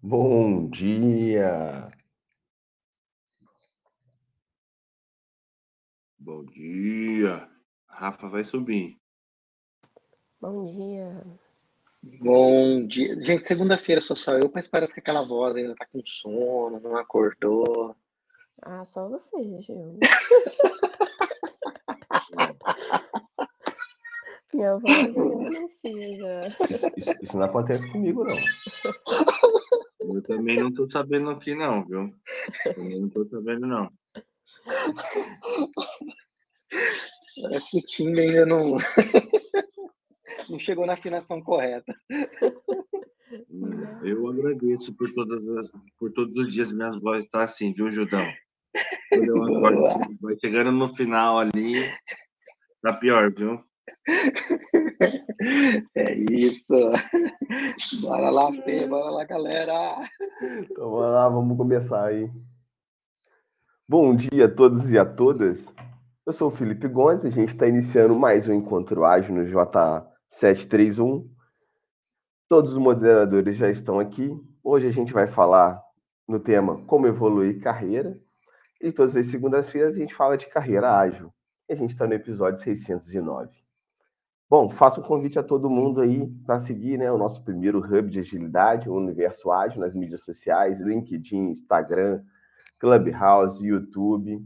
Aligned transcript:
Bom 0.00 0.70
dia. 0.70 1.90
Bom 6.16 6.44
dia. 6.44 7.50
Rafa 7.88 8.28
vai 8.28 8.44
subir. 8.44 8.96
Bom 10.40 10.66
dia. 10.66 11.26
Bom 12.00 12.86
dia. 12.86 13.20
Gente, 13.20 13.44
segunda-feira 13.44 14.00
sou 14.00 14.14
só 14.14 14.34
eu, 14.34 14.48
mas 14.54 14.68
parece 14.68 14.94
que 14.94 15.00
aquela 15.00 15.22
voz 15.22 15.56
ainda 15.56 15.74
tá 15.74 15.84
com 15.84 16.00
sono, 16.06 16.78
não 16.78 16.96
acordou. 16.96 17.96
Ah, 18.62 18.84
só 18.84 19.08
você, 19.08 19.60
Gil. 19.60 19.98
Minha 24.54 24.76
voz 24.78 25.14
já 25.14 25.22
denuncia 25.22 26.18
já. 26.18 26.46
Isso, 26.70 26.90
isso- 26.96 27.16
isso 27.22 27.36
não 27.36 27.44
acontece 27.44 27.86
comigo, 27.88 28.24
não. 28.24 28.38
Eu 30.00 30.22
também 30.22 30.58
não 30.58 30.72
tô 30.72 30.88
sabendo 30.88 31.30
aqui, 31.30 31.54
não, 31.54 31.84
viu? 31.84 32.14
Também 32.74 33.00
não 33.00 33.08
tô 33.10 33.26
sabendo, 33.26 33.66
não. 33.66 33.90
Parece 37.42 37.70
que 37.70 37.78
o 37.78 37.82
time 37.82 38.20
ainda 38.20 38.46
não, 38.46 38.76
não 40.48 40.58
chegou 40.58 40.86
na 40.86 40.94
afinação 40.94 41.40
correta. 41.42 41.94
Eu 44.02 44.26
agradeço 44.28 44.94
por, 44.94 45.12
todas 45.12 45.46
as- 45.46 45.70
por 45.98 46.10
todos 46.12 46.34
os 46.36 46.52
dias 46.52 46.72
minhas 46.72 46.98
vozes 47.00 47.24
estar 47.26 47.42
assim, 47.44 47.72
viu, 47.72 47.92
Judão? 47.92 48.24
Quando 49.10 49.24
eu 49.26 49.42
acordo, 49.42 50.16
vai 50.20 50.36
chegando 50.40 50.72
no 50.72 50.94
final 50.94 51.38
ali, 51.38 51.74
tá 52.82 52.92
pior, 52.94 53.32
viu? 53.32 53.62
É 55.94 56.14
isso. 56.30 56.74
Bora 58.00 58.28
lá, 58.30 58.52
Fê, 58.52 58.86
bora 58.86 59.10
lá, 59.10 59.24
galera. 59.24 59.72
Então 60.60 60.90
vamos 60.90 61.12
lá, 61.12 61.28
vamos 61.28 61.56
começar 61.56 62.06
aí. 62.06 62.28
Bom 63.88 64.14
dia 64.14 64.46
a 64.46 64.54
todos 64.54 64.90
e 64.90 64.98
a 64.98 65.04
todas. 65.04 65.72
Eu 66.26 66.32
sou 66.32 66.48
o 66.48 66.50
Felipe 66.50 66.88
Gomes, 66.88 67.24
a 67.24 67.30
gente 67.30 67.50
está 67.50 67.66
iniciando 67.66 68.14
mais 68.14 68.46
um 68.46 68.52
encontro 68.52 69.04
ágil 69.04 69.34
no 69.34 69.44
J731. 69.44 71.26
Todos 72.48 72.72
os 72.72 72.78
moderadores 72.78 73.56
já 73.56 73.70
estão 73.70 73.98
aqui. 73.98 74.36
Hoje 74.62 74.88
a 74.88 74.92
gente 74.92 75.12
vai 75.12 75.26
falar 75.26 75.80
no 76.26 76.38
tema 76.40 76.84
como 76.84 77.06
evoluir 77.06 77.62
carreira. 77.62 78.20
E 78.80 78.92
todas 78.92 79.16
as 79.16 79.26
segundas-feiras 79.26 79.96
a 79.96 79.98
gente 79.98 80.14
fala 80.14 80.36
de 80.36 80.46
carreira 80.46 80.98
ágil. 80.98 81.32
E 81.68 81.72
a 81.72 81.76
gente 81.76 81.90
está 81.90 82.06
no 82.06 82.14
episódio 82.14 82.60
609. 82.60 83.67
Bom, 84.50 84.70
faço 84.70 85.00
um 85.00 85.04
convite 85.04 85.38
a 85.38 85.42
todo 85.42 85.68
mundo 85.68 86.00
aí 86.00 86.26
para 86.46 86.58
seguir 86.58 86.96
né, 86.96 87.12
o 87.12 87.18
nosso 87.18 87.44
primeiro 87.44 87.80
hub 87.80 88.08
de 88.08 88.20
agilidade, 88.20 88.88
o 88.88 88.94
Universo 88.94 89.52
Ágil, 89.52 89.78
nas 89.78 89.94
mídias 89.94 90.24
sociais, 90.24 90.80
LinkedIn, 90.80 91.50
Instagram, 91.50 92.22
Clubhouse, 92.80 93.62
YouTube. 93.62 94.42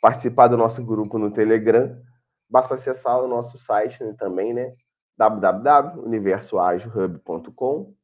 Participar 0.00 0.48
do 0.48 0.56
nosso 0.56 0.82
grupo 0.82 1.18
no 1.18 1.30
Telegram. 1.30 2.00
Basta 2.48 2.76
acessar 2.76 3.22
o 3.22 3.28
nosso 3.28 3.58
site 3.58 4.02
né, 4.02 4.14
também, 4.18 4.54
né? 4.54 4.72
www.universoagilhub.com. 5.18 7.94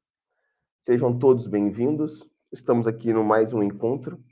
Sejam 0.83 1.19
todos 1.19 1.47
bem-vindos. 1.47 2.29
Estamos 2.53 2.87
aqui 2.87 3.11
no 3.11 3.25
mais 3.25 3.55
um 3.55 3.63
encontro. 3.63 4.23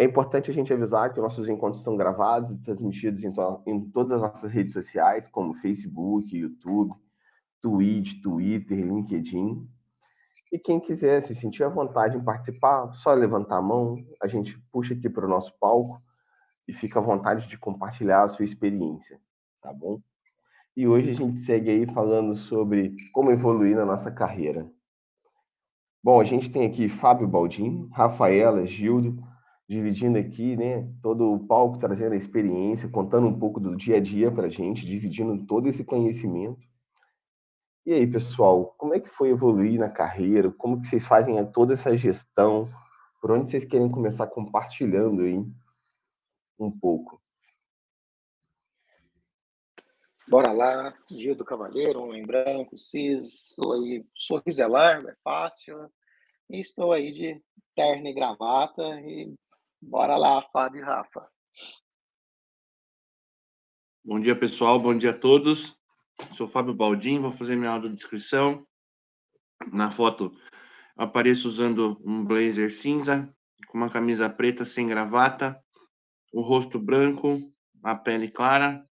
É 0.00 0.04
importante 0.04 0.50
a 0.50 0.54
gente 0.54 0.72
avisar 0.72 1.12
que 1.12 1.20
nossos 1.20 1.46
encontros 1.46 1.82
são 1.82 1.94
gravados 1.94 2.52
e 2.52 2.56
transmitidos 2.62 3.22
em, 3.22 3.34
to- 3.34 3.62
em 3.66 3.84
todas 3.90 4.12
as 4.12 4.30
nossas 4.30 4.50
redes 4.50 4.72
sociais, 4.72 5.28
como 5.28 5.52
Facebook, 5.52 6.34
YouTube, 6.34 6.94
Twitch, 7.60 8.22
Twitter, 8.22 8.78
LinkedIn. 8.78 9.68
E 10.50 10.58
quem 10.58 10.80
quiser 10.80 11.20
se 11.20 11.34
sentir 11.34 11.64
à 11.64 11.68
vontade 11.68 12.16
em 12.16 12.24
participar, 12.24 12.90
só 12.94 13.12
levantar 13.12 13.58
a 13.58 13.62
mão, 13.62 13.98
a 14.22 14.26
gente 14.26 14.58
puxa 14.72 14.94
aqui 14.94 15.06
para 15.10 15.26
o 15.26 15.28
nosso 15.28 15.52
palco 15.60 16.02
e 16.66 16.72
fica 16.72 16.98
à 16.98 17.02
vontade 17.02 17.46
de 17.46 17.58
compartilhar 17.58 18.22
a 18.22 18.28
sua 18.28 18.46
experiência, 18.46 19.20
tá 19.60 19.70
bom? 19.70 20.00
E 20.74 20.88
hoje 20.88 21.10
a 21.10 21.14
gente 21.14 21.36
segue 21.40 21.68
aí 21.68 21.86
falando 21.92 22.34
sobre 22.34 22.96
como 23.12 23.30
evoluir 23.30 23.76
na 23.76 23.84
nossa 23.84 24.10
carreira. 24.10 24.66
Bom, 26.02 26.18
a 26.18 26.24
gente 26.24 26.50
tem 26.50 26.66
aqui 26.66 26.88
Fábio 26.88 27.28
Baldin, 27.28 27.86
Rafaela, 27.92 28.66
Gildo, 28.66 29.28
dividindo 29.70 30.18
aqui, 30.18 30.56
né, 30.56 30.92
todo 31.00 31.32
o 31.32 31.46
palco, 31.46 31.78
trazendo 31.78 32.14
a 32.14 32.16
experiência, 32.16 32.88
contando 32.88 33.28
um 33.28 33.38
pouco 33.38 33.60
do 33.60 33.76
dia 33.76 33.98
a 33.98 34.00
dia 34.00 34.28
para 34.28 34.48
a 34.48 34.50
gente, 34.50 34.84
dividindo 34.84 35.46
todo 35.46 35.68
esse 35.68 35.84
conhecimento. 35.84 36.60
E 37.86 37.92
aí, 37.92 38.04
pessoal, 38.04 38.74
como 38.76 38.94
é 38.94 38.98
que 38.98 39.08
foi 39.08 39.28
evoluir 39.28 39.78
na 39.78 39.88
carreira? 39.88 40.50
Como 40.50 40.80
que 40.80 40.88
vocês 40.88 41.06
fazem 41.06 41.36
toda 41.52 41.74
essa 41.74 41.96
gestão? 41.96 42.68
Por 43.20 43.30
onde 43.30 43.48
vocês 43.48 43.64
querem 43.64 43.88
começar 43.88 44.26
compartilhando 44.26 45.22
aí 45.22 45.38
um 46.58 46.70
pouco? 46.76 47.22
Bora 50.28 50.50
lá, 50.50 50.92
Dia 51.08 51.36
do 51.36 51.44
Cavaleiro, 51.44 52.02
homem 52.02 52.26
branco, 52.26 52.76
cis, 52.76 53.54
aí, 53.60 54.04
sorriso 54.16 54.62
é 54.62 54.66
largo, 54.66 55.08
é 55.08 55.14
fácil. 55.22 55.88
E 56.50 56.58
estou 56.58 56.92
aí 56.92 57.12
de 57.12 57.40
terno 57.76 58.08
e 58.08 58.12
gravata 58.12 59.00
e 59.02 59.32
bora 59.80 60.16
lá, 60.16 60.42
Fábio 60.52 60.80
e 60.80 60.84
Rafa. 60.84 61.28
Bom 64.04 64.20
dia, 64.20 64.38
pessoal. 64.38 64.78
Bom 64.78 64.96
dia 64.96 65.10
a 65.10 65.18
todos. 65.18 65.76
Sou 66.32 66.46
Fábio 66.46 66.74
Baldim, 66.74 67.20
vou 67.20 67.32
fazer 67.32 67.56
minha 67.56 67.70
audiodescrição. 67.70 68.66
Na 69.72 69.90
foto, 69.90 70.32
apareço 70.96 71.48
usando 71.48 72.00
um 72.04 72.24
blazer 72.24 72.70
cinza, 72.72 73.34
com 73.68 73.78
uma 73.78 73.90
camisa 73.90 74.28
preta 74.28 74.64
sem 74.64 74.86
gravata, 74.86 75.62
o 76.32 76.40
rosto 76.40 76.78
branco, 76.78 77.36
a 77.82 77.94
pele 77.94 78.30
clara, 78.30 78.84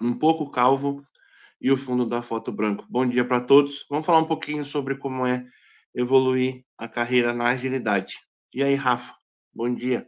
um 0.00 0.18
pouco 0.18 0.50
calvo 0.50 1.02
e 1.60 1.70
o 1.70 1.76
fundo 1.76 2.04
da 2.04 2.22
foto 2.22 2.52
branco. 2.52 2.86
Bom 2.88 3.06
dia 3.06 3.26
para 3.26 3.40
todos. 3.40 3.86
Vamos 3.88 4.04
falar 4.04 4.18
um 4.18 4.28
pouquinho 4.28 4.64
sobre 4.64 4.96
como 4.96 5.26
é 5.26 5.46
evoluir 5.94 6.64
a 6.76 6.86
carreira 6.86 7.32
na 7.32 7.48
agilidade. 7.48 8.18
E 8.52 8.62
aí, 8.62 8.74
Rafa? 8.74 9.15
Bom 9.56 9.74
dia. 9.74 10.06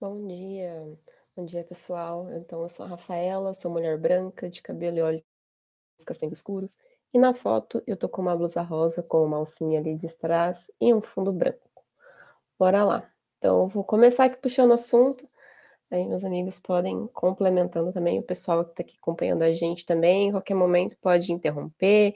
Bom 0.00 0.26
dia. 0.26 0.98
Bom 1.36 1.44
dia, 1.44 1.62
pessoal. 1.62 2.32
Então, 2.32 2.62
eu 2.62 2.70
sou 2.70 2.86
a 2.86 2.88
Rafaela, 2.88 3.52
sou 3.52 3.70
mulher 3.70 3.98
branca, 3.98 4.48
de 4.48 4.62
cabelo 4.62 4.96
e 4.96 5.02
olhos 5.02 5.22
castanhos 6.06 6.38
escuros. 6.38 6.74
E 7.12 7.18
na 7.18 7.34
foto, 7.34 7.82
eu 7.86 7.98
tô 7.98 8.08
com 8.08 8.22
uma 8.22 8.34
blusa 8.34 8.62
rosa 8.62 9.02
com 9.02 9.22
uma 9.26 9.36
alcinha 9.36 9.78
ali 9.78 9.94
de 9.94 10.06
strass 10.06 10.72
e 10.80 10.94
um 10.94 11.02
fundo 11.02 11.34
branco. 11.34 11.84
Bora 12.58 12.82
lá. 12.82 13.12
Então, 13.36 13.64
eu 13.64 13.68
vou 13.68 13.84
começar 13.84 14.24
aqui 14.24 14.38
puxando 14.38 14.70
o 14.70 14.72
assunto. 14.72 15.28
Aí, 15.90 16.06
meus 16.06 16.24
amigos 16.24 16.58
podem 16.58 17.06
complementando 17.08 17.92
também. 17.92 18.18
O 18.20 18.22
pessoal 18.22 18.64
que 18.64 18.70
está 18.70 18.82
aqui 18.82 18.96
acompanhando 18.96 19.42
a 19.42 19.52
gente 19.52 19.84
também, 19.84 20.28
em 20.28 20.30
qualquer 20.30 20.54
momento 20.54 20.96
pode 21.02 21.30
interromper, 21.30 22.14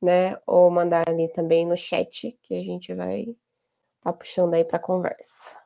né? 0.00 0.38
Ou 0.46 0.70
mandar 0.70 1.06
ali 1.06 1.28
também 1.28 1.66
no 1.66 1.76
chat, 1.76 2.32
que 2.42 2.54
a 2.54 2.62
gente 2.62 2.94
vai 2.94 3.36
tá 4.00 4.10
puxando 4.10 4.54
aí 4.54 4.64
para 4.64 4.78
conversa. 4.78 5.60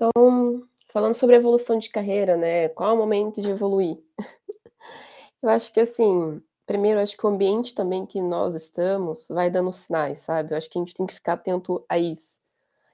Então, 0.00 0.62
falando 0.90 1.12
sobre 1.12 1.36
evolução 1.36 1.78
de 1.78 1.90
carreira, 1.90 2.34
né? 2.34 2.70
Qual 2.70 2.88
é 2.88 2.92
o 2.94 2.96
momento 2.96 3.42
de 3.42 3.50
evoluir? 3.50 3.98
Eu 5.42 5.50
acho 5.50 5.72
que 5.74 5.80
assim, 5.80 6.42
primeiro, 6.66 7.00
acho 7.00 7.16
que 7.16 7.26
o 7.26 7.28
ambiente 7.28 7.74
também 7.74 8.06
que 8.06 8.22
nós 8.22 8.54
estamos 8.54 9.28
vai 9.28 9.50
dando 9.50 9.70
sinais, 9.72 10.20
sabe? 10.20 10.52
Eu 10.52 10.56
acho 10.56 10.70
que 10.70 10.78
a 10.78 10.80
gente 10.80 10.94
tem 10.94 11.06
que 11.06 11.12
ficar 11.14 11.34
atento 11.34 11.84
a 11.86 11.98
isso. 11.98 12.40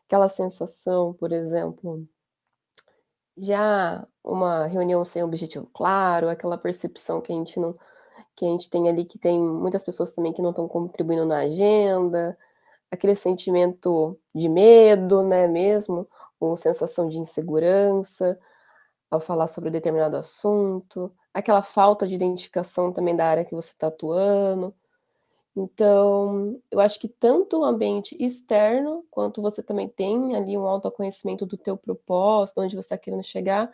Aquela 0.06 0.28
sensação, 0.28 1.14
por 1.14 1.32
exemplo, 1.32 2.04
já 3.36 4.06
uma 4.24 4.66
reunião 4.66 5.04
sem 5.04 5.22
objetivo 5.22 5.68
claro, 5.72 6.28
aquela 6.28 6.58
percepção 6.58 7.20
que 7.20 7.32
a 7.32 7.36
gente 7.36 7.60
não 7.60 7.76
que 8.34 8.44
a 8.46 8.48
gente 8.48 8.70
tem 8.70 8.88
ali 8.88 9.04
que 9.04 9.18
tem 9.18 9.40
muitas 9.40 9.82
pessoas 9.82 10.10
também 10.12 10.32
que 10.32 10.42
não 10.42 10.50
estão 10.50 10.68
contribuindo 10.68 11.26
na 11.26 11.38
agenda, 11.40 12.36
aquele 12.90 13.14
sentimento 13.14 14.18
de 14.34 14.48
medo, 14.48 15.22
né, 15.22 15.46
mesmo, 15.48 16.08
ou 16.40 16.56
sensação 16.56 17.08
de 17.08 17.18
insegurança 17.18 18.38
ao 19.10 19.20
falar 19.20 19.46
sobre 19.46 19.70
determinado 19.70 20.16
assunto, 20.16 21.12
aquela 21.32 21.62
falta 21.62 22.06
de 22.06 22.14
identificação 22.14 22.92
também 22.92 23.14
da 23.14 23.26
área 23.26 23.44
que 23.44 23.54
você 23.54 23.72
está 23.72 23.88
atuando. 23.88 24.74
Então, 25.56 26.60
eu 26.70 26.80
acho 26.80 27.00
que 27.00 27.08
tanto 27.08 27.60
o 27.60 27.64
ambiente 27.64 28.16
externo, 28.22 29.04
quanto 29.10 29.40
você 29.40 29.62
também 29.62 29.88
tem 29.88 30.36
ali 30.36 30.56
um 30.58 30.66
autoconhecimento 30.66 31.46
do 31.46 31.56
teu 31.56 31.76
propósito, 31.76 32.60
onde 32.60 32.74
você 32.74 32.80
está 32.80 32.98
querendo 32.98 33.24
chegar, 33.24 33.72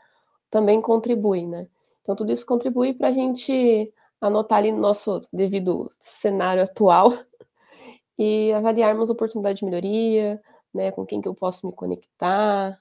também 0.50 0.80
contribui, 0.80 1.44
né? 1.46 1.66
Então, 2.02 2.14
tudo 2.14 2.32
isso 2.32 2.46
contribui 2.46 2.94
para 2.94 3.08
a 3.08 3.12
gente 3.12 3.92
anotar 4.20 4.58
ali 4.58 4.70
no 4.70 4.78
nosso 4.78 5.20
devido 5.32 5.90
cenário 5.98 6.62
atual 6.62 7.10
e 8.16 8.52
avaliarmos 8.52 9.10
oportunidade 9.10 9.58
de 9.58 9.64
melhoria, 9.64 10.40
né? 10.74 10.92
Com 10.92 11.06
quem 11.06 11.20
que 11.20 11.28
eu 11.28 11.34
posso 11.34 11.66
me 11.66 11.72
conectar, 11.72 12.80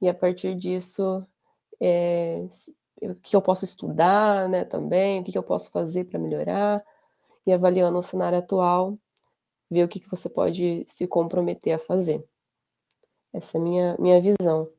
e 0.00 0.08
a 0.08 0.14
partir 0.14 0.54
disso, 0.54 1.26
é, 1.80 2.46
o 3.02 3.14
que 3.16 3.34
eu 3.34 3.42
posso 3.42 3.64
estudar, 3.64 4.48
né, 4.48 4.64
também, 4.64 5.20
o 5.20 5.24
que 5.24 5.36
eu 5.36 5.42
posso 5.42 5.70
fazer 5.70 6.04
para 6.04 6.18
melhorar, 6.18 6.84
e 7.46 7.52
avaliando 7.52 7.98
o 7.98 8.02
cenário 8.02 8.38
atual, 8.38 8.98
ver 9.70 9.84
o 9.84 9.88
que, 9.88 10.00
que 10.00 10.10
você 10.10 10.28
pode 10.28 10.84
se 10.86 11.06
comprometer 11.06 11.74
a 11.74 11.78
fazer. 11.78 12.24
Essa 13.32 13.58
é 13.58 13.60
a 13.60 13.64
minha, 13.64 13.96
minha 13.98 14.20
visão. 14.20 14.70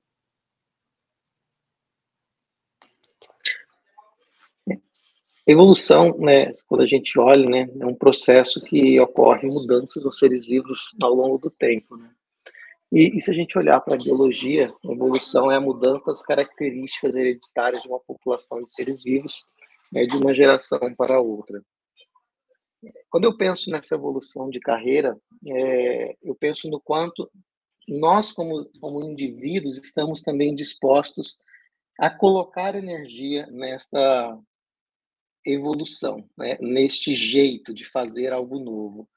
Evolução, 5.46 6.16
né, 6.20 6.52
quando 6.68 6.82
a 6.82 6.86
gente 6.86 7.18
olha, 7.20 7.50
né, 7.50 7.68
é 7.80 7.86
um 7.86 7.96
processo 7.96 8.62
que 8.62 9.00
ocorre 9.00 9.48
mudanças 9.48 10.06
nos 10.06 10.20
seres 10.20 10.46
vivos 10.46 10.96
ao 11.02 11.14
longo 11.14 11.40
do 11.40 11.50
tempo, 11.50 11.98
né? 11.98 12.14
E, 12.92 13.18
e 13.18 13.22
se 13.22 13.30
a 13.30 13.34
gente 13.34 13.58
olhar 13.58 13.80
para 13.82 13.96
a 13.96 13.98
biologia, 13.98 14.74
a 14.84 14.92
evolução 14.92 15.52
é 15.52 15.56
a 15.56 15.62
mudança 15.62 16.06
das 16.06 16.24
características 16.24 17.16
hereditárias 17.16 17.84
de 17.84 17.88
uma 17.88 18.00
população 18.00 18.60
de 18.60 18.72
seres 18.72 19.04
vivos, 19.04 19.46
né, 19.94 20.06
de 20.06 20.18
uma 20.18 20.34
geração 20.34 20.80
para 20.96 21.20
outra. 21.20 21.64
Quando 23.10 23.26
eu 23.26 23.38
penso 23.38 23.70
nessa 23.70 23.96
evolução 23.96 24.50
de 24.50 24.60
carreira, 24.60 25.20
é, 25.48 26.16
eu 26.24 26.34
penso 26.34 26.70
no 26.70 26.80
quanto 26.80 27.30
nós, 27.88 28.32
como, 28.32 28.66
como 28.80 29.04
indivíduos, 29.04 29.78
estamos 29.78 30.22
também 30.22 30.56
dispostos 30.56 31.38
a 32.00 32.10
colocar 32.10 32.76
energia 32.76 33.48
nesta 33.48 34.40
evolução, 35.46 36.28
né? 36.38 36.58
neste 36.62 37.16
jeito 37.16 37.74
de 37.74 37.86
fazer 37.86 38.32
algo 38.32 38.60
novo. 38.60 39.10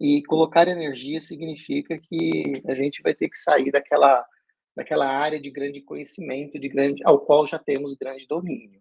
E 0.00 0.22
colocar 0.22 0.66
energia 0.66 1.20
significa 1.20 1.98
que 1.98 2.62
a 2.66 2.74
gente 2.74 3.02
vai 3.02 3.14
ter 3.14 3.28
que 3.28 3.36
sair 3.36 3.70
daquela, 3.70 4.26
daquela 4.74 5.06
área 5.06 5.38
de 5.38 5.50
grande 5.50 5.82
conhecimento, 5.82 6.58
de 6.58 6.68
grande, 6.70 7.02
ao 7.04 7.20
qual 7.20 7.46
já 7.46 7.58
temos 7.58 7.92
grande 7.92 8.26
domínio. 8.26 8.80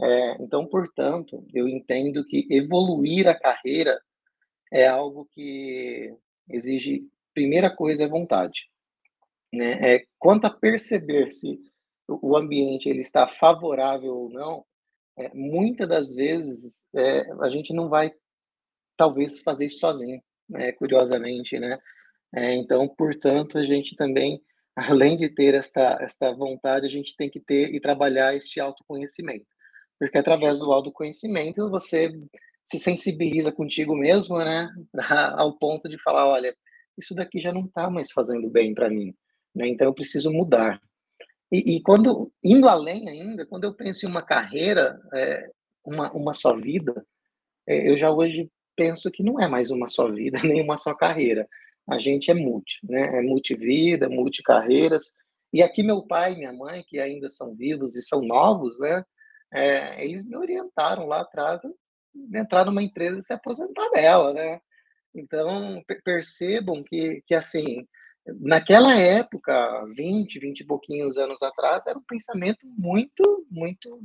É, 0.00 0.42
então, 0.42 0.66
portanto, 0.66 1.46
eu 1.54 1.68
entendo 1.68 2.24
que 2.26 2.46
evoluir 2.50 3.28
a 3.28 3.38
carreira 3.38 4.00
é 4.72 4.86
algo 4.86 5.28
que 5.32 6.12
exige, 6.48 7.08
primeira 7.32 7.74
coisa, 7.74 8.04
é 8.04 8.08
vontade. 8.08 8.68
Né? 9.52 9.94
É, 9.94 10.06
quanto 10.18 10.46
a 10.46 10.50
perceber 10.50 11.30
se 11.30 11.58
o 12.08 12.36
ambiente 12.36 12.88
ele 12.88 13.00
está 13.00 13.28
favorável 13.28 14.16
ou 14.16 14.28
não, 14.28 14.64
é, 15.16 15.32
muitas 15.34 15.88
das 15.88 16.14
vezes 16.14 16.88
é, 16.94 17.30
a 17.40 17.48
gente 17.48 17.72
não 17.72 17.88
vai 17.88 18.12
talvez 18.96 19.40
fazer 19.40 19.66
isso 19.66 19.78
sozinho, 19.78 20.20
né, 20.48 20.72
curiosamente, 20.72 21.58
né? 21.58 21.78
É, 22.34 22.54
então, 22.54 22.88
portanto, 22.88 23.58
a 23.58 23.62
gente 23.64 23.96
também, 23.96 24.40
além 24.76 25.16
de 25.16 25.28
ter 25.28 25.54
esta, 25.54 25.98
esta 26.00 26.32
vontade, 26.32 26.86
a 26.86 26.90
gente 26.90 27.16
tem 27.16 27.30
que 27.30 27.40
ter 27.40 27.74
e 27.74 27.80
trabalhar 27.80 28.34
este 28.34 28.60
autoconhecimento. 28.60 29.46
Porque 29.98 30.18
através 30.18 30.58
do 30.58 30.72
autoconhecimento 30.72 31.68
você 31.70 32.12
se 32.64 32.78
sensibiliza 32.78 33.50
contigo 33.50 33.96
mesmo, 33.96 34.38
né? 34.38 34.68
Ao 35.36 35.58
ponto 35.58 35.88
de 35.88 36.00
falar, 36.02 36.26
olha, 36.26 36.54
isso 36.96 37.14
daqui 37.14 37.40
já 37.40 37.52
não 37.52 37.64
está 37.66 37.90
mais 37.90 38.12
fazendo 38.12 38.48
bem 38.50 38.74
para 38.74 38.90
mim, 38.90 39.14
né? 39.54 39.68
Então 39.68 39.86
eu 39.88 39.94
preciso 39.94 40.30
mudar. 40.32 40.80
E, 41.50 41.76
e, 41.76 41.82
quando, 41.82 42.30
indo 42.44 42.68
além 42.68 43.08
ainda, 43.08 43.46
quando 43.46 43.64
eu 43.64 43.74
penso 43.74 44.04
em 44.04 44.08
uma 44.08 44.22
carreira, 44.22 45.00
é, 45.14 45.50
uma, 45.84 46.12
uma 46.12 46.34
só 46.34 46.54
vida, 46.54 47.04
é, 47.66 47.90
eu 47.90 47.98
já 47.98 48.10
hoje 48.10 48.50
penso 48.78 49.10
que 49.10 49.24
não 49.24 49.40
é 49.40 49.48
mais 49.48 49.72
uma 49.72 49.88
só 49.88 50.08
vida, 50.08 50.38
nem 50.44 50.62
uma 50.62 50.78
só 50.78 50.94
carreira. 50.94 51.48
A 51.90 51.98
gente 51.98 52.30
é 52.30 52.34
multi, 52.34 52.78
né? 52.84 53.18
É 53.18 53.22
multivida, 53.22 54.08
multicarreiras. 54.08 55.14
E 55.52 55.62
aqui 55.62 55.82
meu 55.82 56.06
pai 56.06 56.34
e 56.34 56.36
minha 56.36 56.52
mãe, 56.52 56.84
que 56.86 57.00
ainda 57.00 57.28
são 57.28 57.56
vivos 57.56 57.96
e 57.96 58.02
são 58.02 58.22
novos, 58.22 58.78
né? 58.78 59.02
É, 59.52 60.04
eles 60.04 60.24
me 60.24 60.36
orientaram 60.36 61.06
lá 61.06 61.22
atrás 61.22 61.64
a 61.64 61.70
entrar 62.38 62.66
numa 62.66 62.82
empresa 62.82 63.18
e 63.18 63.22
se 63.22 63.32
aposentar 63.32 63.88
dela, 63.90 64.32
né? 64.32 64.60
Então, 65.14 65.82
percebam 66.04 66.84
que, 66.84 67.22
que 67.26 67.34
assim, 67.34 67.84
naquela 68.38 68.96
época, 68.96 69.84
20, 69.96 70.38
20 70.38 70.60
e 70.60 70.66
pouquinhos 70.66 71.16
anos 71.16 71.42
atrás, 71.42 71.86
era 71.86 71.98
um 71.98 72.04
pensamento 72.06 72.66
muito, 72.76 73.46
muito. 73.50 74.00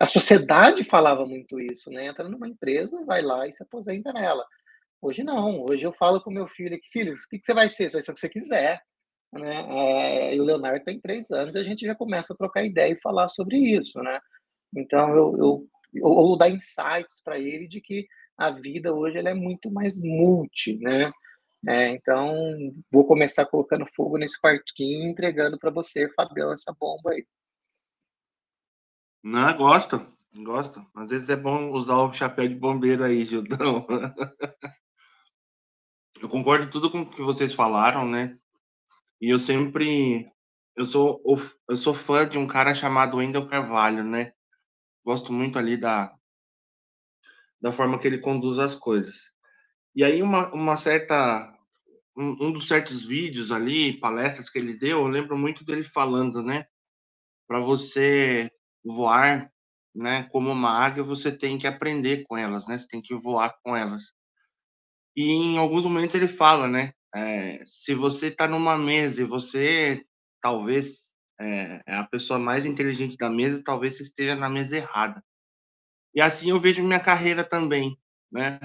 A 0.00 0.06
sociedade 0.06 0.82
falava 0.82 1.26
muito 1.26 1.60
isso, 1.60 1.90
né? 1.90 2.06
Entra 2.06 2.26
numa 2.26 2.48
empresa, 2.48 3.04
vai 3.04 3.20
lá 3.20 3.46
e 3.46 3.52
se 3.52 3.62
aposenta 3.62 4.12
nela. 4.14 4.46
Hoje 5.02 5.22
não, 5.22 5.62
hoje 5.62 5.84
eu 5.84 5.92
falo 5.92 6.22
com 6.22 6.30
meu 6.30 6.48
filho 6.48 6.80
que, 6.80 6.88
filho, 6.90 7.12
o 7.12 7.16
que, 7.28 7.38
que 7.38 7.44
você 7.46 7.52
vai 7.52 7.68
ser? 7.68 7.90
Você 7.90 7.96
vai 7.98 8.02
ser 8.02 8.10
o 8.10 8.14
que 8.14 8.20
você 8.20 8.28
quiser. 8.30 8.82
Né? 9.32 10.30
É, 10.30 10.34
e 10.34 10.40
o 10.40 10.44
Leonardo 10.44 10.84
tem 10.84 10.98
três 10.98 11.30
anos, 11.30 11.54
e 11.54 11.58
a 11.58 11.62
gente 11.62 11.86
já 11.86 11.94
começa 11.94 12.32
a 12.32 12.36
trocar 12.36 12.64
ideia 12.64 12.92
e 12.92 13.00
falar 13.00 13.28
sobre 13.28 13.58
isso, 13.58 14.02
né? 14.02 14.18
Então, 14.76 15.14
eu, 15.14 15.36
eu 15.38 15.68
ou 16.02 16.36
dar 16.36 16.48
insights 16.50 17.22
para 17.22 17.38
ele 17.38 17.68
de 17.68 17.80
que 17.80 18.06
a 18.38 18.50
vida 18.50 18.94
hoje 18.94 19.18
ela 19.18 19.30
é 19.30 19.34
muito 19.34 19.70
mais 19.70 20.00
multi, 20.00 20.78
né? 20.78 21.12
É, 21.68 21.88
então, 21.90 22.34
vou 22.90 23.06
começar 23.06 23.44
colocando 23.46 23.84
fogo 23.94 24.16
nesse 24.16 24.40
parquinho 24.40 25.06
e 25.08 25.10
entregando 25.10 25.58
para 25.58 25.70
você, 25.70 26.08
Fabião, 26.14 26.52
essa 26.52 26.74
bomba 26.78 27.10
aí. 27.12 27.26
Não, 29.22 29.56
gosto, 29.56 30.00
gosto. 30.34 30.84
Às 30.94 31.10
vezes 31.10 31.28
é 31.28 31.36
bom 31.36 31.70
usar 31.70 31.96
o 31.96 32.12
chapéu 32.12 32.48
de 32.48 32.54
bombeiro 32.54 33.04
aí, 33.04 33.24
Gildão. 33.24 33.86
Eu 36.20 36.28
concordo 36.28 36.70
tudo 36.70 36.90
com 36.90 37.00
o 37.00 37.10
que 37.10 37.22
vocês 37.22 37.54
falaram, 37.54 38.06
né? 38.06 38.38
E 39.18 39.30
eu 39.30 39.38
sempre 39.38 40.26
eu 40.76 40.84
sou 40.84 41.22
eu 41.68 41.76
sou 41.76 41.94
fã 41.94 42.28
de 42.28 42.36
um 42.36 42.46
cara 42.46 42.74
chamado 42.74 43.16
Wendel 43.16 43.46
Carvalho, 43.46 44.04
né? 44.04 44.34
Gosto 45.02 45.32
muito 45.32 45.58
ali 45.58 45.78
da 45.78 46.14
da 47.60 47.72
forma 47.72 47.98
que 47.98 48.06
ele 48.06 48.18
conduz 48.18 48.58
as 48.58 48.74
coisas. 48.74 49.30
E 49.94 50.04
aí 50.04 50.22
uma, 50.22 50.52
uma 50.52 50.76
certa 50.76 51.50
um, 52.16 52.48
um, 52.48 52.52
dos 52.52 52.68
certos 52.68 53.02
vídeos 53.02 53.50
ali, 53.50 53.98
palestras 53.98 54.50
que 54.50 54.58
ele 54.58 54.74
deu, 54.74 55.00
eu 55.00 55.08
lembro 55.08 55.38
muito 55.38 55.64
dele 55.64 55.84
falando, 55.84 56.42
né? 56.42 56.66
Para 57.48 57.60
você 57.60 58.50
voar, 58.84 59.50
né, 59.94 60.24
como 60.32 60.50
uma 60.50 60.70
águia, 60.70 61.02
você 61.02 61.32
tem 61.32 61.58
que 61.58 61.66
aprender 61.66 62.24
com 62.24 62.36
elas, 62.38 62.66
né? 62.68 62.78
Você 62.78 62.86
tem 62.88 63.02
que 63.02 63.14
voar 63.16 63.54
com 63.62 63.76
elas. 63.76 64.12
E 65.16 65.30
em 65.32 65.58
alguns 65.58 65.84
momentos 65.84 66.14
ele 66.16 66.28
fala, 66.28 66.68
né? 66.68 66.92
É, 67.14 67.62
se 67.66 67.94
você 67.94 68.28
está 68.28 68.46
numa 68.48 68.78
mesa 68.78 69.22
e 69.22 69.24
você 69.24 70.04
talvez 70.40 71.14
é, 71.40 71.82
é 71.86 71.94
a 71.96 72.04
pessoa 72.06 72.38
mais 72.38 72.64
inteligente 72.66 73.16
da 73.16 73.28
mesa, 73.30 73.62
talvez 73.64 73.96
você 73.96 74.04
esteja 74.04 74.36
na 74.36 74.48
mesa 74.48 74.76
errada. 74.76 75.22
E 76.14 76.20
assim 76.20 76.50
eu 76.50 76.60
vejo 76.60 76.82
minha 76.82 77.00
carreira 77.00 77.44
também, 77.44 77.96
né? 78.32 78.60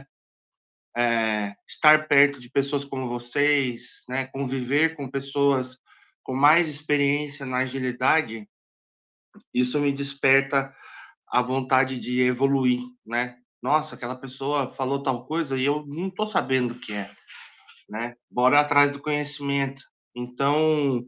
é, 0.96 1.56
estar 1.68 2.08
perto 2.08 2.40
de 2.40 2.50
pessoas 2.50 2.86
como 2.86 3.10
vocês, 3.10 4.04
né, 4.08 4.26
conviver 4.28 4.96
com 4.96 5.10
pessoas 5.10 5.78
com 6.24 6.34
mais 6.34 6.68
experiência 6.68 7.46
na 7.46 7.58
agilidade, 7.58 8.48
isso 9.54 9.80
me 9.80 9.92
desperta 9.92 10.74
a 11.28 11.42
vontade 11.42 12.00
de 12.00 12.22
evoluir, 12.22 12.82
né? 13.06 13.38
Nossa, 13.62 13.96
aquela 13.96 14.16
pessoa 14.16 14.72
falou 14.72 15.02
tal 15.02 15.26
coisa 15.26 15.58
e 15.58 15.66
eu 15.66 15.86
não 15.88 16.08
estou 16.08 16.28
sabendo 16.28 16.74
o 16.74 16.80
que 16.80 16.94
é, 16.94 17.12
né? 17.90 18.16
Bora 18.30 18.60
atrás 18.60 18.92
do 18.92 19.02
conhecimento. 19.02 19.82
Então, 20.16 21.04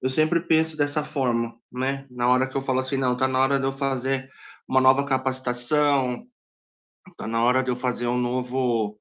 eu 0.00 0.08
sempre 0.08 0.40
penso 0.40 0.76
dessa 0.76 1.04
forma, 1.04 1.54
né? 1.70 2.06
Na 2.10 2.28
hora 2.28 2.48
que 2.48 2.56
eu 2.56 2.62
falo 2.62 2.80
assim, 2.80 2.96
não, 2.96 3.16
tá 3.16 3.28
na 3.28 3.38
hora 3.38 3.58
de 3.58 3.66
eu 3.66 3.72
fazer 3.72 4.30
uma 4.66 4.80
nova 4.80 5.04
capacitação, 5.04 6.26
tá 7.16 7.26
na 7.26 7.42
hora 7.42 7.62
de 7.62 7.70
eu 7.70 7.76
fazer 7.76 8.06
um 8.06 8.18
novo 8.18 8.98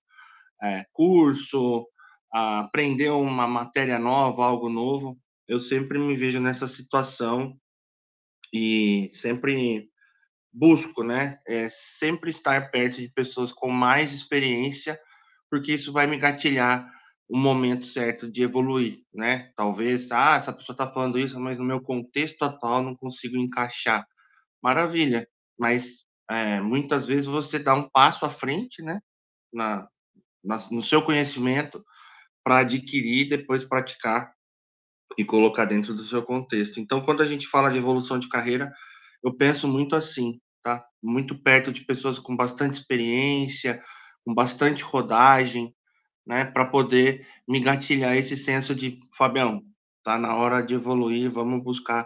é, 0.61 0.85
curso, 0.91 1.87
aprender 2.31 3.09
uma 3.09 3.47
matéria 3.47 3.99
nova, 3.99 4.45
algo 4.45 4.69
novo. 4.69 5.17
Eu 5.47 5.59
sempre 5.59 5.97
me 5.97 6.15
vejo 6.15 6.39
nessa 6.39 6.67
situação 6.67 7.57
e 8.53 9.09
sempre 9.13 9.89
busco, 10.51 11.03
né? 11.03 11.39
É, 11.47 11.69
sempre 11.69 12.29
estar 12.29 12.71
perto 12.71 12.97
de 13.01 13.09
pessoas 13.09 13.51
com 13.51 13.69
mais 13.69 14.13
experiência, 14.13 14.99
porque 15.49 15.73
isso 15.73 15.91
vai 15.91 16.07
me 16.07 16.17
gatilhar 16.17 16.89
o 17.29 17.37
momento 17.37 17.85
certo 17.85 18.31
de 18.31 18.41
evoluir, 18.41 19.01
né? 19.13 19.51
Talvez, 19.55 20.11
ah, 20.11 20.35
essa 20.35 20.53
pessoa 20.53 20.73
está 20.73 20.89
falando 20.89 21.19
isso, 21.19 21.39
mas 21.39 21.57
no 21.57 21.65
meu 21.65 21.81
contexto 21.81 22.43
atual 22.43 22.81
não 22.81 22.95
consigo 22.95 23.37
encaixar. 23.37 24.07
Maravilha, 24.63 25.27
mas 25.59 26.05
é, 26.29 26.61
muitas 26.61 27.05
vezes 27.05 27.25
você 27.25 27.59
dá 27.59 27.73
um 27.73 27.89
passo 27.89 28.25
à 28.25 28.29
frente, 28.29 28.81
né? 28.81 28.99
Na, 29.53 29.87
no 30.71 30.81
seu 30.81 31.01
conhecimento 31.01 31.83
para 32.43 32.59
adquirir, 32.59 33.27
depois 33.27 33.63
praticar 33.63 34.31
e 35.17 35.25
colocar 35.25 35.65
dentro 35.65 35.93
do 35.93 36.03
seu 36.03 36.21
contexto. 36.21 36.79
Então, 36.79 37.01
quando 37.01 37.21
a 37.21 37.25
gente 37.25 37.47
fala 37.47 37.71
de 37.71 37.77
evolução 37.77 38.19
de 38.19 38.29
carreira, 38.29 38.71
eu 39.23 39.33
penso 39.33 39.67
muito 39.67 39.95
assim, 39.95 40.39
tá? 40.61 40.85
Muito 41.01 41.41
perto 41.41 41.71
de 41.71 41.81
pessoas 41.85 42.19
com 42.19 42.35
bastante 42.35 42.75
experiência, 42.75 43.81
com 44.23 44.33
bastante 44.33 44.83
rodagem, 44.83 45.73
né, 46.27 46.43
para 46.43 46.65
poder 46.65 47.25
me 47.47 47.61
gatilhar 47.61 48.15
esse 48.17 48.35
senso 48.35 48.75
de 48.75 48.99
Fabião, 49.17 49.63
tá 50.03 50.19
na 50.19 50.35
hora 50.35 50.61
de 50.61 50.73
evoluir, 50.73 51.31
vamos 51.31 51.63
buscar 51.63 52.05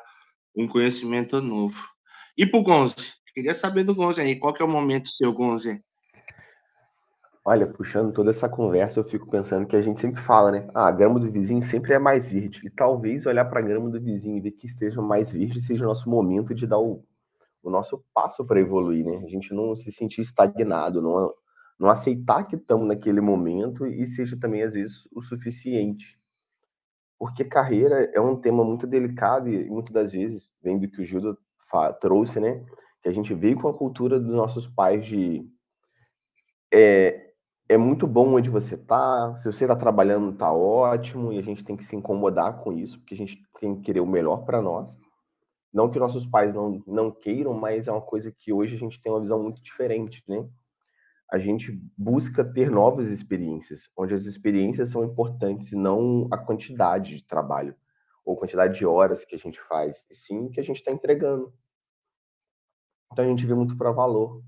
um 0.56 0.68
conhecimento 0.68 1.42
novo. 1.42 1.84
E 2.38 2.46
para 2.46 2.60
o 2.60 2.64
Gonze, 2.64 3.14
queria 3.34 3.56
saber 3.56 3.84
do 3.84 3.96
Gonze 3.96 4.22
aí, 4.22 4.36
qual 4.36 4.54
que 4.54 4.62
é 4.62 4.66
o 4.66 4.70
momento 4.70 5.10
seu, 5.10 5.34
Gonze? 5.34 5.82
Olha, 7.44 7.66
puxando 7.66 8.14
toda 8.14 8.30
essa 8.30 8.48
conversa, 8.48 9.00
eu 9.00 9.04
fico 9.04 9.28
pensando 9.28 9.66
que 9.66 9.76
a 9.76 9.82
gente 9.82 10.00
sempre 10.00 10.22
fala, 10.22 10.52
né? 10.52 10.70
Ah, 10.76 10.88
a 10.88 10.92
grama 10.92 11.20
do 11.20 11.32
vizinho 11.32 11.64
sempre 11.64 11.94
é 11.94 11.98
mais 11.98 12.32
verde. 12.32 12.62
E 12.64 12.70
talvez 12.70 13.26
olhar 13.26 13.46
para 13.46 13.60
a 13.60 13.64
grama 13.64 13.90
do 13.90 14.00
vizinho 14.00 14.38
e 14.38 14.42
ver 14.42 14.52
que 14.52 14.68
esteja 14.68 15.02
mais 15.02 15.34
verde 15.34 15.60
seja 15.60 15.84
o 15.84 15.88
nosso 15.88 16.08
momento 16.08 16.54
de 16.54 16.68
dar 16.68 16.78
o, 16.78 17.04
o 17.64 17.70
nosso 17.72 18.04
passo 18.14 18.46
para 18.46 18.60
evoluir, 18.60 19.04
né? 19.04 19.24
A 19.26 19.28
gente 19.28 19.54
não 19.56 19.76
se 19.76 19.92
sentir 19.92 20.22
estagnado, 20.22 21.02
não, 21.02 21.34
não 21.80 21.90
aceitar 21.90 22.44
que 22.44 22.56
estamos 22.56 22.88
naquele 22.88 23.22
momento 23.22 23.88
e 23.88 24.06
seja 24.06 24.38
também, 24.40 24.62
às 24.62 24.74
vezes, 24.74 25.08
o 25.12 25.20
suficiente. 25.20 26.20
Porque 27.18 27.44
carreira 27.44 28.12
é 28.14 28.22
um 28.22 28.36
tema 28.36 28.64
muito 28.64 28.86
delicado 28.86 29.50
e 29.50 29.68
muitas 29.68 29.92
das 29.92 30.12
vezes, 30.12 30.48
vem 30.62 30.78
do 30.78 30.88
que 30.88 31.02
o 31.02 31.06
Gildo 31.06 31.36
trouxe, 32.00 32.40
né? 32.40 32.64
Que 33.02 33.10
a 33.10 33.12
gente 33.12 33.34
veio 33.34 33.60
com 33.60 33.68
a 33.68 33.74
cultura 33.74 34.20
dos 34.20 34.34
nossos 34.36 34.68
pais 34.68 35.04
de 35.08 35.44
é, 36.72 37.31
é 37.72 37.78
muito 37.78 38.06
bom 38.06 38.36
onde 38.36 38.50
você 38.50 38.76
tá. 38.76 39.34
Se 39.38 39.46
você 39.46 39.64
está 39.64 39.78
trabalhando, 39.78 40.36
tá 40.36 40.52
ótimo, 40.52 41.32
e 41.32 41.40
a 41.40 41.42
gente 41.42 41.64
tem 41.64 41.78
que 41.78 41.86
se 41.86 41.96
incomodar 41.96 42.60
com 42.62 42.74
isso, 42.74 43.00
porque 43.00 43.14
a 43.14 43.18
gente 43.18 43.42
tem 43.62 43.76
que 43.76 43.82
querer 43.84 44.02
o 44.02 44.06
melhor 44.06 44.44
para 44.44 44.62
nós. 44.62 45.00
Não 45.74 45.90
que 45.90 45.98
nossos 45.98 46.26
pais 46.26 46.54
não, 46.54 46.84
não 46.86 47.10
queiram, 47.10 47.54
mas 47.54 47.88
é 47.88 47.92
uma 47.92 48.02
coisa 48.02 48.30
que 48.30 48.52
hoje 48.52 48.76
a 48.76 48.78
gente 48.78 49.02
tem 49.02 49.10
uma 49.10 49.22
visão 49.22 49.42
muito 49.42 49.64
diferente, 49.64 50.22
né? 50.28 50.46
A 51.32 51.40
gente 51.40 51.72
busca 51.98 52.44
ter 52.44 52.70
novas 52.70 53.08
experiências, 53.08 53.90
onde 53.96 54.14
as 54.14 54.26
experiências 54.26 54.90
são 54.90 55.06
importantes 55.06 55.72
e 55.72 55.78
não 55.78 56.28
a 56.30 56.38
quantidade 56.38 57.16
de 57.16 57.26
trabalho 57.26 57.74
ou 58.26 58.36
quantidade 58.36 58.78
de 58.78 58.86
horas 58.86 59.24
que 59.24 59.34
a 59.34 59.40
gente 59.40 59.62
faz, 59.62 60.06
e 60.12 60.14
sim 60.14 60.50
que 60.50 60.60
a 60.60 60.64
gente 60.64 60.76
está 60.76 60.92
entregando. 60.92 61.54
Então 63.14 63.24
a 63.24 63.28
gente 63.30 63.46
vê 63.46 63.54
muito 63.54 63.78
para 63.78 63.92
valor 63.92 64.44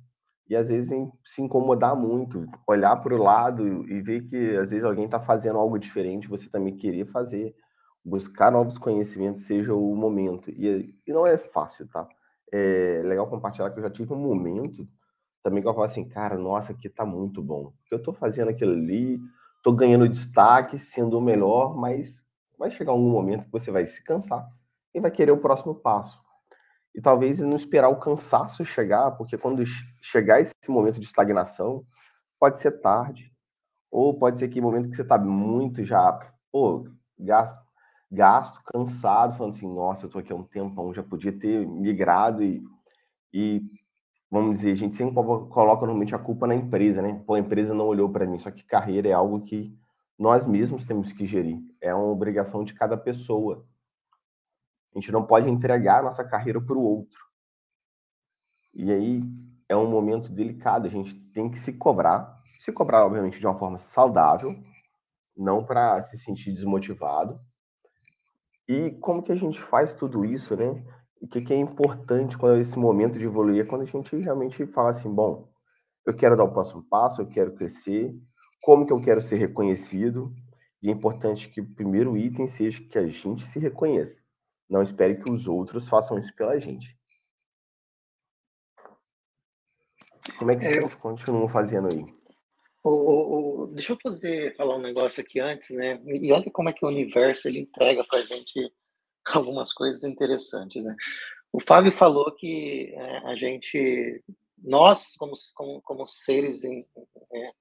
e 0.48 0.56
às 0.56 0.68
vezes 0.68 0.92
se 1.24 1.42
incomodar 1.42 1.96
muito, 1.96 2.46
olhar 2.68 2.96
para 2.98 3.16
o 3.16 3.22
lado 3.22 3.88
e 3.90 4.02
ver 4.02 4.24
que 4.28 4.58
às 4.58 4.72
vezes 4.72 4.86
alguém 4.86 5.06
está 5.06 5.20
fazendo 5.20 5.58
algo 5.58 5.80
diferente, 5.80 6.28
você 6.28 6.50
também 6.50 6.76
querer 6.76 7.06
fazer, 7.06 7.56
buscar 8.04 8.52
novos 8.52 8.78
conhecimentos 8.78 9.44
seja 9.44 9.74
o 9.74 9.96
momento. 9.96 10.50
E, 10.52 10.96
e 11.08 11.14
não 11.14 11.26
é 11.26 11.38
fácil, 11.38 11.88
tá? 11.88 12.08
É 12.52 13.02
legal 13.04 13.28
compartilhar 13.28 13.72
que 13.72 13.80
eu 13.80 13.84
já 13.84 13.90
tive 13.90 14.14
um 14.14 14.18
momento 14.18 14.88
também 15.44 15.62
que 15.62 15.68
eu 15.68 15.74
falo 15.74 15.84
assim, 15.84 16.08
cara, 16.08 16.38
nossa, 16.38 16.72
aqui 16.72 16.88
tá 16.88 17.06
muito 17.06 17.42
bom. 17.42 17.74
Eu 17.92 18.02
tô 18.02 18.14
fazendo 18.14 18.50
aquilo 18.50 18.72
ali, 18.72 19.20
tô 19.62 19.74
ganhando 19.74 20.08
destaque, 20.08 20.80
sendo 20.80 21.18
o 21.18 21.22
melhor, 21.22 21.76
mas 21.76 22.24
vai 22.58 22.72
chegar 22.72 22.94
um 22.94 23.10
momento 23.10 23.46
que 23.46 23.52
você 23.52 23.70
vai 23.70 23.86
se 23.86 24.02
cansar 24.04 24.48
e 24.94 25.02
vai 25.02 25.12
querer 25.12 25.32
o 25.32 25.38
próximo 25.38 25.76
passo 25.76 26.23
e 26.96 27.02
talvez 27.02 27.40
não 27.40 27.56
esperar 27.56 27.90
o 27.90 28.00
cansaço 28.00 28.64
chegar, 28.64 29.12
porque 29.12 29.38
quando 29.38 29.64
chegar 30.02 30.40
esse 30.40 30.54
momento 30.70 31.00
de 31.00 31.06
estagnação, 31.06 31.86
pode 32.40 32.60
ser 32.60 32.80
tarde, 32.82 33.32
ou 33.90 34.14
pode 34.18 34.40
ser 34.40 34.48
que 34.50 34.62
momento 34.62 34.90
que 34.90 34.96
você 34.96 35.02
está 35.02 35.18
muito 35.18 35.84
já, 35.84 36.20
pô, 36.52 36.88
gasto, 37.18 37.64
gasto, 38.12 38.62
cansado, 38.66 39.38
falando 39.38 39.56
assim, 39.56 39.74
nossa, 39.74 40.06
eu 40.06 40.10
tô 40.10 40.20
aqui 40.20 40.32
há 40.32 40.36
um 40.36 40.44
tempão, 40.44 40.94
já 40.94 41.04
podia 41.04 41.32
ter 41.32 41.66
migrado 41.68 42.44
e, 42.44 42.64
e 43.34 43.62
vamos 44.30 44.58
dizer, 44.58 44.72
a 44.72 44.76
gente 44.76 44.96
sempre 44.96 45.14
coloca 45.14 45.86
normalmente 45.86 46.16
a 46.16 46.20
culpa 46.20 46.48
na 46.48 46.56
empresa, 46.56 47.02
né? 47.02 47.22
Pô, 47.26 47.36
a 47.36 47.40
empresa 47.40 47.74
não 47.74 47.86
olhou 47.86 48.10
para 48.10 48.26
mim, 48.26 48.40
só 48.40 48.52
que 48.52 48.64
carreira 48.64 49.08
é 49.08 49.14
algo 49.14 49.42
que 49.42 49.76
nós 50.18 50.46
mesmos 50.46 50.86
temos 50.86 51.12
que 51.12 51.26
gerir, 51.26 51.60
é 51.82 51.94
uma 51.94 52.06
obrigação 52.12 52.64
de 52.64 52.74
cada 52.74 52.98
pessoa. 52.98 53.66
A 54.94 55.00
gente 55.00 55.12
não 55.12 55.26
pode 55.26 55.50
entregar 55.50 56.00
a 56.00 56.04
nossa 56.04 56.24
carreira 56.24 56.62
para 56.62 56.76
o 56.76 56.84
outro. 56.84 57.20
E 58.74 58.92
aí 58.92 59.24
é 59.68 59.76
um 59.76 59.90
momento 59.90 60.32
delicado. 60.32 60.86
A 60.86 60.90
gente 60.90 61.16
tem 61.32 61.50
que 61.50 61.60
se 61.60 61.74
cobrar. 61.74 62.42
Se 62.60 62.72
cobrar, 62.72 63.06
obviamente, 63.06 63.40
de 63.40 63.46
uma 63.46 63.58
forma 63.58 63.78
saudável, 63.78 64.56
não 65.36 65.66
para 65.66 66.02
se 66.02 66.18
sentir 66.18 66.52
desmotivado. 66.52 67.40
E 68.68 68.92
como 69.02 69.22
que 69.22 69.32
a 69.32 69.36
gente 69.36 69.62
faz 69.62 69.94
tudo 69.94 70.24
isso, 70.24 70.56
né? 70.56 70.84
O 71.20 71.28
que, 71.28 71.42
que 71.42 71.54
é 71.54 71.58
importante 71.58 72.38
quando 72.38 72.60
esse 72.60 72.78
momento 72.78 73.18
de 73.18 73.26
evoluir 73.26 73.62
é 73.62 73.68
quando 73.68 73.82
a 73.82 73.86
gente 73.86 74.16
realmente 74.18 74.66
fala 74.68 74.90
assim, 74.90 75.14
bom, 75.14 75.50
eu 76.06 76.14
quero 76.14 76.36
dar 76.36 76.44
o 76.44 76.52
próximo 76.52 76.84
passo, 76.84 77.22
eu 77.22 77.28
quero 77.28 77.54
crescer, 77.54 78.14
como 78.62 78.86
que 78.86 78.94
eu 78.94 79.02
quero 79.02 79.22
ser 79.22 79.38
reconhecido? 79.38 80.34
E 80.82 80.90
é 80.90 80.92
importante 80.92 81.50
que 81.50 81.62
o 81.62 81.74
primeiro 81.74 82.18
item 82.18 82.46
seja 82.46 82.84
que 82.84 82.98
a 82.98 83.08
gente 83.08 83.46
se 83.46 83.60
reconheça. 83.60 84.22
Não 84.70 84.82
espere 84.82 85.22
que 85.22 85.30
os 85.30 85.48
outros 85.48 85.88
façam 85.88 86.18
isso 86.18 86.34
pela 86.36 86.60
gente. 86.60 86.98
Como 90.38 90.52
é 90.52 90.56
que 90.56 90.66
é, 90.66 90.74
vocês 90.74 90.96
continuam 90.96 91.48
fazendo 91.48 91.94
aí? 91.94 92.06
O, 92.84 93.64
o, 93.64 93.68
deixa 93.68 93.94
eu 93.94 93.98
fazer, 94.02 94.56
falar 94.56 94.76
um 94.76 94.82
negócio 94.82 95.22
aqui 95.22 95.40
antes, 95.40 95.70
né? 95.72 96.02
E 96.06 96.32
olha 96.32 96.50
como 96.52 96.70
é 96.70 96.74
que 96.74 96.86
o 96.86 96.90
universo 96.90 97.48
ele 97.48 97.60
entrega 97.60 98.04
para 98.04 98.20
a 98.20 98.24
gente 98.24 98.72
algumas 99.34 99.72
coisas 99.74 100.04
interessantes, 100.04 100.84
né? 100.86 100.96
O 101.52 101.60
Fábio 101.60 101.92
falou 101.92 102.34
que 102.36 102.94
é, 102.96 103.18
a 103.28 103.36
gente, 103.36 104.24
nós 104.58 105.16
como, 105.18 105.34
como, 105.56 105.82
como 105.82 106.06
seres, 106.06 106.64
em, 106.64 106.86
é, 107.34 107.52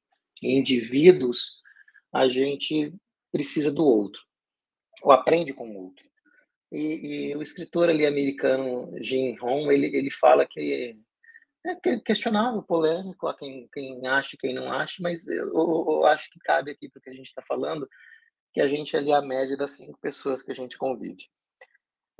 indivíduos, 0.42 1.60
a 2.12 2.28
gente 2.28 2.94
precisa 3.30 3.70
do 3.70 3.84
outro, 3.84 4.22
ou 5.02 5.12
aprende 5.12 5.52
com 5.52 5.68
o 5.68 5.84
outro. 5.84 6.11
E, 6.72 7.30
e, 7.30 7.36
o 7.36 7.42
escritor 7.42 7.90
ali 7.90 8.06
americano 8.06 8.90
Jim 9.02 9.36
Rohn, 9.36 9.70
ele, 9.70 9.94
ele 9.94 10.10
fala 10.10 10.46
que 10.46 10.96
é 11.64 11.98
questionável, 12.00 12.62
polêmico, 12.62 13.28
a 13.28 13.36
quem, 13.36 13.68
quem 13.72 14.04
acha 14.06 14.36
quem 14.40 14.54
não 14.54 14.72
acha, 14.72 14.96
mas 15.00 15.28
eu, 15.28 15.52
eu 15.52 16.06
acho 16.06 16.30
que 16.30 16.40
cabe 16.40 16.70
aqui 16.70 16.88
para 16.88 16.98
o 16.98 17.02
que 17.02 17.10
a 17.10 17.14
gente 17.14 17.26
está 17.26 17.42
falando, 17.42 17.86
que 18.54 18.60
a 18.60 18.66
gente 18.66 18.96
é 18.96 18.98
ali 18.98 19.12
a 19.12 19.20
média 19.20 19.56
das 19.56 19.72
cinco 19.72 19.98
pessoas 20.00 20.42
que 20.42 20.50
a 20.50 20.54
gente 20.54 20.78
convive. 20.78 21.28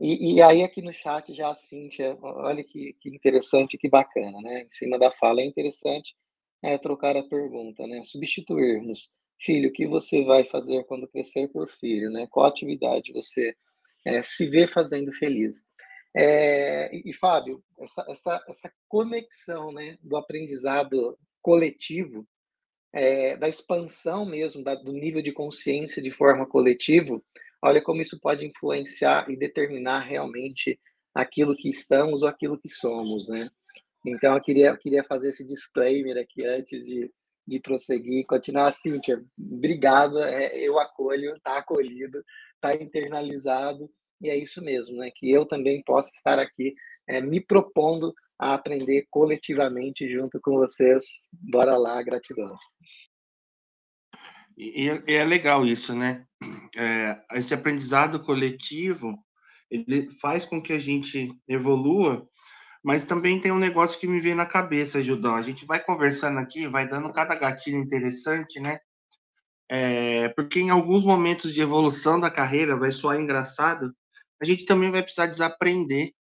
E, 0.01 0.35
e, 0.35 0.43
aí 0.43 0.63
aqui 0.63 0.83
no 0.83 0.93
chat 0.93 1.33
já 1.33 1.51
a 1.51 1.55
Cíntia, 1.55 2.17
olha 2.21 2.63
que, 2.63 2.95
que 3.01 3.09
interessante, 3.09 3.79
que 3.79 3.89
bacana, 3.89 4.39
né? 4.43 4.63
Em 4.63 4.69
cima 4.69 4.99
da 4.99 5.11
fala 5.13 5.41
é 5.41 5.45
interessante 5.45 6.15
é, 6.63 6.77
trocar 6.77 7.17
a 7.17 7.23
pergunta, 7.23 7.87
né? 7.87 8.03
Substituirmos. 8.03 9.13
Filho, 9.41 9.71
o 9.71 9.73
que 9.73 9.87
você 9.87 10.25
vai 10.25 10.45
fazer 10.45 10.85
quando 10.85 11.09
crescer 11.09 11.49
por 11.49 11.71
filho, 11.71 12.11
né? 12.11 12.27
Qual 12.31 12.47
atividade 12.47 13.13
você 13.13 13.55
é, 14.05 14.23
se 14.23 14.47
vê 14.47 14.67
fazendo 14.67 15.13
feliz. 15.13 15.67
É, 16.15 16.95
e, 16.95 17.11
e, 17.11 17.13
Fábio, 17.13 17.63
essa, 17.81 18.05
essa, 18.09 18.45
essa 18.49 18.73
conexão 18.89 19.73
né, 19.73 19.97
do 20.03 20.17
aprendizado 20.17 21.19
coletivo, 21.41 22.27
é, 22.93 23.37
da 23.37 23.49
expansão 23.49 24.27
mesmo 24.27 24.63
da, 24.63 24.75
do 24.75 24.93
nível 24.93 25.23
de 25.23 25.33
consciência 25.33 26.03
de 26.03 26.11
forma 26.11 26.47
coletiva, 26.47 27.21
olha 27.63 27.83
como 27.83 28.03
isso 28.03 28.21
pode 28.21 28.45
influenciar 28.45 29.31
e 29.31 29.37
determinar 29.37 30.01
realmente 30.01 30.79
aquilo 31.15 31.57
que 31.57 31.69
estamos 31.69 32.23
ou 32.23 32.29
aquilo 32.29 32.59
que 32.59 32.69
somos, 32.69 33.29
né? 33.29 33.51
Então, 34.05 34.35
eu 34.35 34.41
queria, 34.41 34.69
eu 34.69 34.79
queria 34.79 35.05
fazer 35.05 35.29
esse 35.29 35.47
disclaimer 35.47 36.17
aqui 36.19 36.45
antes 36.45 36.85
de, 36.85 37.11
de 37.47 37.61
prosseguir, 37.61 38.27
continuar. 38.27 38.73
Cíntia, 38.73 39.23
obrigado, 39.39 40.19
é, 40.23 40.59
eu 40.59 40.79
acolho, 40.79 41.37
está 41.37 41.59
acolhido, 41.59 42.23
está 42.63 42.75
internalizado, 42.75 43.91
e 44.21 44.31
é 44.31 44.37
isso 44.37 44.63
mesmo, 44.63 44.97
né? 44.97 45.11
Que 45.15 45.31
eu 45.31 45.45
também 45.45 45.83
possa 45.83 46.11
estar 46.15 46.39
aqui 46.39 46.75
é, 47.09 47.21
me 47.21 47.41
propondo 47.41 48.15
a 48.39 48.55
aprender 48.55 49.07
coletivamente 49.11 50.09
junto 50.09 50.41
com 50.41 50.53
vocês. 50.53 51.05
Bora 51.33 51.77
lá, 51.77 52.01
gratidão. 52.03 52.57
E, 54.57 54.87
e 54.87 55.15
é 55.15 55.25
legal 55.25 55.67
isso, 55.67 55.95
né? 55.95 56.25
É, 56.77 57.21
esse 57.33 57.53
aprendizado 57.53 58.23
coletivo 58.23 59.19
ele 59.71 60.11
faz 60.21 60.45
com 60.45 60.63
que 60.63 60.73
a 60.73 60.79
gente 60.79 61.35
evolua, 61.49 62.29
mas 62.85 63.07
também 63.07 63.41
tem 63.41 63.51
um 63.51 63.59
negócio 63.59 63.99
que 63.99 64.07
me 64.07 64.21
vem 64.21 64.35
na 64.35 64.45
cabeça, 64.45 65.01
Judão. 65.01 65.35
A 65.35 65.41
gente 65.41 65.65
vai 65.65 65.83
conversando 65.83 66.39
aqui, 66.39 66.69
vai 66.69 66.87
dando 66.87 67.11
cada 67.11 67.35
gatilho 67.35 67.79
interessante, 67.79 68.61
né? 68.61 68.79
É, 69.75 70.29
porque 70.29 70.61
em 70.61 70.69
alguns 70.69 71.03
momentos 71.03 71.51
de 71.55 71.63
evolução 71.63 72.21
da 72.21 72.31
carreira 72.31 72.77
vai 72.77 72.93
soar 72.93 73.19
engraçado, 73.19 73.91
a 74.39 74.45
gente 74.45 74.67
também 74.67 74.91
vai 74.91 75.03
precisar 75.03 75.25
desaprender. 75.25 76.13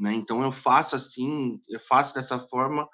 Né? 0.00 0.14
Então 0.14 0.42
eu 0.42 0.50
faço 0.50 0.96
assim, 0.96 1.60
eu 1.68 1.78
faço 1.78 2.12
dessa 2.12 2.40
forma, 2.40 2.88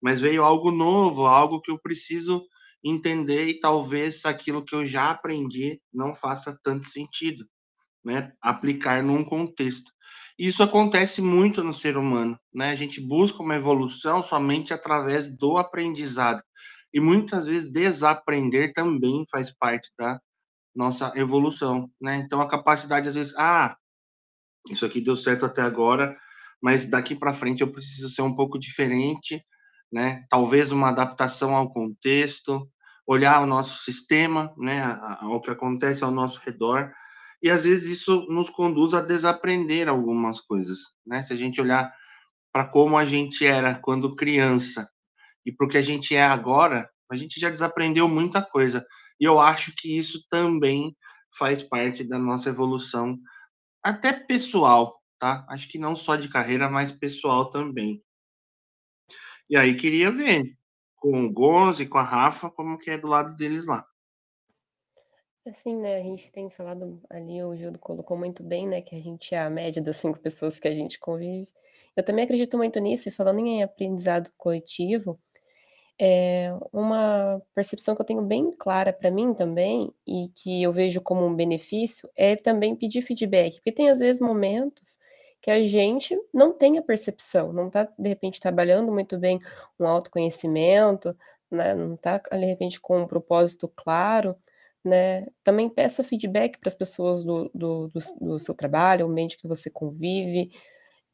mas 0.00 0.18
veio 0.18 0.42
algo 0.42 0.70
novo, 0.70 1.26
algo 1.26 1.60
que 1.60 1.70
eu 1.70 1.78
preciso 1.78 2.42
entender 2.82 3.48
e 3.48 3.60
talvez 3.60 4.24
aquilo 4.24 4.64
que 4.64 4.74
eu 4.74 4.86
já 4.86 5.10
aprendi 5.10 5.78
não 5.92 6.16
faça 6.16 6.58
tanto 6.64 6.88
sentido, 6.88 7.44
né? 8.02 8.32
Aplicar 8.40 9.02
num 9.02 9.22
contexto. 9.22 9.92
Isso 10.38 10.62
acontece 10.62 11.20
muito 11.20 11.62
no 11.62 11.74
ser 11.74 11.98
humano, 11.98 12.38
né? 12.52 12.70
A 12.70 12.74
gente 12.74 12.98
busca 12.98 13.42
uma 13.42 13.56
evolução 13.56 14.22
somente 14.22 14.72
através 14.72 15.26
do 15.36 15.58
aprendizado. 15.58 16.42
E 16.92 17.00
muitas 17.00 17.46
vezes 17.46 17.72
desaprender 17.72 18.72
também 18.72 19.24
faz 19.30 19.54
parte 19.56 19.90
da 19.98 20.20
nossa 20.74 21.12
evolução, 21.16 21.90
né? 22.00 22.16
Então 22.16 22.40
a 22.40 22.48
capacidade 22.48 23.08
às 23.08 23.14
vezes, 23.14 23.34
ah, 23.36 23.76
isso 24.70 24.86
aqui 24.86 25.00
deu 25.00 25.16
certo 25.16 25.44
até 25.44 25.62
agora, 25.62 26.16
mas 26.62 26.86
daqui 26.86 27.14
para 27.14 27.34
frente 27.34 27.62
eu 27.62 27.72
preciso 27.72 28.08
ser 28.08 28.22
um 28.22 28.34
pouco 28.34 28.58
diferente, 28.58 29.44
né? 29.92 30.24
Talvez 30.30 30.72
uma 30.72 30.88
adaptação 30.88 31.56
ao 31.56 31.70
contexto, 31.70 32.68
olhar 33.06 33.40
o 33.42 33.46
nosso 33.46 33.84
sistema, 33.84 34.54
né? 34.56 34.82
Ao 35.20 35.40
que 35.40 35.50
acontece 35.50 36.04
ao 36.04 36.10
nosso 36.10 36.40
redor. 36.44 36.92
E 37.42 37.50
às 37.50 37.64
vezes 37.64 37.98
isso 37.98 38.26
nos 38.30 38.48
conduz 38.48 38.94
a 38.94 39.00
desaprender 39.00 39.88
algumas 39.88 40.40
coisas, 40.40 40.78
né? 41.06 41.22
Se 41.22 41.32
a 41.32 41.36
gente 41.36 41.60
olhar 41.60 41.92
para 42.52 42.68
como 42.68 42.96
a 42.96 43.04
gente 43.04 43.44
era 43.46 43.74
quando 43.74 44.14
criança 44.14 44.88
e 45.44 45.52
para 45.52 45.66
o 45.66 45.68
que 45.68 45.78
a 45.78 45.82
gente 45.82 46.14
é 46.14 46.22
agora, 46.22 46.90
a 47.10 47.16
gente 47.16 47.40
já 47.40 47.50
desaprendeu 47.50 48.08
muita 48.08 48.42
coisa. 48.42 48.84
E 49.20 49.24
eu 49.24 49.38
acho 49.38 49.72
que 49.76 49.96
isso 49.96 50.26
também 50.30 50.96
faz 51.38 51.62
parte 51.62 52.04
da 52.04 52.18
nossa 52.18 52.48
evolução, 52.48 53.18
até 53.82 54.12
pessoal, 54.12 55.00
tá? 55.18 55.46
Acho 55.48 55.68
que 55.68 55.78
não 55.78 55.94
só 55.94 56.16
de 56.16 56.28
carreira, 56.28 56.68
mas 56.68 56.92
pessoal 56.92 57.50
também. 57.50 58.02
E 59.48 59.56
aí 59.56 59.76
queria 59.76 60.10
ver 60.10 60.56
com 60.96 61.26
o 61.26 61.32
Gonze 61.32 61.82
e 61.82 61.88
com 61.88 61.98
a 61.98 62.02
Rafa 62.02 62.50
como 62.50 62.78
que 62.78 62.90
é 62.90 62.98
do 62.98 63.08
lado 63.08 63.36
deles 63.36 63.66
lá. 63.66 63.84
Assim, 65.44 65.76
né, 65.76 65.96
a 65.96 66.02
gente 66.02 66.30
tem 66.30 66.48
falado 66.48 67.02
ali, 67.10 67.42
o 67.42 67.56
Gildo 67.56 67.78
colocou 67.78 68.16
muito 68.16 68.44
bem, 68.44 68.68
né, 68.68 68.80
que 68.80 68.94
a 68.94 69.00
gente 69.00 69.34
é 69.34 69.40
a 69.40 69.50
média 69.50 69.82
das 69.82 69.96
cinco 69.96 70.20
pessoas 70.20 70.60
que 70.60 70.68
a 70.68 70.74
gente 70.74 71.00
convive. 71.00 71.48
Eu 71.96 72.04
também 72.04 72.24
acredito 72.24 72.56
muito 72.56 72.78
nisso, 72.78 73.08
e 73.08 73.12
falando 73.12 73.40
em 73.40 73.60
aprendizado 73.62 74.30
coletivo, 74.38 75.20
é 76.00 76.52
uma 76.72 77.40
percepção 77.54 77.94
que 77.94 78.02
eu 78.02 78.06
tenho 78.06 78.22
bem 78.22 78.50
clara 78.52 78.92
para 78.92 79.10
mim 79.10 79.34
também, 79.34 79.92
e 80.06 80.28
que 80.34 80.62
eu 80.62 80.72
vejo 80.72 81.00
como 81.00 81.24
um 81.26 81.34
benefício, 81.34 82.08
é 82.16 82.36
também 82.36 82.74
pedir 82.76 83.02
feedback, 83.02 83.54
porque 83.56 83.72
tem 83.72 83.90
às 83.90 83.98
vezes 84.00 84.20
momentos 84.20 84.98
que 85.40 85.50
a 85.50 85.62
gente 85.62 86.16
não 86.32 86.52
tem 86.52 86.78
a 86.78 86.82
percepção, 86.82 87.52
não 87.52 87.66
está 87.66 87.88
de 87.98 88.08
repente 88.08 88.40
trabalhando 88.40 88.92
muito 88.92 89.18
bem 89.18 89.40
um 89.78 89.86
autoconhecimento, 89.86 91.16
né, 91.50 91.74
não 91.74 91.94
está 91.94 92.18
de 92.18 92.44
repente 92.44 92.80
com 92.80 93.00
um 93.02 93.06
propósito 93.06 93.68
claro, 93.74 94.36
né? 94.84 95.26
Também 95.44 95.68
peça 95.68 96.02
feedback 96.02 96.58
para 96.58 96.68
as 96.68 96.74
pessoas 96.74 97.24
do, 97.24 97.50
do, 97.54 97.88
do, 97.88 98.00
do 98.20 98.38
seu 98.38 98.54
trabalho, 98.54 99.06
o 99.06 99.10
ambiente 99.10 99.38
que 99.38 99.46
você 99.46 99.70
convive. 99.70 100.50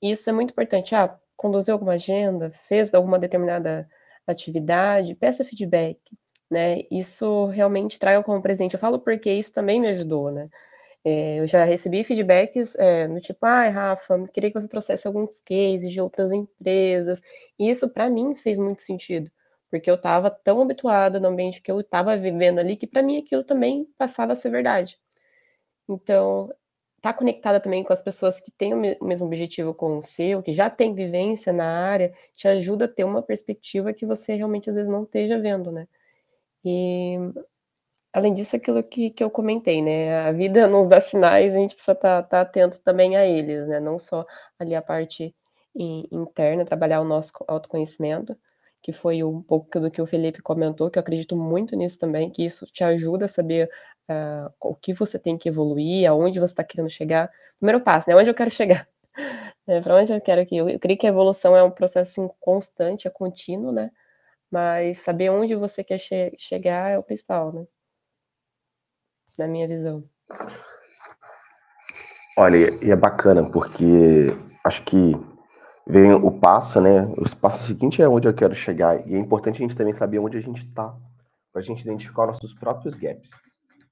Isso 0.00 0.30
é 0.30 0.32
muito 0.32 0.52
importante. 0.52 0.94
Ah, 0.94 1.18
conduziu 1.36 1.74
alguma 1.74 1.92
agenda, 1.94 2.50
fez 2.50 2.94
alguma 2.94 3.18
determinada 3.18 3.88
atividade, 4.32 5.14
peça 5.14 5.44
feedback, 5.44 6.00
né? 6.50 6.82
Isso 6.90 7.46
realmente 7.46 7.98
traga 7.98 8.22
como 8.22 8.42
presente. 8.42 8.74
Eu 8.74 8.80
falo 8.80 8.98
porque 9.00 9.30
isso 9.32 9.52
também 9.52 9.80
me 9.80 9.88
ajudou, 9.88 10.30
né? 10.30 10.48
É, 11.04 11.40
eu 11.40 11.46
já 11.46 11.64
recebi 11.64 12.04
feedbacks 12.04 12.74
é, 12.76 13.08
no 13.08 13.20
tipo, 13.20 13.44
ai, 13.46 13.70
Rafa, 13.70 14.28
queria 14.32 14.50
que 14.50 14.60
você 14.60 14.68
trouxesse 14.68 15.06
alguns 15.06 15.40
cases 15.40 15.92
de 15.92 16.00
outras 16.00 16.32
empresas. 16.32 17.22
E 17.58 17.70
isso, 17.70 17.88
para 17.90 18.10
mim, 18.10 18.34
fez 18.36 18.58
muito 18.58 18.82
sentido, 18.82 19.30
porque 19.70 19.90
eu 19.90 19.94
estava 19.96 20.30
tão 20.30 20.60
habituada 20.62 21.20
no 21.20 21.28
ambiente 21.28 21.62
que 21.62 21.70
eu 21.70 21.80
estava 21.80 22.16
vivendo 22.16 22.58
ali, 22.58 22.76
que 22.76 22.86
para 22.86 23.02
mim 23.02 23.18
aquilo 23.18 23.44
também 23.44 23.86
passava 23.98 24.32
a 24.32 24.36
ser 24.36 24.50
verdade. 24.50 24.98
Então, 25.88 26.52
tá 27.00 27.12
conectada 27.12 27.60
também 27.60 27.84
com 27.84 27.92
as 27.92 28.02
pessoas 28.02 28.40
que 28.40 28.50
têm 28.50 28.74
o 28.74 29.04
mesmo 29.04 29.26
objetivo 29.26 29.72
com 29.74 29.98
o 29.98 30.02
seu, 30.02 30.42
que 30.42 30.52
já 30.52 30.68
tem 30.68 30.94
vivência 30.94 31.52
na 31.52 31.66
área, 31.66 32.12
te 32.34 32.48
ajuda 32.48 32.86
a 32.86 32.88
ter 32.88 33.04
uma 33.04 33.22
perspectiva 33.22 33.92
que 33.92 34.06
você 34.06 34.34
realmente 34.34 34.68
às 34.68 34.76
vezes 34.76 34.90
não 34.90 35.04
esteja 35.04 35.38
vendo, 35.38 35.70
né? 35.70 35.86
E 36.64 37.16
além 38.12 38.34
disso, 38.34 38.56
aquilo 38.56 38.82
que, 38.82 39.10
que 39.10 39.22
eu 39.22 39.30
comentei, 39.30 39.82
né? 39.82 40.20
A 40.26 40.32
vida 40.32 40.66
nos 40.68 40.86
dá 40.86 41.00
sinais, 41.00 41.54
a 41.54 41.58
gente 41.58 41.74
precisa 41.74 41.92
estar 41.92 42.22
tá, 42.24 42.28
tá 42.28 42.40
atento 42.42 42.80
também 42.80 43.16
a 43.16 43.26
eles, 43.26 43.68
né? 43.68 43.80
Não 43.80 43.98
só 43.98 44.26
ali 44.58 44.74
a 44.74 44.82
parte 44.82 45.34
interna, 45.74 46.64
trabalhar 46.64 47.00
o 47.00 47.04
nosso 47.04 47.32
autoconhecimento, 47.46 48.36
que 48.82 48.92
foi 48.92 49.22
um 49.22 49.42
pouco 49.42 49.80
do 49.80 49.90
que 49.90 50.00
o 50.00 50.06
Felipe 50.06 50.40
comentou, 50.40 50.90
que 50.90 50.98
eu 50.98 51.00
acredito 51.00 51.36
muito 51.36 51.76
nisso 51.76 51.98
também, 51.98 52.30
que 52.30 52.44
isso 52.44 52.66
te 52.66 52.84
ajuda 52.84 53.24
a 53.26 53.28
saber 53.28 53.68
uh, 54.08 54.52
o 54.60 54.74
que 54.74 54.92
você 54.92 55.18
tem 55.18 55.36
que 55.36 55.48
evoluir, 55.48 56.08
aonde 56.08 56.38
você 56.38 56.52
está 56.52 56.64
querendo 56.64 56.90
chegar. 56.90 57.30
Primeiro 57.58 57.80
passo, 57.82 58.08
né? 58.08 58.16
Onde 58.16 58.30
eu 58.30 58.34
quero 58.34 58.50
chegar? 58.50 58.88
é, 59.66 59.80
Para 59.80 59.96
onde 59.96 60.12
eu 60.12 60.20
quero 60.20 60.46
que 60.46 60.56
eu, 60.56 60.68
eu 60.68 60.78
creio 60.78 60.98
que 60.98 61.06
a 61.06 61.10
evolução 61.10 61.56
é 61.56 61.62
um 61.62 61.70
processo 61.70 62.20
assim, 62.20 62.30
constante, 62.40 63.08
é 63.08 63.10
contínuo, 63.10 63.72
né? 63.72 63.90
Mas 64.50 64.98
saber 64.98 65.30
onde 65.30 65.54
você 65.54 65.84
quer 65.84 65.98
che 65.98 66.32
chegar 66.38 66.90
é 66.90 66.98
o 66.98 67.02
principal, 67.02 67.52
né? 67.52 67.66
Na 69.38 69.46
minha 69.46 69.68
visão. 69.68 70.02
Olha, 72.36 72.56
e 72.82 72.90
é 72.90 72.96
bacana, 72.96 73.48
porque 73.50 74.28
acho 74.64 74.84
que 74.84 75.12
vem 75.88 76.12
o 76.12 76.30
passo, 76.30 76.80
né? 76.80 77.02
O 77.16 77.36
passo 77.36 77.66
seguinte 77.66 78.02
é 78.02 78.08
onde 78.08 78.28
eu 78.28 78.34
quero 78.34 78.54
chegar. 78.54 79.08
E 79.08 79.14
é 79.14 79.18
importante 79.18 79.56
a 79.56 79.60
gente 79.60 79.74
também 79.74 79.94
saber 79.94 80.18
onde 80.18 80.36
a 80.36 80.40
gente 80.40 80.66
está, 80.66 80.94
para 81.50 81.62
a 81.62 81.64
gente 81.64 81.80
identificar 81.80 82.26
nossos 82.26 82.52
próprios 82.54 82.94
gaps 82.94 83.30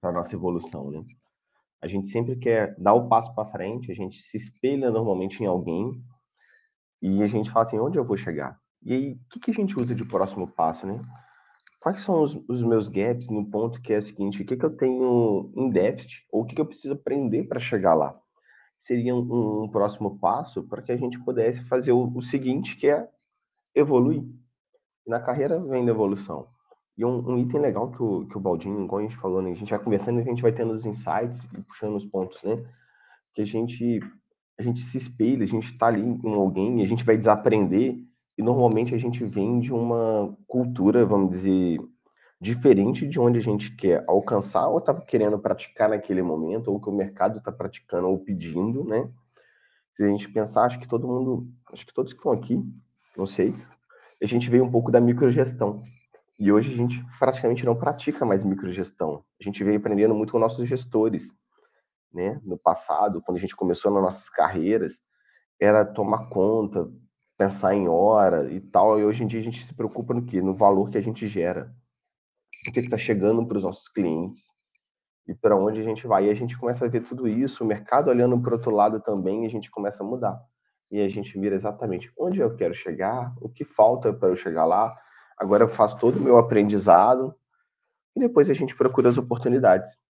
para 0.01 0.13
nossa 0.13 0.35
evolução, 0.35 0.91
né? 0.91 1.01
A 1.81 1.89
gente 1.89 2.09
sempre 2.11 2.37
quer 2.37 2.75
dar 2.79 2.93
o 2.93 3.09
passo 3.09 3.35
para 3.35 3.51
frente, 3.51 3.91
a 3.91 3.95
gente 3.95 4.21
se 4.23 4.37
espelha 4.37 4.91
normalmente 4.91 5.43
em 5.43 5.47
alguém 5.47 6.03
e 7.01 7.23
a 7.23 7.27
gente 7.27 7.51
fala 7.51 7.65
assim, 7.65 7.79
onde 7.79 7.99
eu 7.99 8.05
vou 8.05 8.17
chegar? 8.17 8.59
E 8.83 8.93
aí, 8.93 9.13
o 9.13 9.29
que, 9.31 9.41
que 9.41 9.51
a 9.51 9.55
gente 9.55 9.79
usa 9.79 9.95
de 9.95 10.05
próximo 10.05 10.47
passo, 10.49 10.87
né? 10.87 11.01
Quais 11.81 12.03
são 12.03 12.23
os, 12.23 12.35
os 12.49 12.63
meus 12.63 12.89
gaps 12.89 13.31
no 13.31 13.49
ponto 13.49 13.81
que 13.81 13.93
é 13.93 13.99
o 13.99 14.03
seguinte, 14.03 14.43
o 14.43 14.47
que, 14.47 14.57
que 14.57 14.65
eu 14.65 14.77
tenho 14.77 15.53
em 15.57 15.71
déficit 15.71 16.27
ou 16.31 16.43
o 16.43 16.45
que, 16.45 16.55
que 16.55 16.61
eu 16.61 16.67
preciso 16.67 16.95
aprender 16.95 17.45
para 17.45 17.61
chegar 17.61 17.95
lá? 17.95 18.19
Seria 18.79 19.15
um, 19.15 19.65
um 19.65 19.69
próximo 19.69 20.19
passo 20.19 20.63
para 20.63 20.83
que 20.83 20.93
a 20.93 20.97
gente 20.97 21.19
pudesse 21.25 21.63
fazer 21.65 21.93
o, 21.93 22.13
o 22.15 22.23
seguinte, 22.23 22.77
que 22.77 22.89
é 22.89 23.09
evoluir. 23.75 24.23
Na 25.07 25.21
carreira 25.21 25.59
vem 25.61 25.85
da 25.85 25.93
evolução. 25.93 26.49
E 26.97 27.05
um, 27.05 27.31
um, 27.31 27.39
item 27.39 27.61
legal 27.61 27.91
que 27.91 28.03
o, 28.03 28.27
que 28.27 28.37
o 28.37 28.41
Baldinho, 28.41 28.89
gente 29.03 29.17
falou, 29.17 29.43
né? 29.43 29.51
A 29.51 29.55
gente 29.55 29.71
vai 29.71 29.79
conversando 29.79 30.19
e 30.19 30.23
a 30.23 30.25
gente 30.25 30.43
vai 30.43 30.53
tendo 30.53 30.73
os 30.73 30.87
insights 30.87 31.45
e 31.53 31.63
puxando 31.63 31.95
os 31.95 32.07
pontos, 32.07 32.43
né? 32.43 32.57
Que 33.35 33.43
a 33.43 33.45
gente, 33.45 34.01
a 34.59 34.63
gente 34.63 34.81
se 34.81 34.97
espelha, 34.97 35.45
a 35.45 35.49
gente 35.49 35.71
está 35.73 35.89
ali 35.89 36.19
com 36.19 36.33
alguém 36.35 36.81
e 36.81 36.83
a 36.83 36.87
gente 36.87 37.05
vai 37.05 37.19
desaprender. 37.19 37.99
E 38.39 38.43
normalmente 38.43 38.95
a 38.95 38.99
gente 38.99 39.25
vem 39.25 39.61
de 39.61 39.73
uma 39.73 40.35
cultura, 40.47 41.05
vamos 41.05 41.31
dizer, 41.31 41.79
diferente 42.41 43.07
de 43.07 43.19
onde 43.19 43.39
a 43.39 43.43
gente 43.43 43.75
quer 43.75 44.05
alcançar 44.07 44.69
ou 44.69 44.79
está 44.79 44.95
querendo 44.95 45.39
praticar 45.39 45.89
naquele 45.89 46.23
momento, 46.23 46.69
ou 46.69 46.81
que 46.81 46.89
o 46.89 46.93
mercado 46.93 47.39
está 47.39 47.51
praticando 47.51 48.09
ou 48.09 48.19
pedindo, 48.19 48.85
né? 48.85 49.11
Se 49.95 50.05
a 50.05 50.09
gente 50.09 50.29
pensar, 50.31 50.65
acho 50.65 50.79
que 50.79 50.87
todo 50.87 51.09
mundo, 51.09 51.49
acho 51.73 51.87
que 51.87 51.95
todos 51.95 52.13
que 52.13 52.19
estão 52.19 52.33
aqui, 52.33 52.63
não 53.17 53.27
sei, 53.27 53.55
a 54.23 54.27
gente 54.27 54.51
veio 54.51 54.65
um 54.65 54.71
pouco 54.71 54.91
da 54.91 55.01
microgestão. 55.01 55.83
E 56.39 56.53
hoje 56.53 56.73
a 56.73 56.77
gente 56.77 57.03
praticamente 57.19 57.65
não 57.65 57.75
pratica 57.75 58.25
mais 58.27 58.45
microgestão. 58.45 59.25
A 59.41 59.45
gente 59.45 59.65
veio 59.65 59.79
aprendendo 59.79 60.15
muito 60.15 60.33
com 60.33 60.39
nossos 60.39 60.69
gestores, 60.69 61.33
né? 62.13 62.39
No 62.45 62.59
passado, 62.59 63.23
quando 63.23 63.39
a 63.39 63.41
gente 63.41 63.57
começou 63.57 63.91
nas 63.91 64.03
nossas 64.03 64.29
carreiras, 64.29 65.01
era 65.59 65.85
tomar 65.85 66.29
conta, 66.29 66.91
pensar 67.39 67.75
em 67.75 67.89
hora 67.89 68.53
e 68.53 68.61
tal. 68.61 69.01
E 69.01 69.05
hoje 69.05 69.25
em 69.25 69.27
dia 69.27 69.41
a 69.41 69.43
gente 69.43 69.65
se 69.65 69.75
preocupa 69.75 70.13
no 70.13 70.25
quê? 70.25 70.43
No 70.43 70.55
valor 70.55 70.91
que 70.91 70.99
a 70.99 71.03
gente 71.03 71.27
gera. 71.27 71.75
O 72.69 72.73
que 72.73 72.81
está 72.81 72.99
chegando 72.99 73.47
para 73.47 73.59
os 73.59 73.65
nossos 73.65 73.89
clientes 73.89 74.51
e 75.29 75.35
para 75.35 75.57
onde 75.57 75.81
a 75.81 75.85
gente 75.85 76.07
vai. 76.07 76.27
E 76.27 76.31
a 76.31 76.35
gente 76.35 76.57
começa 76.57 76.85
a 76.85 76.89
ver 76.89 77.03
tudo 77.03 77.27
isso, 77.27 77.65
o 77.65 77.67
mercado 77.67 78.09
olhando 78.09 78.41
para 78.41 78.51
o 78.51 78.57
outro 78.57 78.71
lado 78.71 79.01
também, 79.01 79.45
e 79.45 79.47
a 79.47 79.51
gente 79.51 79.71
começa 79.71 80.03
a 80.03 80.07
mudar. 80.07 80.41
E 80.91 81.01
a 81.01 81.09
gente 81.09 81.39
mira 81.39 81.55
exatamente 81.55 82.13
onde 82.17 82.41
eu 82.41 82.55
quero 82.55 82.75
chegar, 82.75 83.35
o 83.41 83.49
que 83.49 83.65
falta 83.65 84.13
para 84.13 84.29
eu 84.29 84.37
chegar 84.37 84.65
lá, 84.65 84.95
Agora 85.37 85.65
eu 85.65 85.69
faço 85.69 85.99
todo 85.99 86.17
o 86.17 86.21
meu 86.21 86.39
aprendizado 86.39 87.35
e 88.17 88.21
depois 88.21 88.49
a 88.49 88.55
gente 88.55 88.75
procura 88.75 89.09
as 89.09 89.19
oportunidades. 89.19 90.01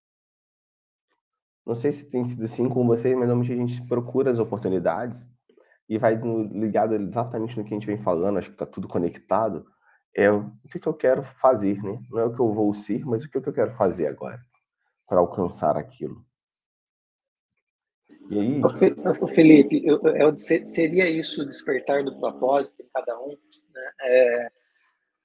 Não 1.66 1.75
sei 1.75 1.90
se 1.90 2.09
tem 2.09 2.25
sido 2.25 2.45
assim 2.45 2.69
com 2.69 2.87
vocês, 2.87 3.16
mas 3.16 3.27
normalmente 3.27 3.53
a 3.53 3.57
gente 3.57 3.85
procura 3.88 4.31
as 4.31 4.38
oportunidades 4.38 5.27
e 5.88 5.99
vai 5.99 6.14
ligado 6.14 6.95
exatamente 6.95 7.59
no 7.59 7.64
que 7.64 7.75
a 7.75 7.77
gente 7.77 7.87
vem 7.87 7.99
falando, 7.99 8.38
acho 8.38 8.51
que 8.51 8.55
está 8.55 8.66
tudo 8.66 8.87
conectado. 8.87 9.66
É 10.17 10.31
o 10.31 10.51
que, 10.71 10.81
que 10.81 10.87
eu 10.87 10.95
quero 10.95 11.23
fazer, 11.23 11.83
né? 11.83 11.99
Não 12.11 12.19
é 12.19 12.25
o 12.25 12.35
que 12.35 12.41
eu 12.41 12.53
vou 12.53 12.73
ser, 12.73 13.05
mas 13.05 13.23
o 13.23 13.31
que, 13.31 13.41
que 13.41 13.49
eu 13.49 13.53
quero 13.53 13.77
fazer 13.77 14.07
agora 14.07 14.41
para 15.07 15.19
alcançar 15.19 15.77
aquilo. 15.77 16.25
E 18.31 18.39
aí. 18.39 18.61
Felipe, 19.35 19.83
eu, 19.85 20.01
eu, 20.03 20.37
seria 20.39 21.09
isso 21.09 21.43
o 21.43 21.47
despertar 21.47 22.03
do 22.03 22.19
propósito 22.19 22.83
em 22.83 22.89
cada 22.93 23.21
um? 23.21 23.29
Né? 23.29 23.91
É, 24.01 24.51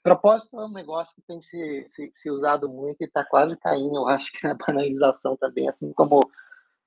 Propósito 0.04 0.60
é 0.60 0.66
um 0.66 0.74
negócio 0.74 1.14
que 1.16 1.22
tem 1.22 1.40
se, 1.42 1.86
se, 1.88 2.12
se 2.14 2.32
usado 2.32 2.68
muito 2.68 3.02
e 3.02 3.06
está 3.06 3.24
quase 3.24 3.56
caindo, 3.58 3.96
eu 3.96 4.08
acho 4.08 4.32
que 4.32 4.40
na 4.48 4.56
banalização 4.56 5.38
também, 5.38 5.68
assim 5.68 5.94
como, 5.94 6.20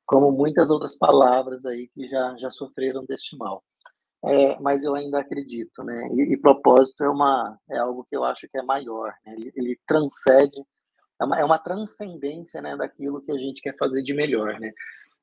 como 0.05 0.33
muitas 0.33 0.69
outras 0.69 0.99
palavras 0.99 1.65
aí 1.65 1.89
que 1.89 2.09
já, 2.09 2.37
já 2.37 2.51
sofreram 2.51 3.05
deste 3.05 3.37
mal. 3.37 3.63
É, 4.27 4.59
mas 4.61 4.83
eu 4.83 4.95
ainda 4.95 5.21
acredito, 5.21 5.83
né? 5.83 6.09
E, 6.15 6.33
e, 6.33 6.37
propósito 6.37 7.05
é, 7.05 7.11
uma, 7.11 7.59
é 7.71 7.77
algo 7.79 8.05
que 8.05 8.17
eu 8.17 8.25
acho 8.25 8.49
que 8.49 8.57
é 8.57 8.63
maior, 8.63 9.13
né? 9.27 9.35
ele, 9.35 9.53
ele 9.55 9.81
transcende, 9.87 10.65
é 11.21 11.25
uma, 11.25 11.41
é 11.41 11.45
uma 11.45 11.59
transcendência 11.59 12.63
né, 12.63 12.77
daquilo 12.77 13.21
que 13.21 13.31
a 13.31 13.39
gente 13.39 13.61
quer 13.61 13.77
fazer 13.77 14.03
de 14.03 14.15
melhor, 14.15 14.59
né? 14.59 14.73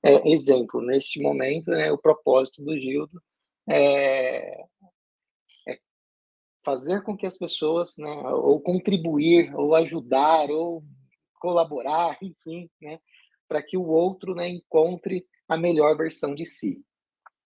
É, 0.03 0.29
exemplo, 0.31 0.81
neste 0.81 1.21
momento, 1.21 1.69
né, 1.71 1.91
o 1.91 1.97
propósito 1.97 2.63
do 2.63 2.77
Gildo 2.77 3.21
é, 3.69 4.63
fazer 6.63 7.03
com 7.03 7.17
que 7.17 7.25
as 7.25 7.37
pessoas, 7.37 7.97
né, 7.97 8.11
ou 8.11 8.59
contribuir, 8.61 9.53
ou 9.55 9.75
ajudar, 9.75 10.49
ou 10.49 10.83
colaborar, 11.39 12.17
enfim, 12.21 12.69
né, 12.81 12.99
para 13.47 13.61
que 13.61 13.77
o 13.77 13.85
outro, 13.85 14.33
né, 14.33 14.47
encontre 14.47 15.25
a 15.47 15.57
melhor 15.57 15.95
versão 15.97 16.33
de 16.33 16.45
si. 16.45 16.83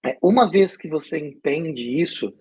É, 0.06 0.18
uma 0.22 0.50
vez 0.50 0.78
que 0.78 0.88
você 0.88 1.18
entende 1.18 2.02
isso, 2.02 2.34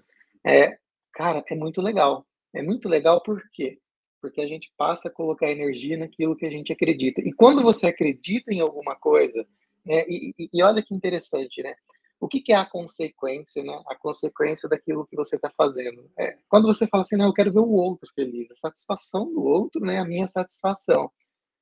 é, 0.46 0.76
cara, 1.12 1.42
é 1.48 1.54
muito 1.54 1.80
legal. 1.80 2.26
É 2.54 2.62
muito 2.62 2.88
legal 2.88 3.22
por 3.22 3.40
quê? 3.52 3.78
Porque 4.20 4.40
a 4.40 4.46
gente 4.46 4.72
passa 4.76 5.08
a 5.08 5.12
colocar 5.12 5.50
energia 5.50 5.96
naquilo 5.96 6.36
que 6.36 6.46
a 6.46 6.50
gente 6.50 6.72
acredita. 6.72 7.20
E 7.20 7.32
quando 7.32 7.62
você 7.62 7.86
acredita 7.86 8.52
em 8.52 8.60
alguma 8.60 8.94
coisa, 8.96 9.46
né, 9.84 10.04
e, 10.08 10.34
e, 10.38 10.48
e 10.52 10.62
olha 10.62 10.82
que 10.82 10.94
interessante, 10.94 11.62
né? 11.62 11.74
O 12.20 12.28
que, 12.28 12.40
que, 12.40 12.52
é 12.52 12.56
a 12.56 12.64
consequência, 12.64 13.62
né? 13.62 13.82
A 13.88 13.96
consequência 13.96 14.68
daquilo 14.68 15.06
que 15.06 15.16
você 15.16 15.36
está 15.36 15.50
fazendo. 15.56 16.10
É, 16.18 16.38
quando 16.48 16.66
você 16.66 16.86
fala 16.86 17.02
assim, 17.02 17.16
não, 17.16 17.26
eu 17.26 17.34
quero 17.34 17.52
ver 17.52 17.60
o 17.60 17.72
outro 17.72 18.08
feliz, 18.14 18.50
a 18.50 18.56
satisfação 18.56 19.30
do 19.30 19.42
outro, 19.42 19.80
né? 19.82 19.98
A 19.98 20.04
minha 20.06 20.26
satisfação. 20.26 21.10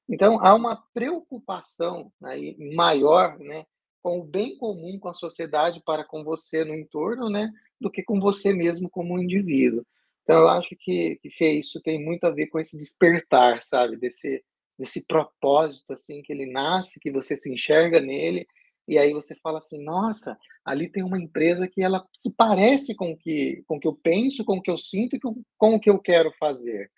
Então, 0.09 0.39
há 0.41 0.55
uma 0.55 0.77
preocupação 0.93 2.13
né, 2.21 2.37
maior, 2.75 3.39
né? 3.39 3.65
Com 4.03 4.21
o 4.21 4.25
bem 4.25 4.57
comum 4.57 4.99
com 4.99 5.09
a 5.09 5.15
sociedade 5.15 5.81
para 5.85 6.05
com 6.05 6.25
você 6.25 6.65
no 6.65 6.75
entorno, 6.75 7.31
né? 7.31 7.51
Do 7.81 7.91
que 7.91 8.03
com 8.03 8.19
você 8.21 8.53
mesmo 8.53 8.91
como 8.91 9.15
um 9.15 9.23
indivíduo. 9.23 9.85
Então, 10.23 10.41
eu 10.41 10.49
acho 10.49 10.77
que, 10.77 11.19
que 11.23 11.47
isso 11.47 11.81
tem 11.83 12.03
muito 12.05 12.25
a 12.25 12.31
ver 12.31 12.47
com 12.49 12.59
esse 12.59 12.79
despertar, 12.79 13.63
sabe? 13.63 13.97
Desse, 13.97 14.43
desse 14.79 15.07
propósito, 15.07 15.93
assim, 15.93 16.23
que 16.23 16.33
ele 16.33 16.47
nasce, 16.47 17.01
que 17.01 17.11
você 17.11 17.37
se 17.37 17.53
enxerga 17.53 18.01
nele, 18.01 18.47
e 18.87 18.99
aí 18.99 19.13
você 19.13 19.35
fala 19.37 19.59
assim, 19.59 19.83
nossa, 19.85 20.37
ali 20.65 20.89
tem 20.89 21.05
uma 21.05 21.19
empresa 21.19 21.69
que 21.69 21.83
ela 21.83 22.07
se 22.13 22.35
parece 22.35 22.95
com 22.95 23.13
o 23.13 23.17
que, 23.17 23.63
com 23.67 23.77
o 23.77 23.81
que 23.81 23.87
eu 23.87 23.95
penso, 23.95 24.45
com 24.45 24.57
o 24.57 24.63
que 24.63 24.71
eu 24.71 24.79
sinto 24.79 25.17
e 25.17 25.21
com 25.21 25.75
o 25.75 25.81
que 25.81 25.91
eu 25.91 25.99
quero 25.99 26.33
fazer. 26.39 26.91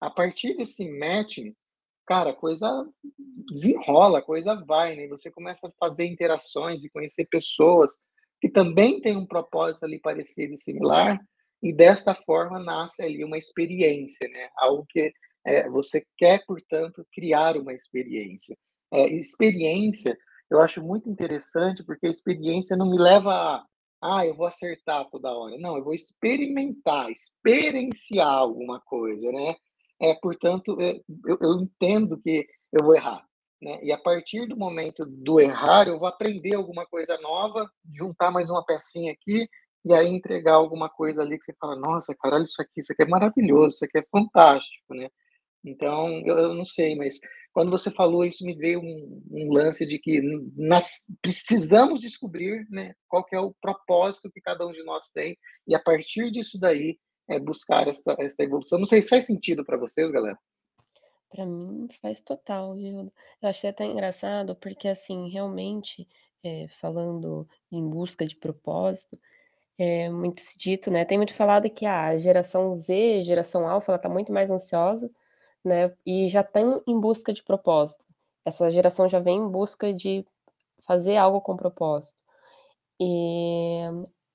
A 0.00 0.10
partir 0.10 0.56
desse 0.56 0.88
matching, 0.88 1.54
cara, 2.06 2.30
a 2.30 2.34
coisa 2.34 2.68
desenrola, 3.50 4.18
a 4.18 4.22
coisa 4.22 4.54
vai, 4.66 4.96
né? 4.96 5.08
Você 5.08 5.30
começa 5.30 5.68
a 5.68 5.72
fazer 5.78 6.06
interações 6.06 6.84
e 6.84 6.90
conhecer 6.90 7.26
pessoas 7.30 7.98
que 8.40 8.48
também 8.48 9.00
têm 9.00 9.16
um 9.16 9.26
propósito 9.26 9.84
ali 9.84 10.00
parecido 10.00 10.54
e 10.54 10.56
similar, 10.56 11.20
e 11.62 11.72
desta 11.72 12.14
forma 12.14 12.58
nasce 12.58 13.02
ali 13.02 13.24
uma 13.24 13.38
experiência, 13.38 14.28
né? 14.28 14.48
Algo 14.56 14.84
que 14.88 15.12
é, 15.44 15.68
você 15.68 16.04
quer, 16.18 16.44
portanto, 16.44 17.06
criar 17.12 17.56
uma 17.56 17.72
experiência. 17.72 18.56
É, 18.92 19.06
experiência 19.08 20.16
eu 20.52 20.60
acho 20.60 20.82
muito 20.82 21.08
interessante 21.08 21.82
porque 21.82 22.06
a 22.06 22.10
experiência 22.10 22.76
não 22.76 22.90
me 22.90 22.98
leva 22.98 23.32
a, 23.32 23.64
ah, 24.02 24.26
eu 24.26 24.34
vou 24.36 24.44
acertar 24.44 25.08
toda 25.08 25.32
hora. 25.32 25.56
Não, 25.58 25.78
eu 25.78 25.82
vou 25.82 25.94
experimentar, 25.94 27.10
experienciar 27.10 28.28
alguma 28.28 28.78
coisa, 28.80 29.32
né? 29.32 29.54
É, 30.02 30.14
portanto, 30.14 30.76
é, 30.80 31.00
eu, 31.26 31.38
eu 31.40 31.60
entendo 31.60 32.20
que 32.20 32.46
eu 32.72 32.82
vou 32.82 32.94
errar. 32.94 33.24
Né? 33.62 33.78
E 33.84 33.92
a 33.92 33.98
partir 33.98 34.48
do 34.48 34.56
momento 34.56 35.06
do 35.06 35.40
errar, 35.40 35.86
eu 35.86 35.98
vou 35.98 36.08
aprender 36.08 36.54
alguma 36.54 36.84
coisa 36.86 37.16
nova, 37.18 37.70
juntar 37.88 38.32
mais 38.32 38.50
uma 38.50 38.64
pecinha 38.64 39.12
aqui 39.12 39.48
e 39.84 39.94
aí 39.94 40.08
entregar 40.08 40.54
alguma 40.54 40.88
coisa 40.88 41.22
ali 41.22 41.38
que 41.38 41.44
você 41.44 41.54
fala, 41.60 41.76
nossa, 41.76 42.14
cara, 42.16 42.34
olha 42.36 42.44
isso 42.44 42.60
aqui, 42.60 42.80
isso 42.80 42.92
aqui 42.92 43.02
é 43.02 43.06
maravilhoso, 43.06 43.76
isso 43.76 43.84
aqui 43.84 43.98
é 43.98 44.06
fantástico, 44.10 44.94
né? 44.94 45.08
Então, 45.64 46.20
eu, 46.26 46.36
eu 46.36 46.54
não 46.54 46.64
sei, 46.64 46.96
mas 46.96 47.20
quando 47.52 47.70
você 47.70 47.90
falou 47.90 48.24
isso, 48.24 48.44
me 48.44 48.56
veio 48.56 48.80
um, 48.80 49.22
um 49.30 49.52
lance 49.52 49.86
de 49.86 49.98
que 49.98 50.20
precisamos 51.20 52.00
descobrir 52.00 52.66
né, 52.70 52.94
qual 53.06 53.24
é 53.32 53.38
o 53.38 53.54
propósito 53.60 54.30
que 54.32 54.40
cada 54.40 54.66
um 54.66 54.72
de 54.72 54.82
nós 54.82 55.10
tem 55.10 55.36
e 55.68 55.74
a 55.74 55.80
partir 55.80 56.30
disso 56.32 56.58
daí 56.58 56.98
é 57.28 57.38
buscar 57.38 57.88
essa, 57.88 58.16
essa 58.18 58.42
evolução. 58.42 58.78
Não 58.78 58.86
sei 58.86 59.02
se 59.02 59.08
faz 59.08 59.26
sentido 59.26 59.64
para 59.64 59.76
vocês, 59.76 60.10
galera. 60.10 60.38
Para 61.30 61.46
mim 61.46 61.88
faz 62.00 62.20
total, 62.20 62.74
viu? 62.74 63.12
Eu 63.40 63.48
achei 63.48 63.70
até 63.70 63.84
engraçado 63.84 64.54
porque 64.56 64.88
assim, 64.88 65.30
realmente, 65.30 66.06
é, 66.44 66.66
falando 66.68 67.48
em 67.70 67.88
busca 67.88 68.26
de 68.26 68.36
propósito, 68.36 69.18
é 69.78 70.10
muito 70.10 70.40
se 70.40 70.58
dito, 70.58 70.90
né? 70.90 71.04
Tem 71.04 71.16
muito 71.16 71.34
falado 71.34 71.68
que 71.70 71.86
a 71.86 72.16
geração 72.16 72.74
Z, 72.76 73.22
geração 73.22 73.66
Alpha, 73.66 73.90
ela 73.90 73.96
está 73.96 74.08
muito 74.08 74.32
mais 74.32 74.50
ansiosa 74.50 75.10
né, 75.64 75.92
e 76.04 76.28
já 76.28 76.40
estão 76.40 76.82
em 76.86 76.98
busca 76.98 77.32
de 77.32 77.42
propósito. 77.42 78.04
Essa 78.44 78.70
geração 78.70 79.08
já 79.08 79.20
vem 79.20 79.38
em 79.38 79.48
busca 79.48 79.92
de 79.92 80.26
fazer 80.80 81.16
algo 81.16 81.40
com 81.40 81.56
propósito. 81.56 82.18
E 83.00 83.82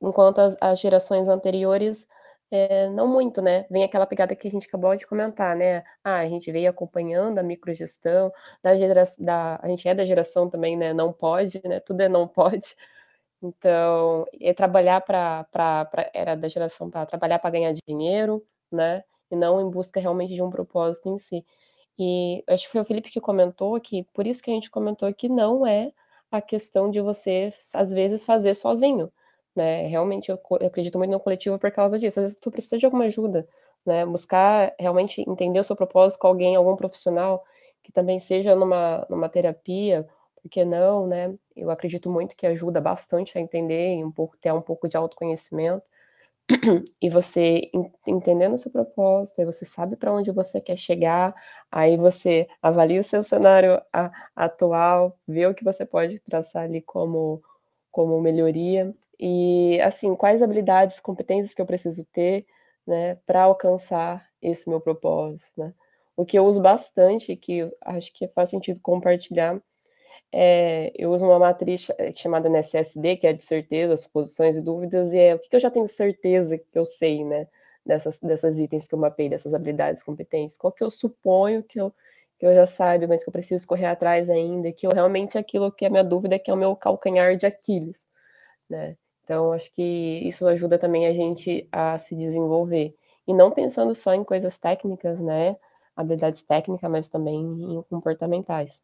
enquanto 0.01 0.39
as, 0.39 0.57
as 0.61 0.79
gerações 0.79 1.27
anteriores 1.27 2.07
é, 2.51 2.89
não 2.89 3.07
muito, 3.07 3.41
né? 3.41 3.65
Vem 3.69 3.83
aquela 3.83 4.05
pegada 4.07 4.35
que 4.35 4.47
a 4.47 4.51
gente 4.51 4.67
acabou 4.67 4.95
de 4.95 5.05
comentar, 5.07 5.55
né? 5.55 5.83
Ah, 6.03 6.17
a 6.19 6.29
gente 6.29 6.51
veio 6.51 6.69
acompanhando 6.69 7.39
a 7.39 7.43
microgestão, 7.43 8.31
da 8.63 8.75
geração, 8.77 9.25
da, 9.25 9.59
a 9.61 9.67
gente 9.67 9.87
é 9.87 9.93
da 9.95 10.05
geração 10.05 10.49
também, 10.49 10.77
né? 10.77 10.93
Não 10.93 11.11
pode, 11.13 11.61
né? 11.65 11.79
Tudo 11.79 12.01
é 12.01 12.09
não 12.09 12.27
pode. 12.27 12.75
Então, 13.43 14.25
é 14.41 14.51
trabalhar 14.53 14.99
para 15.01 15.45
era 16.13 16.35
da 16.35 16.47
geração 16.47 16.89
para 16.89 17.05
trabalhar 17.05 17.37
para 17.39 17.51
ganhar 17.51 17.71
dinheiro, 17.87 18.43
né? 18.71 19.03
e 19.31 19.35
não 19.35 19.61
em 19.61 19.69
busca 19.69 19.99
realmente 19.99 20.33
de 20.33 20.41
um 20.41 20.49
propósito 20.49 21.09
em 21.09 21.17
si. 21.17 21.45
E 21.99 22.43
acho 22.47 22.65
que 22.65 22.71
foi 22.71 22.81
o 22.81 22.85
Felipe 22.85 23.09
que 23.09 23.19
comentou 23.21 23.79
que, 23.81 24.03
por 24.13 24.27
isso 24.27 24.41
que 24.43 24.51
a 24.51 24.53
gente 24.53 24.69
comentou 24.71 25.13
que 25.13 25.29
não 25.29 25.65
é 25.65 25.91
a 26.31 26.41
questão 26.41 26.89
de 26.89 27.01
você, 27.01 27.49
às 27.73 27.91
vezes, 27.91 28.25
fazer 28.25 28.53
sozinho, 28.55 29.11
né? 29.57 29.87
Realmente, 29.87 30.29
eu, 30.29 30.39
eu 30.61 30.67
acredito 30.67 30.97
muito 30.97 31.11
no 31.11 31.19
coletivo 31.19 31.57
por 31.59 31.71
causa 31.71 31.99
disso. 31.99 32.19
Às 32.19 32.25
vezes, 32.27 32.39
tu 32.39 32.51
precisa 32.51 32.77
de 32.77 32.85
alguma 32.85 33.05
ajuda, 33.05 33.47
né? 33.85 34.05
Buscar 34.05 34.73
realmente 34.79 35.21
entender 35.27 35.59
o 35.59 35.63
seu 35.63 35.75
propósito 35.75 36.19
com 36.21 36.27
alguém, 36.27 36.55
algum 36.55 36.75
profissional, 36.75 37.43
que 37.83 37.91
também 37.91 38.19
seja 38.19 38.55
numa, 38.55 39.05
numa 39.09 39.29
terapia, 39.29 40.07
porque 40.41 40.63
não, 40.65 41.07
né? 41.07 41.33
Eu 41.55 41.71
acredito 41.71 42.09
muito 42.09 42.35
que 42.35 42.47
ajuda 42.47 42.79
bastante 42.81 43.37
a 43.37 43.41
entender 43.41 43.95
e 43.95 44.03
um 44.03 44.11
pouco, 44.11 44.37
ter 44.37 44.53
um 44.53 44.61
pouco 44.61 44.87
de 44.87 44.97
autoconhecimento. 44.97 45.83
e 47.01 47.09
você 47.09 47.69
entendendo 48.05 48.53
o 48.53 48.57
seu 48.57 48.71
propósito, 48.71 49.39
aí 49.39 49.45
você 49.45 49.65
sabe 49.65 49.95
para 49.97 50.13
onde 50.13 50.31
você 50.31 50.61
quer 50.61 50.77
chegar, 50.77 51.35
aí 51.71 51.97
você 51.97 52.47
avalia 52.61 52.99
o 52.99 53.03
seu 53.03 53.21
cenário 53.21 53.81
atual, 54.35 55.17
vê 55.27 55.45
o 55.45 55.53
que 55.53 55.63
você 55.63 55.85
pode 55.85 56.19
traçar 56.19 56.63
ali 56.63 56.81
como, 56.81 57.41
como 57.91 58.19
melhoria, 58.21 58.93
e 59.19 59.79
assim, 59.81 60.15
quais 60.15 60.41
habilidades, 60.43 60.99
competências 60.99 61.53
que 61.55 61.61
eu 61.61 61.65
preciso 61.65 62.05
ter, 62.05 62.45
né, 62.85 63.15
para 63.25 63.43
alcançar 63.43 64.25
esse 64.41 64.69
meu 64.69 64.79
propósito, 64.81 65.59
né? 65.59 65.73
O 66.15 66.25
que 66.25 66.37
eu 66.39 66.45
uso 66.45 66.61
bastante, 66.61 67.35
que 67.35 67.71
acho 67.81 68.13
que 68.13 68.27
faz 68.29 68.49
sentido 68.49 68.79
compartilhar, 68.81 69.61
é, 70.31 70.91
eu 70.95 71.11
uso 71.11 71.25
uma 71.25 71.39
matriz 71.39 71.89
eh, 71.97 72.11
chamada 72.13 72.47
NSSD, 72.49 73.17
que 73.17 73.27
é 73.27 73.33
de 73.33 73.43
certeza, 73.43 73.95
suposições 73.97 74.57
e 74.57 74.61
dúvidas, 74.61 75.13
e 75.13 75.19
é 75.19 75.35
o 75.35 75.39
que, 75.39 75.55
eu 75.55 75.59
já 75.59 75.71
tenho 75.71 75.87
certeza 75.87 76.57
que 76.57 76.77
eu 76.77 76.85
sei, 76.85 77.23
né, 77.23 77.47
dessas, 77.85 78.19
dessas 78.19 78.59
itens 78.59 78.87
que 78.87 78.95
eu 78.95 78.99
mapei, 78.99 79.29
dessas 79.29 79.53
habilidades, 79.53 80.03
competências, 80.03 80.57
qual 80.57 80.71
que 80.73 80.83
eu 80.83 80.91
suponho 80.91 81.63
que 81.63 81.79
eu, 81.79 81.93
que 82.37 82.45
eu 82.45 82.53
já 82.53 82.65
saiba, 82.67 83.07
mas 83.07 83.23
que 83.23 83.29
eu 83.29 83.33
preciso 83.33 83.67
correr 83.67 83.85
atrás 83.85 84.29
ainda, 84.29 84.71
que 84.71 84.85
eu 84.87 84.91
realmente 84.91 85.37
aquilo 85.37 85.71
que 85.71 85.85
é 85.85 85.87
a 85.87 85.91
minha 85.91 86.03
dúvida 86.03 86.35
é 86.35 86.39
que 86.39 86.51
é 86.51 86.53
o 86.53 86.57
meu 86.57 86.75
calcanhar 86.75 87.35
de 87.37 87.45
Aquiles, 87.45 88.07
né, 88.69 88.97
então 89.27 89.51
acho 89.51 89.69
que 89.73 90.21
isso 90.23 90.47
ajuda 90.47 90.79
também 90.79 91.05
a 91.05 91.11
gente 91.11 91.67
a 91.69 91.97
se 91.97 92.15
desenvolver, 92.15 92.95
e 93.27 93.33
não 93.33 93.51
pensando 93.51 93.93
só 93.93 94.13
em 94.13 94.23
coisas 94.23 94.57
técnicas, 94.57 95.19
né, 95.19 95.57
habilidades 95.93 96.43
técnicas, 96.43 96.89
mas 96.89 97.09
também 97.09 97.35
em 97.35 97.83
comportamentais. 97.89 98.81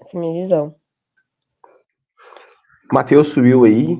Essa 0.00 0.16
é 0.16 0.18
a 0.18 0.20
minha 0.20 0.40
visão. 0.40 0.72
Matheus 2.92 3.28
subiu 3.28 3.64
aí. 3.64 3.98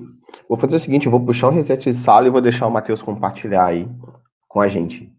Vou 0.48 0.56
fazer 0.56 0.76
o 0.76 0.80
seguinte, 0.80 1.06
eu 1.06 1.12
vou 1.12 1.24
puxar 1.24 1.48
o 1.48 1.50
reset 1.50 1.82
de 1.82 1.92
sala 1.92 2.28
e 2.28 2.30
vou 2.30 2.40
deixar 2.40 2.68
o 2.68 2.70
Matheus 2.70 3.02
compartilhar 3.02 3.66
aí 3.66 3.88
com 4.46 4.60
a 4.60 4.68
gente. 4.68 5.12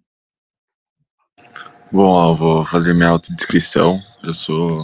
Bom, 1.92 2.32
eu 2.32 2.36
vou 2.36 2.66
fazer 2.66 2.94
minha 2.94 3.10
autodescrição. 3.10 4.00
Eu 4.24 4.34
sou 4.34 4.84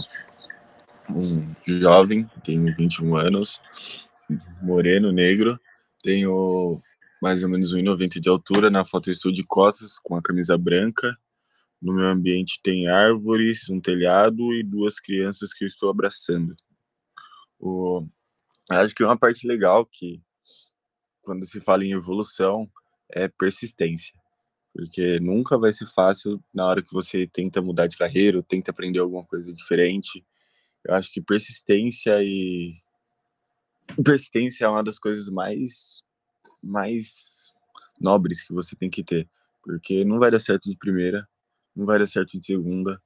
um 1.10 1.54
jovem, 1.66 2.30
tenho 2.44 2.74
21 2.76 3.16
anos, 3.16 3.60
moreno, 4.62 5.12
negro, 5.12 5.58
tenho 6.02 6.80
mais 7.20 7.42
ou 7.42 7.48
menos 7.48 7.74
1,90 7.74 8.20
de 8.20 8.28
altura, 8.28 8.70
na 8.70 8.84
foto 8.84 9.08
eu 9.08 9.12
estou 9.12 9.32
de 9.32 9.44
costas, 9.44 9.98
com 9.98 10.14
a 10.14 10.22
camisa 10.22 10.56
branca, 10.56 11.16
no 11.80 11.92
meu 11.94 12.06
ambiente 12.06 12.60
tem 12.62 12.88
árvores, 12.88 13.68
um 13.68 13.80
telhado 13.80 14.52
e 14.54 14.62
duas 14.62 14.98
crianças 14.98 15.52
que 15.52 15.64
eu 15.64 15.68
estou 15.68 15.90
abraçando. 15.90 16.54
O, 17.58 18.06
acho 18.70 18.94
que 18.94 19.04
uma 19.04 19.16
parte 19.16 19.46
legal 19.46 19.86
que, 19.86 20.20
quando 21.22 21.44
se 21.46 21.60
fala 21.60 21.84
em 21.84 21.92
evolução, 21.92 22.68
é 23.10 23.28
persistência. 23.28 24.14
Porque 24.74 25.18
nunca 25.20 25.58
vai 25.58 25.72
ser 25.72 25.86
fácil 25.88 26.42
na 26.52 26.66
hora 26.66 26.82
que 26.82 26.92
você 26.92 27.26
tenta 27.26 27.62
mudar 27.62 27.86
de 27.86 27.96
carreira 27.96 28.36
ou 28.36 28.42
tenta 28.42 28.70
aprender 28.70 28.98
alguma 28.98 29.24
coisa 29.24 29.52
diferente. 29.52 30.24
Eu 30.84 30.94
acho 30.94 31.12
que 31.12 31.20
persistência 31.20 32.16
e. 32.22 32.74
Persistência 34.04 34.64
é 34.66 34.68
uma 34.68 34.82
das 34.82 34.98
coisas 34.98 35.28
mais, 35.28 36.02
mais 36.62 37.52
nobres 38.00 38.46
que 38.46 38.52
você 38.52 38.76
tem 38.76 38.88
que 38.90 39.02
ter, 39.02 39.28
porque 39.62 40.04
não 40.04 40.18
vai 40.18 40.30
dar 40.30 40.40
certo 40.40 40.70
de 40.70 40.76
primeira, 40.76 41.28
não 41.74 41.86
vai 41.86 41.98
dar 41.98 42.06
certo 42.06 42.38
de 42.38 42.46
segunda, 42.46 43.00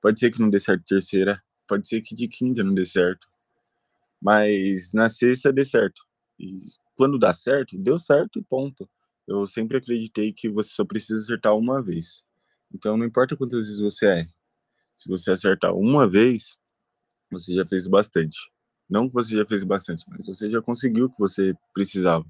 pode 0.00 0.18
ser 0.18 0.30
que 0.30 0.40
não 0.40 0.50
dê 0.50 0.58
certo 0.58 0.80
de 0.80 0.86
terceira, 0.86 1.40
pode 1.68 1.88
ser 1.88 2.02
que 2.02 2.14
de 2.14 2.28
quinta 2.28 2.62
não 2.62 2.74
dê 2.74 2.84
certo, 2.84 3.28
mas 4.20 4.92
na 4.92 5.08
sexta 5.08 5.52
dê 5.52 5.64
certo. 5.64 6.02
E 6.38 6.62
quando 6.96 7.18
dá 7.18 7.32
certo, 7.32 7.76
deu 7.78 7.98
certo 7.98 8.38
e 8.38 8.42
ponto. 8.42 8.88
Eu 9.26 9.46
sempre 9.46 9.78
acreditei 9.78 10.32
que 10.32 10.48
você 10.48 10.70
só 10.70 10.84
precisa 10.84 11.16
acertar 11.16 11.56
uma 11.56 11.82
vez. 11.82 12.24
Então 12.72 12.96
não 12.96 13.06
importa 13.06 13.36
quantas 13.36 13.66
vezes 13.66 13.80
você 13.80 14.06
erre. 14.06 14.34
Se 14.96 15.08
você 15.08 15.32
acertar 15.32 15.74
uma 15.74 16.08
vez, 16.08 16.56
você 17.30 17.54
já 17.54 17.66
fez 17.66 17.86
bastante. 17.86 18.38
Não 18.88 19.08
que 19.08 19.14
você 19.14 19.36
já 19.36 19.46
fez 19.46 19.64
bastante, 19.64 20.04
mas 20.08 20.26
você 20.26 20.50
já 20.50 20.60
conseguiu 20.62 21.06
o 21.06 21.10
que 21.10 21.18
você 21.18 21.54
precisava. 21.72 22.24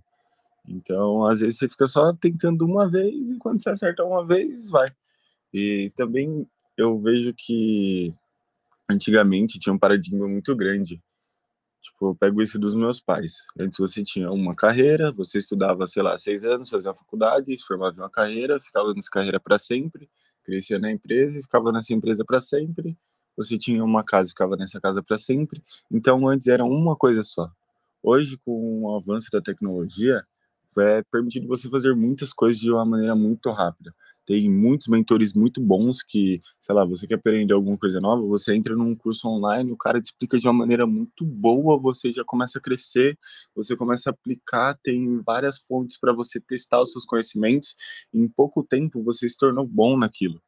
Então, 0.69 1.25
às 1.25 1.41
vezes 1.41 1.59
você 1.59 1.69
fica 1.69 1.87
só 1.87 2.13
tentando 2.15 2.65
uma 2.65 2.91
vez 2.91 3.31
e 3.31 3.39
quando 3.39 3.63
você 3.63 3.71
acerta 3.71 4.05
uma 4.05 4.27
vez, 4.27 4.71
vai. 4.71 4.91
E 5.53 5.93
também 5.97 6.47
eu 6.77 6.99
vejo 6.99 7.35
que 7.37 8.13
antigamente 8.91 9.59
tinha 9.59 9.73
um 9.75 9.79
paradigma 9.79 10.29
muito 10.29 10.57
grande 10.57 11.03
Tipo, 11.85 12.09
eu 12.09 12.15
pego 12.17 12.41
isso 12.41 12.59
dos 12.59 12.75
meus 12.75 12.99
pais. 12.99 13.45
Antes 13.61 13.79
você 13.79 14.03
tinha 14.03 14.31
uma 14.31 14.55
carreira, 14.55 15.13
você 15.13 15.39
estudava, 15.39 15.87
sei 15.87 16.03
lá, 16.03 16.17
seis 16.17 16.43
anos, 16.43 16.71
fazia 16.71 16.91
uma 16.91 16.97
faculdade, 16.97 17.55
se 17.55 17.63
formava 17.63 17.95
em 17.95 18.01
uma 18.01 18.11
carreira, 18.11 18.59
ficava 18.59 18.95
nessa 18.95 19.11
carreira 19.11 19.39
para 19.39 19.59
sempre, 19.59 20.09
crescia 20.43 20.79
na 20.79 20.91
empresa 20.91 21.39
e 21.39 21.43
ficava 21.43 21.71
nessa 21.71 21.93
empresa 21.93 22.25
para 22.25 22.41
sempre. 22.41 22.97
Você 23.37 23.59
tinha 23.59 23.85
uma 23.85 24.05
casa 24.05 24.29
e 24.29 24.31
ficava 24.31 24.57
nessa 24.57 24.81
casa 24.81 25.03
para 25.03 25.19
sempre. 25.19 25.63
Então, 25.91 26.27
antes 26.29 26.47
era 26.47 26.65
uma 26.65 26.97
coisa 26.97 27.23
só. 27.23 27.51
Hoje, 28.03 28.37
com 28.39 28.83
o 28.85 28.97
avanço 28.97 29.29
da 29.33 29.41
tecnologia, 29.41 30.23
é 30.79 31.03
permitido 31.03 31.47
você 31.47 31.69
fazer 31.69 31.95
muitas 31.95 32.33
coisas 32.33 32.61
de 32.61 32.71
uma 32.71 32.85
maneira 32.85 33.15
muito 33.15 33.51
rápida. 33.51 33.95
Tem 34.27 34.51
muitos 34.51 34.89
mentores 34.89 35.33
muito 35.33 35.61
bons 35.61 36.03
que, 36.03 36.41
sei 36.61 36.75
lá, 36.75 36.85
você 36.85 37.07
quer 37.07 37.15
aprender 37.15 37.53
alguma 37.53 37.79
coisa 37.79 38.01
nova, 38.01 38.23
você 38.27 38.55
entra 38.55 38.75
num 38.75 38.95
curso 38.97 39.29
online, 39.29 39.71
o 39.71 39.77
cara 39.77 40.01
te 40.01 40.07
explica 40.07 40.39
de 40.39 40.47
uma 40.47 40.53
maneira 40.55 40.87
muito 40.87 41.25
boa, 41.25 41.79
você 41.79 42.13
já 42.13 42.25
começa 42.25 42.59
a 42.59 42.63
crescer, 42.63 43.19
você 43.55 43.77
começa 43.77 44.11
a 44.11 44.13
aplicar, 44.13 44.75
tem 44.83 45.21
várias 45.23 45.59
fontes 45.59 45.99
para 45.99 46.13
você 46.13 46.41
testar 46.41 46.81
os 46.81 46.91
seus 46.93 47.05
conhecimentos, 47.05 47.77
em 48.13 48.27
pouco 48.27 48.63
tempo 48.65 49.05
você 49.05 49.29
se 49.29 49.37
tornou 49.37 49.67
bom 49.67 49.97
naquilo. 49.97 50.41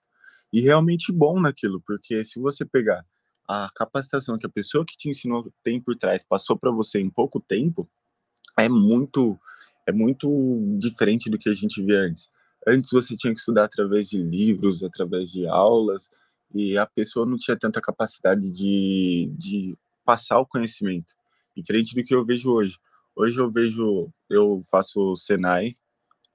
E 0.52 0.60
realmente 0.60 1.12
bom 1.12 1.40
naquilo, 1.40 1.80
porque 1.86 2.24
se 2.24 2.40
você 2.40 2.64
pegar 2.64 3.04
a 3.48 3.70
capacitação 3.74 4.38
que 4.38 4.46
a 4.46 4.50
pessoa 4.50 4.84
que 4.84 4.96
te 4.96 5.08
ensinou 5.08 5.50
tem 5.62 5.80
por 5.80 5.96
trás 5.96 6.24
passou 6.24 6.56
para 6.56 6.70
você 6.70 6.98
em 6.98 7.10
pouco 7.10 7.40
tempo, 7.40 7.88
é 8.58 8.68
muito 8.68 9.38
é 9.86 9.92
muito 9.92 10.28
diferente 10.78 11.30
do 11.30 11.38
que 11.38 11.48
a 11.48 11.54
gente 11.54 11.80
via 11.80 12.00
antes. 12.00 12.28
Antes 12.66 12.90
você 12.90 13.16
tinha 13.16 13.32
que 13.32 13.38
estudar 13.38 13.64
através 13.64 14.08
de 14.08 14.20
livros, 14.20 14.82
através 14.82 15.30
de 15.30 15.46
aulas, 15.46 16.10
e 16.52 16.76
a 16.76 16.84
pessoa 16.84 17.24
não 17.24 17.36
tinha 17.36 17.56
tanta 17.56 17.80
capacidade 17.80 18.50
de, 18.50 19.32
de 19.38 19.78
passar 20.04 20.40
o 20.40 20.46
conhecimento, 20.46 21.14
diferente 21.56 21.94
do 21.94 22.02
que 22.02 22.12
eu 22.12 22.24
vejo 22.24 22.50
hoje. 22.50 22.78
Hoje 23.14 23.38
eu 23.38 23.48
vejo, 23.48 24.12
eu 24.28 24.60
faço 24.68 25.14
Senai 25.16 25.72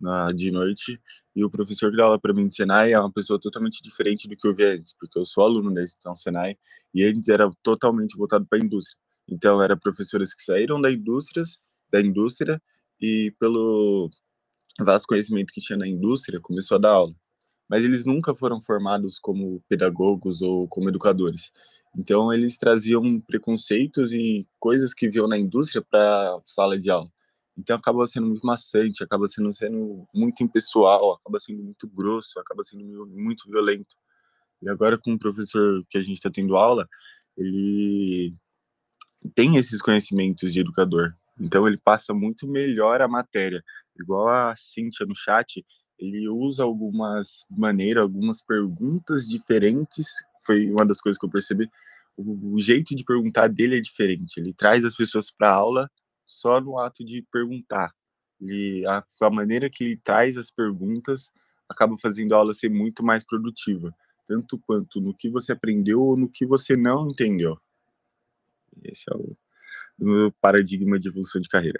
na, 0.02 0.32
de 0.32 0.52
noite, 0.52 1.00
e 1.36 1.44
o 1.44 1.50
professor 1.50 1.92
que 1.92 1.98
dá 1.98 2.06
aula 2.06 2.20
para 2.20 2.34
mim 2.34 2.48
de 2.48 2.56
Senai 2.56 2.94
é 2.94 3.00
uma 3.00 3.12
pessoa 3.12 3.40
totalmente 3.40 3.82
diferente 3.84 4.28
do 4.28 4.36
que 4.36 4.48
eu 4.48 4.56
vi 4.56 4.66
antes, 4.66 4.94
porque 5.00 5.18
eu 5.18 5.26
sou 5.26 5.44
aluno 5.44 5.74
da 5.74 5.84
instituição 5.84 6.16
Senai, 6.16 6.58
e 6.94 7.04
antes 7.04 7.30
era 7.30 7.50
totalmente 7.64 8.18
voltado 8.18 8.46
para 8.46 8.60
a 8.60 8.62
indústria. 8.62 8.98
Então, 9.30 9.62
era 9.62 9.78
professores 9.78 10.34
que 10.34 10.44
saíram 10.44 10.82
da 10.82 10.92
indústria, 10.92 11.44
da 11.92 12.02
indústria 12.02 12.62
e 13.00 13.34
pelo 13.40 14.10
vasto 14.80 15.08
conhecimento 15.08 15.54
que 15.54 15.62
tinha 15.62 15.78
na 15.78 15.88
indústria, 15.88 16.40
começou 16.42 16.76
a 16.76 16.80
dar 16.82 16.92
aula. 16.92 17.14
Mas 17.70 17.86
eles 17.86 18.04
nunca 18.04 18.36
foram 18.36 18.60
formados 18.60 19.18
como 19.20 19.64
pedagogos 19.70 20.42
ou 20.42 20.68
como 20.68 20.90
educadores. 20.90 21.52
Então, 21.98 22.34
eles 22.34 22.58
traziam 22.58 23.20
preconceitos 23.22 24.12
e 24.12 24.46
coisas 24.60 24.94
que 24.94 25.10
viam 25.10 25.28
na 25.28 25.38
indústria 25.38 25.82
para 25.82 26.36
a 26.36 26.42
sala 26.46 26.78
de 26.78 26.90
aula. 26.90 27.10
Então, 27.58 27.76
acaba 27.76 28.06
sendo 28.08 28.28
muito 28.28 28.46
maçante, 28.46 29.04
acaba 29.04 29.28
sendo, 29.28 29.54
sendo 29.54 30.08
muito 30.14 30.44
impessoal, 30.44 31.14
acaba 31.14 31.40
sendo 31.40 31.64
muito 31.64 31.88
grosso, 31.88 32.40
acaba 32.40 32.64
sendo 32.64 32.84
muito 33.12 33.50
violento. 33.50 33.96
E 34.62 34.70
agora, 34.70 34.98
com 34.98 35.14
o 35.14 35.20
professor 35.20 35.84
que 35.90 35.98
a 35.98 36.02
gente 36.02 36.18
está 36.18 36.30
tendo 36.30 36.56
aula, 36.56 36.88
ele 37.38 38.34
tem 39.36 39.58
esses 39.58 39.82
conhecimentos 39.82 40.54
de 40.54 40.60
educador, 40.60 41.14
então 41.40 41.68
ele 41.68 41.78
passa 41.78 42.14
muito 42.14 42.48
melhor 42.48 43.02
a 43.02 43.08
matéria. 43.08 43.64
Igual 44.00 44.28
a 44.28 44.56
Cíntia 44.56 45.06
no 45.06 45.16
chat, 45.16 45.66
ele 45.98 46.28
usa 46.28 46.64
algumas 46.64 47.46
maneiras, 47.50 48.04
algumas 48.04 48.44
perguntas 48.44 49.28
diferentes. 49.28 50.08
Foi 50.46 50.70
uma 50.70 50.86
das 50.86 51.00
coisas 51.00 51.20
que 51.20 51.26
eu 51.26 51.30
percebi. 51.30 51.70
O, 52.18 52.60
jeito 52.60 52.96
de 52.96 53.04
perguntar 53.04 53.48
dele 53.48 53.78
é 53.78 53.82
diferente. 53.82 54.40
Ele 54.40 54.54
traz 54.54 54.84
as 54.84 54.96
pessoas 54.96 55.32
para 55.32 55.50
a 55.50 55.56
aula 55.56 55.90
só 56.26 56.60
no 56.60 56.78
ato 56.78 57.04
de 57.04 57.22
perguntar. 57.32 57.94
Ele, 58.40 58.86
a, 58.88 59.04
a 59.22 59.30
maneira 59.30 59.70
que 59.70 59.84
ele 59.84 59.98
traz 59.98 60.38
as 60.38 60.50
perguntas 60.50 61.32
acaba 61.70 61.98
fazendo 61.98 62.34
a 62.34 62.38
aula 62.38 62.54
ser 62.54 62.70
muito 62.70 63.04
mais 63.04 63.24
produtiva, 63.24 63.96
tanto 64.26 64.60
quanto 64.60 65.00
no 65.00 65.14
que 65.14 65.30
você 65.30 65.54
aprendeu 65.54 66.02
ou 66.02 66.18
no 66.18 66.30
que 66.30 66.46
você 66.46 66.76
não 66.76 67.08
entendeu. 67.08 67.60
Esse 68.84 69.06
é 69.12 69.16
o, 69.16 69.38
no 69.98 70.32
paradigma 70.34 70.98
de 70.98 71.08
evolução 71.08 71.42
de 71.42 71.50
carreira. 71.50 71.80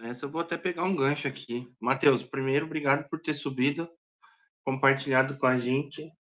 Essa 0.00 0.26
eu 0.26 0.30
vou 0.30 0.40
até 0.40 0.56
pegar 0.56 0.84
um 0.84 0.94
gancho 0.94 1.26
aqui. 1.26 1.68
Matheus, 1.80 2.22
primeiro, 2.22 2.66
obrigado 2.66 3.08
por 3.08 3.20
ter 3.20 3.34
subido, 3.34 3.90
compartilhado 4.64 5.36
com 5.36 5.46
a 5.46 5.56
gente. 5.56 6.12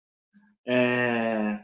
É... 0.66 1.64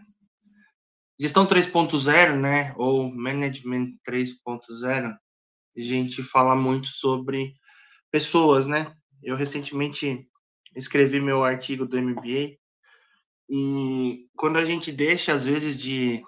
Gestão 1.20 1.46
3.0, 1.46 2.40
né? 2.40 2.74
Ou 2.78 3.14
Management 3.14 3.94
3.0, 4.08 5.16
a 5.76 5.82
gente 5.82 6.24
fala 6.24 6.56
muito 6.56 6.88
sobre 6.88 7.54
pessoas, 8.12 8.68
né? 8.68 8.96
Eu 9.22 9.36
recentemente 9.36 10.28
escrevi 10.76 11.20
meu 11.20 11.44
artigo 11.44 11.86
do 11.86 12.02
MBA 12.02 12.58
e 13.50 14.28
quando 14.36 14.58
a 14.58 14.66
gente 14.66 14.92
deixa, 14.92 15.34
às 15.34 15.46
vezes, 15.46 15.78
de 15.78 16.24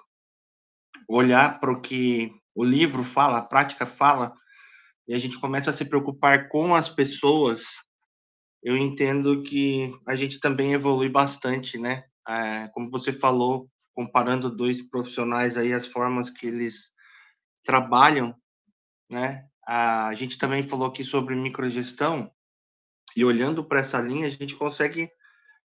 olhar 1.08 1.58
para 1.60 1.72
o 1.72 1.80
que 1.80 2.32
o 2.54 2.64
livro 2.64 3.04
fala, 3.04 3.38
a 3.38 3.42
prática 3.42 3.86
fala, 3.86 4.32
e 5.08 5.14
a 5.14 5.18
gente 5.18 5.38
começa 5.38 5.70
a 5.70 5.72
se 5.72 5.84
preocupar 5.84 6.48
com 6.48 6.74
as 6.74 6.88
pessoas, 6.88 7.64
eu 8.62 8.76
entendo 8.76 9.42
que 9.42 9.92
a 10.06 10.16
gente 10.16 10.40
também 10.40 10.72
evolui 10.72 11.08
bastante, 11.08 11.78
né? 11.78 12.04
É, 12.28 12.68
como 12.68 12.90
você 12.90 13.12
falou, 13.12 13.68
comparando 13.96 14.54
dois 14.54 14.82
profissionais 14.82 15.56
aí, 15.56 15.72
as 15.72 15.86
formas 15.86 16.28
que 16.28 16.46
eles 16.46 16.92
trabalham, 17.64 18.36
né? 19.10 19.46
A 19.66 20.12
gente 20.14 20.38
também 20.38 20.62
falou 20.62 20.86
aqui 20.86 21.02
sobre 21.02 21.34
microgestão, 21.34 22.30
e 23.16 23.24
olhando 23.24 23.64
para 23.64 23.80
essa 23.80 23.98
linha, 23.98 24.26
a 24.26 24.30
gente 24.30 24.54
consegue 24.54 25.10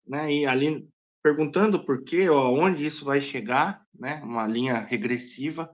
né, 0.06 0.34
ir 0.34 0.48
ali 0.48 0.90
perguntando 1.22 1.86
por 1.86 2.04
quê, 2.04 2.28
ou 2.28 2.40
aonde 2.40 2.86
isso 2.86 3.06
vai 3.06 3.22
chegar, 3.22 3.86
né? 3.94 4.20
Uma 4.24 4.48
linha 4.48 4.80
regressiva 4.80 5.70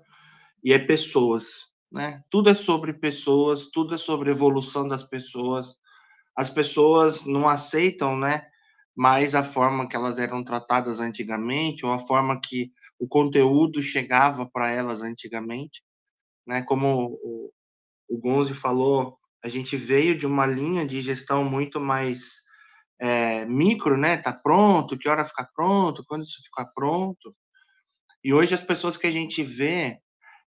e 0.62 0.74
é 0.74 0.80
pessoas, 0.80 1.68
né? 1.90 2.22
Tudo 2.30 2.50
é 2.50 2.54
sobre 2.54 2.94
pessoas, 2.94 3.68
tudo 3.68 3.96
é 3.96 3.98
sobre 3.98 4.30
evolução 4.30 4.86
das 4.86 5.04
pessoas. 5.04 5.78
As 6.36 6.50
pessoas 6.50 7.26
não 7.26 7.48
aceitam, 7.48 8.18
né? 8.18 8.46
Mais 8.96 9.36
a 9.36 9.44
forma 9.44 9.88
que 9.88 9.96
elas 9.96 10.18
eram 10.20 10.44
tratadas 10.44 11.00
antigamente 11.00 11.86
ou 11.86 11.94
a 11.94 12.00
forma 12.00 12.40
que 12.40 12.72
o 13.00 13.08
conteúdo 13.08 13.82
chegava 13.82 14.46
para 14.46 14.70
elas 14.70 15.02
antigamente, 15.02 15.82
né? 16.46 16.62
Como 16.64 17.18
o, 17.24 17.52
o 18.10 18.18
Gonzi 18.20 18.54
falou, 18.54 19.18
a 19.44 19.48
gente 19.48 19.76
veio 19.76 20.18
de 20.18 20.28
uma 20.28 20.46
linha 20.46 20.86
de 20.86 21.02
gestão 21.02 21.44
muito 21.44 21.80
mais 21.80 22.42
é, 23.00 23.46
micro, 23.46 23.98
né? 23.98 24.18
Tá 24.18 24.32
pronto, 24.32 24.98
que 24.98 25.10
hora 25.10 25.26
ficar 25.26 25.50
pronto, 25.56 26.04
quando 26.08 26.24
isso 26.24 26.44
ficar 26.44 26.66
pronto. 26.76 27.36
E 28.24 28.34
hoje 28.34 28.54
as 28.54 28.62
pessoas 28.62 28.98
que 28.98 29.08
a 29.08 29.12
gente 29.12 29.42
vê, 29.42 29.98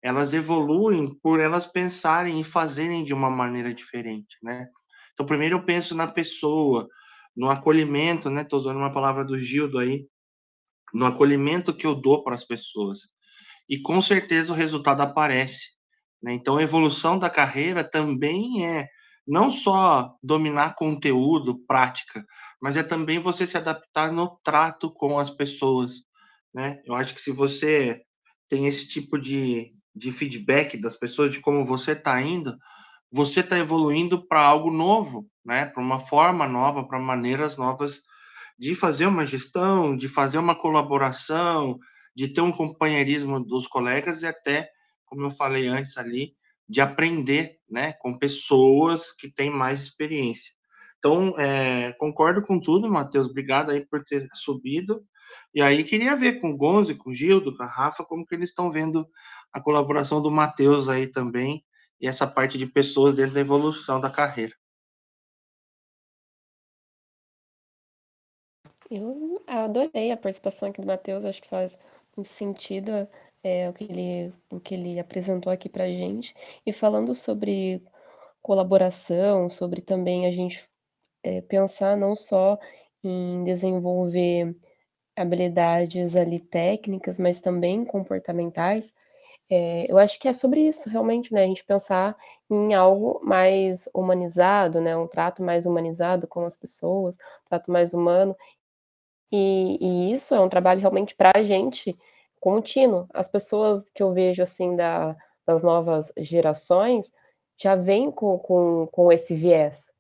elas 0.04 0.34
evoluem 0.34 1.08
por 1.22 1.40
elas 1.40 1.66
pensarem 1.66 2.42
e 2.42 2.44
fazerem 2.44 3.04
de 3.04 3.14
uma 3.14 3.30
maneira 3.30 3.74
diferente, 3.74 4.38
né? 4.44 4.68
Então, 5.14 5.26
primeiro 5.26 5.58
eu 5.58 5.66
penso 5.66 5.96
na 5.96 6.08
pessoa, 6.08 6.88
no 7.36 7.50
acolhimento, 7.50 8.30
né? 8.30 8.42
Estou 8.42 8.60
usando 8.60 8.78
uma 8.78 8.92
palavra 8.92 9.24
do 9.24 9.40
Gildo 9.40 9.80
aí, 9.80 10.08
no 10.94 11.06
acolhimento 11.06 11.74
que 11.74 11.88
eu 11.88 11.96
dou 11.96 12.24
para 12.24 12.36
as 12.36 12.44
pessoas. 12.44 13.00
E 13.70 13.80
com 13.80 14.02
certeza 14.02 14.52
o 14.52 14.56
resultado 14.56 15.02
aparece. 15.02 15.68
Né? 16.22 16.34
Então, 16.34 16.58
a 16.58 16.64
evolução 16.64 17.18
da 17.18 17.30
carreira 17.30 17.84
também 17.84 18.66
é 18.66 18.88
não 19.26 19.52
só 19.52 20.16
dominar 20.22 20.76
conteúdo, 20.76 21.60
prática, 21.66 22.26
mas 22.62 22.76
é 22.76 22.84
também 22.84 23.20
você 23.20 23.46
se 23.48 23.58
adaptar 23.58 24.12
no 24.12 24.40
trato 24.44 24.92
com 24.92 25.18
as 25.18 25.30
pessoas, 25.30 25.94
né? 26.54 26.82
Eu 26.86 26.96
acho 26.96 27.14
que 27.14 27.22
se 27.22 27.32
você 27.32 28.02
tem 28.50 28.68
esse 28.68 28.88
tipo 28.88 29.18
de, 29.18 29.74
de 29.96 30.12
feedback 30.12 30.76
das 30.78 30.96
pessoas 30.96 31.32
de 31.32 31.40
como 31.40 31.66
você 31.66 31.94
está 31.94 32.22
indo, 32.22 32.58
você 33.12 33.42
está 33.42 33.58
evoluindo 33.58 34.26
para 34.26 34.42
algo 34.42 34.72
novo, 34.72 35.28
né? 35.44 35.66
Para 35.66 35.84
uma 35.84 36.00
forma 36.00 36.48
nova, 36.48 36.88
para 36.88 36.98
maneiras 36.98 37.58
novas 37.58 38.04
de 38.58 38.74
fazer 38.76 39.08
uma 39.08 39.26
gestão, 39.26 39.98
de 39.98 40.08
fazer 40.08 40.38
uma 40.38 40.56
colaboração, 40.56 41.78
de 42.16 42.30
ter 42.30 42.42
um 42.42 42.52
companheirismo 42.52 43.44
dos 43.44 43.68
colegas 43.68 44.22
e 44.22 44.28
até, 44.28 44.70
como 45.06 45.24
eu 45.24 45.32
falei 45.32 45.68
antes 45.68 45.98
ali, 45.98 46.34
de 46.70 46.80
aprender, 46.80 47.58
né, 47.70 47.94
com 47.94 48.18
pessoas 48.18 49.12
que 49.12 49.30
têm 49.30 49.50
mais 49.50 49.82
experiência. 49.82 50.54
Então, 51.00 51.34
é, 51.38 51.92
concordo 51.94 52.44
com 52.44 52.60
tudo, 52.60 52.90
Matheus. 52.90 53.28
Obrigado 53.28 53.72
aí 53.72 53.86
por 53.86 54.04
ter 54.04 54.28
subido. 54.36 55.04
E 55.54 55.62
aí 55.62 55.84
queria 55.84 56.16
ver 56.16 56.40
com 56.40 56.52
o 56.52 56.56
Gonzo, 56.56 56.96
com 56.96 57.10
o 57.10 57.14
Gildo, 57.14 57.58
com 57.58 57.64
a 57.64 57.66
Rafa, 57.66 58.06
como 58.06 58.26
que 58.26 58.36
eles 58.36 58.50
estão 58.50 58.72
vendo 58.72 59.08
a 59.52 59.60
colaboração 59.60 60.22
do 60.22 60.30
Matheus 60.30 60.88
aí 60.88 61.08
também 61.08 61.66
e 62.02 62.08
essa 62.08 62.26
parte 62.26 62.58
de 62.58 62.66
pessoas 62.66 63.14
dentro 63.14 63.36
da 63.36 63.40
evolução 63.40 64.02
da 64.02 64.10
carreira. 64.10 64.56
Eu 68.90 69.42
adorei 69.48 70.12
a 70.12 70.18
participação 70.18 70.70
aqui 70.70 70.82
do 70.82 70.88
Matheus, 70.88 71.24
acho 71.24 71.42
que 71.42 71.48
faz 71.48 71.80
muito 72.18 72.28
sentido 72.28 72.92
é, 73.42 73.70
o, 73.70 73.74
que 73.74 73.86
ele, 73.86 74.34
o 74.50 74.60
que 74.60 74.74
ele 74.74 75.00
apresentou 75.00 75.52
aqui 75.52 75.70
para 75.70 75.88
gente. 75.88 76.36
E 76.66 76.74
falando 76.74 77.16
sobre 77.16 77.82
colaboração, 78.42 79.48
sobre 79.48 79.82
também 79.82 80.26
a 80.26 80.32
gente 80.32 80.68
é, 81.24 81.42
pensar 81.42 81.96
não 81.96 82.16
só 82.16 82.60
em 83.04 83.44
desenvolver 83.46 84.56
habilidades 85.16 86.16
ali 86.16 86.40
técnicas, 86.40 87.18
mas 87.18 87.40
também 87.40 87.86
comportamentais, 87.86 88.94
é, 89.54 89.86
eu 89.92 89.98
acho 89.98 90.18
que 90.18 90.30
é 90.30 90.34
sobre 90.34 90.62
isso, 90.62 90.90
realmente, 90.90 91.34
né? 91.34 91.44
A 91.44 91.48
gente 91.48 91.66
pensar 91.66 92.16
em 92.50 92.74
algo 92.74 93.20
mais 93.22 93.90
humanizado, 93.94 94.80
né? 94.80 94.96
Um 94.96 95.08
trato 95.08 95.44
mais 95.44 95.66
humanizado 95.66 96.26
com 96.26 96.46
as 96.46 96.56
pessoas, 96.56 97.18
um 97.18 97.50
trato 97.50 97.70
mais 97.70 97.94
humano. 97.94 98.34
E, 99.30 99.78
e 99.82 100.12
isso 100.14 100.34
é 100.34 100.40
um 100.40 100.48
trabalho 100.48 100.80
realmente 100.80 101.14
para 101.16 101.34
a 101.36 101.44
gente 101.44 101.98
contínuo. 102.40 103.08
As 103.14 103.28
pessoas 103.28 103.92
que 103.92 104.02
eu 104.02 104.14
vejo, 104.14 104.42
assim, 104.42 104.76
da, 104.78 105.18
das 105.46 105.64
novas 105.64 106.14
gerações 106.18 107.12
já 107.58 107.76
vêm 107.76 108.10
com, 108.10 108.40
com, 108.40 108.88
com 108.90 109.12
esse 109.12 109.36
viés, 109.36 109.92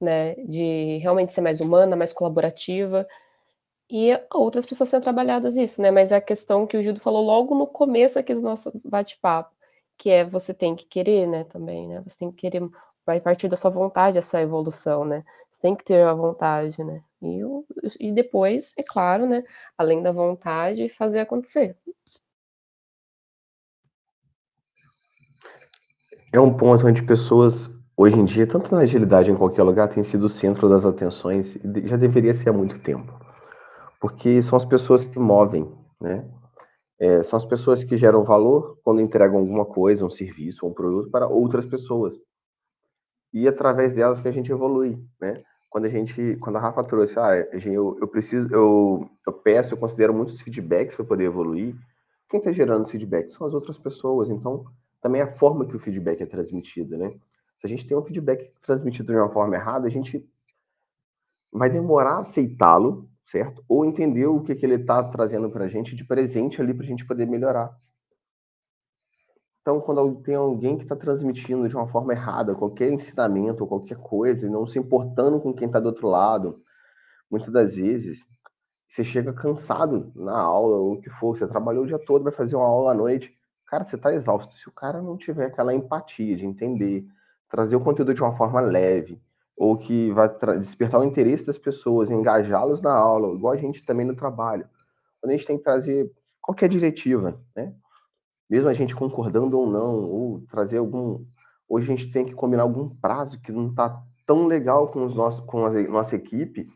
né? 0.00 0.36
De 0.36 0.98
realmente 0.98 1.32
ser 1.32 1.40
mais 1.40 1.60
humana, 1.60 1.96
mais 1.96 2.12
colaborativa, 2.12 3.06
e 3.92 4.18
outras 4.32 4.64
pessoas 4.64 4.88
sendo 4.88 5.02
trabalhadas 5.02 5.54
isso, 5.54 5.82
né? 5.82 5.90
Mas 5.90 6.12
é 6.12 6.16
a 6.16 6.20
questão 6.20 6.66
que 6.66 6.78
o 6.78 6.82
Gildo 6.82 6.98
falou 6.98 7.22
logo 7.22 7.54
no 7.54 7.66
começo 7.66 8.18
aqui 8.18 8.34
do 8.34 8.40
nosso 8.40 8.72
bate-papo, 8.82 9.54
que 9.98 10.08
é 10.08 10.24
você 10.24 10.54
tem 10.54 10.74
que 10.74 10.86
querer, 10.86 11.26
né, 11.26 11.44
também, 11.44 11.86
né? 11.86 12.02
Você 12.08 12.20
tem 12.20 12.30
que 12.30 12.38
querer, 12.38 12.66
vai 13.04 13.20
partir 13.20 13.48
da 13.48 13.56
sua 13.56 13.70
vontade 13.70 14.16
essa 14.16 14.40
evolução, 14.40 15.04
né? 15.04 15.22
Você 15.50 15.60
tem 15.60 15.76
que 15.76 15.84
ter 15.84 16.02
a 16.06 16.14
vontade, 16.14 16.82
né? 16.82 17.02
E, 17.20 17.40
e 18.00 18.12
depois, 18.12 18.72
é 18.78 18.82
claro, 18.82 19.26
né, 19.26 19.44
além 19.76 20.02
da 20.02 20.10
vontade, 20.10 20.88
fazer 20.88 21.20
acontecer. 21.20 21.76
É 26.32 26.40
um 26.40 26.56
ponto 26.56 26.86
onde 26.86 27.02
pessoas, 27.02 27.68
hoje 27.94 28.18
em 28.18 28.24
dia, 28.24 28.46
tanto 28.46 28.74
na 28.74 28.80
agilidade 28.80 29.30
em 29.30 29.36
qualquer 29.36 29.64
lugar, 29.64 29.88
tem 29.88 30.02
sido 30.02 30.24
o 30.24 30.30
centro 30.30 30.66
das 30.66 30.86
atenções, 30.86 31.58
já 31.84 31.98
deveria 31.98 32.32
ser 32.32 32.48
há 32.48 32.52
muito 32.54 32.80
tempo 32.80 33.20
porque 34.02 34.42
são 34.42 34.56
as 34.56 34.64
pessoas 34.64 35.04
que 35.04 35.16
movem, 35.16 35.72
né? 36.00 36.28
É, 36.98 37.22
são 37.22 37.36
as 37.36 37.44
pessoas 37.44 37.84
que 37.84 37.96
geram 37.96 38.24
valor 38.24 38.76
quando 38.82 39.00
entregam 39.00 39.38
alguma 39.38 39.64
coisa, 39.64 40.04
um 40.04 40.10
serviço, 40.10 40.66
um 40.66 40.74
produto 40.74 41.08
para 41.08 41.28
outras 41.28 41.64
pessoas. 41.64 42.20
E 43.32 43.46
através 43.46 43.92
delas 43.92 44.18
que 44.18 44.26
a 44.26 44.32
gente 44.32 44.50
evolui, 44.50 45.00
né? 45.20 45.44
Quando 45.70 45.84
a 45.84 45.88
gente, 45.88 46.36
quando 46.40 46.56
a 46.56 46.58
Rafa 46.58 46.82
trouxe, 46.82 47.16
ah, 47.16 47.36
eu, 47.64 47.96
eu 48.00 48.08
preciso, 48.08 48.52
eu, 48.52 49.08
eu 49.24 49.32
peço, 49.32 49.74
eu 49.74 49.78
considero 49.78 50.12
muitos 50.12 50.40
feedbacks 50.40 50.96
para 50.96 51.04
poder 51.04 51.24
evoluir. 51.26 51.76
Quem 52.28 52.38
está 52.38 52.50
gerando 52.50 52.82
esse 52.82 52.90
feedback 52.90 53.28
são 53.28 53.46
as 53.46 53.54
outras 53.54 53.78
pessoas. 53.78 54.28
Então, 54.28 54.64
também 55.00 55.20
é 55.20 55.24
a 55.24 55.32
forma 55.32 55.64
que 55.64 55.76
o 55.76 55.80
feedback 55.80 56.20
é 56.20 56.26
transmitido, 56.26 56.98
né? 56.98 57.14
Se 57.60 57.66
a 57.66 57.68
gente 57.68 57.86
tem 57.86 57.96
um 57.96 58.02
feedback 58.02 58.52
transmitido 58.62 59.12
de 59.12 59.18
uma 59.18 59.30
forma 59.30 59.54
errada, 59.54 59.86
a 59.86 59.90
gente 59.90 60.28
vai 61.52 61.70
demorar 61.70 62.14
a 62.14 62.20
aceitá-lo, 62.22 63.08
certo? 63.24 63.64
Ou 63.68 63.84
entender 63.84 64.26
o 64.26 64.40
que, 64.42 64.54
que 64.54 64.64
ele 64.64 64.76
está 64.76 65.02
trazendo 65.04 65.50
para 65.50 65.64
a 65.64 65.68
gente 65.68 65.94
de 65.94 66.04
presente 66.04 66.60
ali 66.60 66.74
para 66.74 66.84
a 66.84 66.88
gente 66.88 67.06
poder 67.06 67.26
melhorar. 67.26 67.74
Então, 69.60 69.80
quando 69.80 70.16
tem 70.22 70.34
alguém 70.34 70.76
que 70.76 70.82
está 70.82 70.96
transmitindo 70.96 71.68
de 71.68 71.76
uma 71.76 71.86
forma 71.86 72.12
errada 72.12 72.54
qualquer 72.54 72.90
ensinamento 72.90 73.62
ou 73.62 73.68
qualquer 73.68 73.96
coisa, 73.96 74.46
e 74.46 74.50
não 74.50 74.66
se 74.66 74.78
importando 74.78 75.40
com 75.40 75.54
quem 75.54 75.66
está 75.66 75.78
do 75.78 75.86
outro 75.86 76.08
lado, 76.08 76.54
muitas 77.30 77.52
das 77.52 77.76
vezes 77.76 78.24
você 78.88 79.04
chega 79.04 79.32
cansado 79.32 80.12
na 80.14 80.38
aula 80.38 80.76
ou 80.76 80.92
o 80.94 81.00
que 81.00 81.08
for, 81.08 81.36
você 81.36 81.46
trabalhou 81.46 81.84
o 81.84 81.86
dia 81.86 81.98
todo, 81.98 82.24
vai 82.24 82.32
fazer 82.32 82.56
uma 82.56 82.66
aula 82.66 82.90
à 82.90 82.94
noite, 82.94 83.32
cara, 83.66 83.84
você 83.84 83.96
está 83.96 84.12
exausto. 84.12 84.58
Se 84.58 84.68
o 84.68 84.72
cara 84.72 85.00
não 85.00 85.16
tiver 85.16 85.46
aquela 85.46 85.72
empatia 85.72 86.36
de 86.36 86.44
entender, 86.44 87.06
trazer 87.48 87.76
o 87.76 87.80
conteúdo 87.80 88.12
de 88.12 88.20
uma 88.20 88.36
forma 88.36 88.60
leve, 88.60 89.22
ou 89.56 89.76
que 89.76 90.10
vai 90.12 90.28
despertar 90.58 91.00
o 91.00 91.04
interesse 91.04 91.46
das 91.46 91.58
pessoas, 91.58 92.10
engajá-los 92.10 92.80
na 92.80 92.92
aula, 92.92 93.34
igual 93.34 93.52
a 93.52 93.56
gente 93.56 93.84
também 93.84 94.06
no 94.06 94.16
trabalho. 94.16 94.68
Quando 95.20 95.32
a 95.32 95.36
gente 95.36 95.46
tem 95.46 95.56
que 95.56 95.64
trazer 95.64 96.10
qualquer 96.40 96.68
diretiva, 96.68 97.40
né? 97.54 97.74
Mesmo 98.50 98.68
a 98.68 98.74
gente 98.74 98.94
concordando 98.94 99.58
ou 99.58 99.66
não, 99.66 100.00
ou 100.00 100.40
trazer 100.50 100.78
algum. 100.78 101.24
Hoje 101.68 101.90
a 101.90 101.96
gente 101.96 102.12
tem 102.12 102.26
que 102.26 102.34
combinar 102.34 102.64
algum 102.64 102.88
prazo 102.88 103.40
que 103.40 103.52
não 103.52 103.68
está 103.68 104.02
tão 104.26 104.46
legal 104.46 104.88
com, 104.88 105.06
os 105.06 105.14
nossos, 105.14 105.40
com 105.40 105.64
a 105.64 105.70
nossa 105.84 106.16
equipe, 106.16 106.66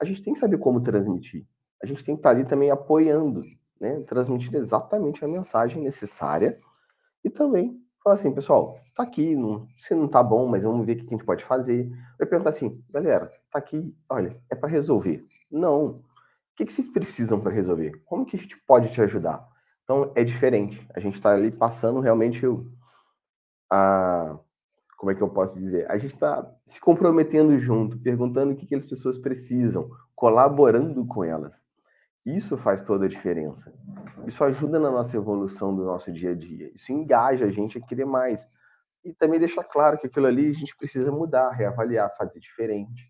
a 0.00 0.04
gente 0.04 0.22
tem 0.22 0.34
que 0.34 0.40
saber 0.40 0.58
como 0.58 0.80
transmitir. 0.80 1.46
A 1.82 1.86
gente 1.86 2.04
tem 2.04 2.14
que 2.14 2.20
estar 2.20 2.30
tá 2.30 2.36
ali 2.36 2.46
também 2.46 2.70
apoiando, 2.70 3.42
né? 3.80 4.00
Transmitindo 4.02 4.56
exatamente 4.56 5.24
a 5.24 5.28
mensagem 5.28 5.82
necessária 5.82 6.58
e 7.24 7.30
também 7.30 7.80
Fala 8.06 8.14
assim, 8.14 8.32
pessoal, 8.32 8.78
tá 8.94 9.02
aqui, 9.02 9.34
não, 9.34 9.66
se 9.80 9.92
não 9.92 10.06
tá 10.06 10.22
bom, 10.22 10.46
mas 10.46 10.62
vamos 10.62 10.86
ver 10.86 10.92
o 10.92 10.96
que 10.98 11.06
a 11.06 11.16
gente 11.16 11.24
pode 11.24 11.44
fazer. 11.44 11.90
Vai 12.16 12.28
perguntar 12.28 12.50
assim, 12.50 12.80
galera, 12.88 13.28
tá 13.50 13.58
aqui, 13.58 13.92
olha, 14.08 14.40
é 14.48 14.54
para 14.54 14.68
resolver. 14.68 15.24
Não. 15.50 15.86
O 15.86 16.04
que, 16.54 16.64
que 16.64 16.72
vocês 16.72 16.86
precisam 16.86 17.40
para 17.40 17.50
resolver? 17.50 18.00
Como 18.04 18.24
que 18.24 18.36
a 18.36 18.38
gente 18.38 18.56
pode 18.60 18.92
te 18.92 19.00
ajudar? 19.00 19.44
Então 19.82 20.12
é 20.14 20.22
diferente. 20.22 20.86
A 20.94 21.00
gente 21.00 21.14
está 21.14 21.34
ali 21.34 21.50
passando 21.50 21.98
realmente 21.98 22.46
o, 22.46 22.70
a. 23.68 24.38
Como 24.96 25.10
é 25.10 25.14
que 25.16 25.22
eu 25.22 25.28
posso 25.28 25.58
dizer? 25.58 25.90
A 25.90 25.98
gente 25.98 26.14
está 26.14 26.48
se 26.64 26.80
comprometendo 26.80 27.58
junto, 27.58 27.98
perguntando 27.98 28.52
o 28.52 28.56
que, 28.56 28.66
que 28.66 28.76
as 28.76 28.86
pessoas 28.86 29.18
precisam, 29.18 29.90
colaborando 30.14 31.04
com 31.06 31.24
elas. 31.24 31.60
Isso 32.26 32.58
faz 32.58 32.82
toda 32.82 33.04
a 33.04 33.08
diferença. 33.08 33.72
Isso 34.26 34.42
ajuda 34.42 34.80
na 34.80 34.90
nossa 34.90 35.16
evolução 35.16 35.74
do 35.74 35.84
nosso 35.84 36.12
dia 36.12 36.32
a 36.32 36.34
dia. 36.34 36.72
Isso 36.74 36.92
engaja 36.92 37.46
a 37.46 37.50
gente 37.50 37.78
a 37.78 37.80
querer 37.80 38.04
mais. 38.04 38.44
E 39.04 39.14
também 39.14 39.38
deixa 39.38 39.62
claro 39.62 39.96
que 39.96 40.08
aquilo 40.08 40.26
ali 40.26 40.50
a 40.50 40.52
gente 40.52 40.76
precisa 40.76 41.12
mudar, 41.12 41.50
reavaliar, 41.50 42.12
fazer 42.18 42.40
diferente. 42.40 43.08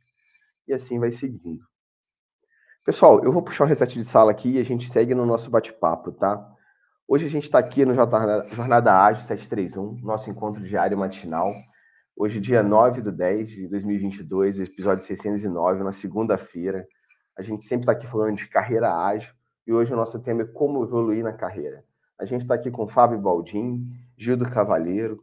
E 0.68 0.74
assim 0.74 0.98
vai 0.98 1.10
seguindo. 1.10 1.64
Pessoal, 2.84 3.24
eu 3.24 3.32
vou 3.32 3.42
puxar 3.42 3.64
o 3.64 3.66
reset 3.66 3.94
de 3.94 4.04
sala 4.04 4.30
aqui 4.30 4.52
e 4.52 4.58
a 4.58 4.62
gente 4.62 4.92
segue 4.92 5.14
no 5.14 5.24
nosso 5.24 5.48
bate-papo, 5.50 6.12
tá? 6.12 6.46
Hoje 7.08 7.24
a 7.24 7.30
gente 7.30 7.44
está 7.44 7.58
aqui 7.58 7.86
no 7.86 7.94
Jornada 7.94 8.92
Ágil 9.02 9.24
731, 9.24 10.00
nosso 10.02 10.28
encontro 10.28 10.62
diário 10.62 10.98
matinal. 10.98 11.54
Hoje, 12.14 12.38
dia 12.38 12.62
9 12.62 13.00
de 13.00 13.10
10 13.10 13.48
de 13.48 13.68
2022, 13.68 14.60
episódio 14.60 15.04
609, 15.04 15.84
na 15.84 15.92
segunda-feira. 15.92 16.86
A 17.36 17.42
gente 17.42 17.66
sempre 17.66 17.82
está 17.82 17.92
aqui 17.92 18.06
falando 18.06 18.36
de 18.36 18.48
carreira 18.48 18.96
ágil 18.96 19.32
e 19.66 19.72
hoje 19.72 19.92
o 19.92 19.96
nosso 19.96 20.18
tema 20.20 20.42
é 20.42 20.46
como 20.46 20.82
evoluir 20.82 21.22
na 21.22 21.34
carreira. 21.34 21.84
A 22.18 22.24
gente 22.24 22.40
está 22.40 22.54
aqui 22.54 22.70
com 22.70 22.88
Fábio 22.88 23.20
Baldim, 23.20 23.86
Gildo 24.16 24.48
Cavaleiro, 24.48 25.22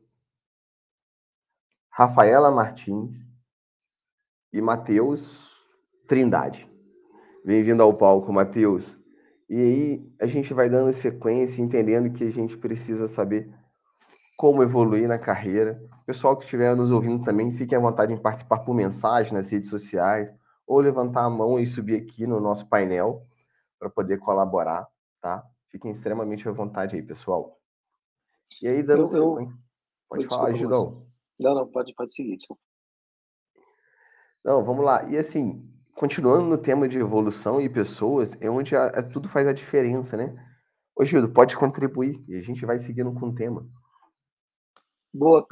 Rafaela 1.89 2.52
Martins 2.52 3.28
e 4.52 4.62
Matheus 4.62 5.52
Trindade. 6.08 6.69
Bem-vindo 7.44 7.81
ao 7.81 7.98
palco, 7.98 8.31
Matheus. 8.31 8.96
E 9.50 9.56
aí 9.56 10.13
a 10.21 10.27
gente 10.27 10.54
vai 10.54 10.69
dando 10.69 10.94
sequência, 10.94 11.63
entendendo 11.63 12.13
que 12.13 12.25
a 12.25 12.31
gente 12.31 12.56
precisa 12.56 13.08
saber 13.08 13.52
como 14.37 14.62
evoluir 14.62 15.08
na 15.08 15.17
carreira. 15.17 15.81
Pessoal 16.06 16.37
que 16.37 16.44
estiver 16.44 16.75
nos 16.75 16.92
ouvindo 16.92 17.23
também, 17.23 17.52
fiquem 17.54 17.77
à 17.77 17.81
vontade 17.81 18.13
em 18.13 18.21
participar 18.21 18.60
por 18.60 18.75
mensagem 18.75 19.33
nas 19.33 19.50
redes 19.50 19.71
sociais 19.71 20.31
ou 20.65 20.79
levantar 20.79 21.25
a 21.25 21.29
mão 21.29 21.59
e 21.59 21.65
subir 21.65 22.01
aqui 22.01 22.25
no 22.25 22.39
nosso 22.39 22.67
painel 22.67 23.25
para 23.77 23.89
poder 23.89 24.17
colaborar, 24.19 24.87
tá? 25.21 25.45
Fiquem 25.69 25.91
extremamente 25.91 26.47
à 26.47 26.51
vontade 26.51 26.95
aí, 26.95 27.01
pessoal. 27.01 27.59
E 28.61 28.67
aí, 28.67 28.83
dando 28.83 29.15
eu, 29.15 29.39
eu... 29.39 29.53
Pode 30.09 30.27
falar, 30.27 30.53
Gildão. 30.53 31.07
Não, 31.39 31.55
não, 31.55 31.67
pode, 31.67 31.93
pode 31.93 32.13
seguir, 32.13 32.35
desculpa. 32.35 32.61
Não, 34.43 34.63
vamos 34.63 34.85
lá. 34.85 35.03
E 35.09 35.17
assim, 35.17 35.67
continuando 35.95 36.45
no 36.45 36.57
tema 36.57 36.87
de 36.87 36.97
evolução 36.97 37.61
e 37.61 37.69
pessoas, 37.69 38.35
é 38.39 38.49
onde 38.49 38.75
a, 38.75 38.85
a, 38.85 38.99
é, 38.99 39.01
tudo 39.01 39.29
faz 39.29 39.47
a 39.47 39.53
diferença, 39.53 40.17
né? 40.17 40.35
Ô, 40.95 41.03
Gildo, 41.03 41.29
pode 41.29 41.57
contribuir 41.57 42.21
e 42.27 42.35
a 42.35 42.41
gente 42.41 42.65
vai 42.65 42.79
seguindo 42.79 43.13
com 43.13 43.29
o 43.29 43.35
tema. 43.35 43.67
Boa, 45.13 45.45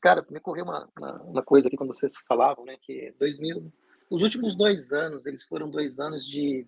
Cara, 0.00 0.24
me 0.30 0.40
correu 0.40 0.64
uma, 0.64 0.88
uma, 0.96 1.22
uma, 1.22 1.42
coisa 1.42 1.66
aqui 1.68 1.76
quando 1.76 1.92
vocês 1.92 2.14
falavam, 2.26 2.64
né? 2.64 2.76
Que 2.80 3.12
2000, 3.18 3.72
os 4.10 4.22
últimos 4.22 4.54
dois 4.56 4.92
anos, 4.92 5.26
eles 5.26 5.44
foram 5.44 5.68
dois 5.68 5.98
anos 5.98 6.24
de. 6.24 6.66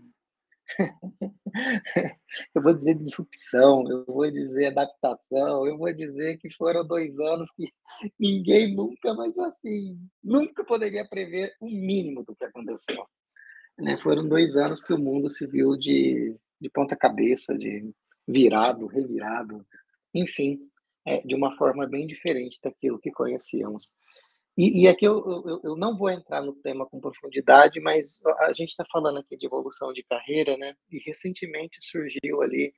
eu 2.54 2.62
vou 2.62 2.74
dizer 2.74 2.94
disrupção, 2.94 3.88
eu 3.90 4.04
vou 4.04 4.30
dizer 4.30 4.66
adaptação, 4.66 5.66
eu 5.66 5.76
vou 5.76 5.92
dizer 5.92 6.38
que 6.38 6.48
foram 6.50 6.86
dois 6.86 7.18
anos 7.18 7.50
que 7.52 7.68
ninguém 8.18 8.74
nunca, 8.74 9.14
mas 9.14 9.36
assim, 9.38 9.98
nunca 10.22 10.64
poderia 10.64 11.08
prever 11.08 11.54
o 11.60 11.66
mínimo 11.66 12.24
do 12.24 12.36
que 12.36 12.44
aconteceu. 12.44 13.04
Né? 13.78 13.96
Foram 13.96 14.28
dois 14.28 14.56
anos 14.56 14.82
que 14.82 14.92
o 14.92 14.98
mundo 14.98 15.28
se 15.28 15.46
viu 15.46 15.76
de, 15.76 16.36
de 16.60 16.70
ponta 16.70 16.96
cabeça, 16.96 17.56
de 17.56 17.92
virado, 18.28 18.86
revirado, 18.86 19.66
enfim, 20.14 20.69
é, 21.10 21.20
de 21.22 21.34
uma 21.34 21.56
forma 21.56 21.86
bem 21.86 22.06
diferente 22.06 22.60
daquilo 22.62 23.00
que 23.00 23.10
conhecíamos. 23.10 23.90
E, 24.56 24.82
e 24.82 24.88
aqui 24.88 25.06
eu, 25.06 25.44
eu, 25.46 25.60
eu, 25.64 25.76
não 25.76 25.96
vou 25.96 26.10
entrar 26.10 26.42
no 26.42 26.54
tema 26.54 26.86
com 26.86 27.00
profundidade, 27.00 27.80
mas 27.80 28.20
a 28.40 28.52
gente 28.52 28.70
está 28.70 28.84
falando 28.92 29.18
aqui 29.18 29.36
de 29.36 29.46
evolução 29.46 29.92
de 29.92 30.02
carreira, 30.04 30.56
né? 30.56 30.74
E 30.90 30.98
recentemente 30.98 31.78
surgiu 31.80 32.42
ali 32.42 32.72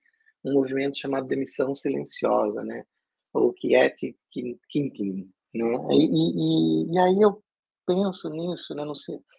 um 0.45 0.53
movimento 0.55 0.99
chamado 0.99 1.27
demissão 1.27 1.75
silenciosa, 1.75 2.63
né? 2.63 2.85
Ou 3.33 3.53
quiet 3.53 4.17
quitting, 4.31 5.31
né? 5.55 5.67
E, 5.91 6.05
e, 6.05 6.93
e, 6.95 6.99
aí 6.99 7.21
eu 7.21 7.43
penso 7.87 8.29
nisso, 8.31 8.75
né? 8.75 8.85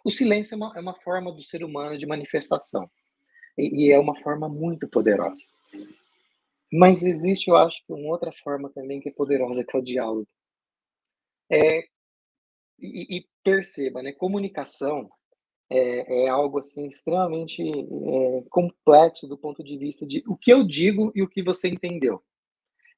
O 0.04 0.10
silêncio 0.10 0.54
é 0.54 0.56
uma, 0.56 0.72
é 0.76 0.80
uma 0.80 0.94
forma 1.00 1.32
do 1.32 1.42
ser 1.42 1.64
humano 1.64 1.96
de 1.96 2.06
manifestação 2.06 2.88
e, 3.56 3.86
e 3.86 3.92
é 3.92 3.98
uma 3.98 4.20
forma 4.22 4.48
muito 4.48 4.88
poderosa. 4.88 5.44
Mas 6.76 7.04
existe, 7.04 7.48
eu 7.48 7.56
acho, 7.56 7.80
uma 7.88 8.10
outra 8.10 8.32
forma 8.42 8.68
também 8.68 9.00
que 9.00 9.08
é 9.08 9.12
poderosa, 9.12 9.64
que 9.64 9.76
é 9.76 9.78
o 9.78 9.84
diálogo. 9.84 10.26
É, 11.48 11.84
e, 12.80 13.18
e 13.18 13.28
perceba, 13.44 14.02
né? 14.02 14.12
Comunicação 14.12 15.08
é, 15.70 16.24
é 16.24 16.28
algo 16.28 16.58
assim 16.58 16.88
extremamente 16.88 17.62
é, 17.62 18.42
complexo 18.50 19.28
do 19.28 19.38
ponto 19.38 19.62
de 19.62 19.78
vista 19.78 20.04
de 20.04 20.24
o 20.26 20.36
que 20.36 20.52
eu 20.52 20.66
digo 20.66 21.12
e 21.14 21.22
o 21.22 21.28
que 21.28 21.44
você 21.44 21.68
entendeu. 21.68 22.20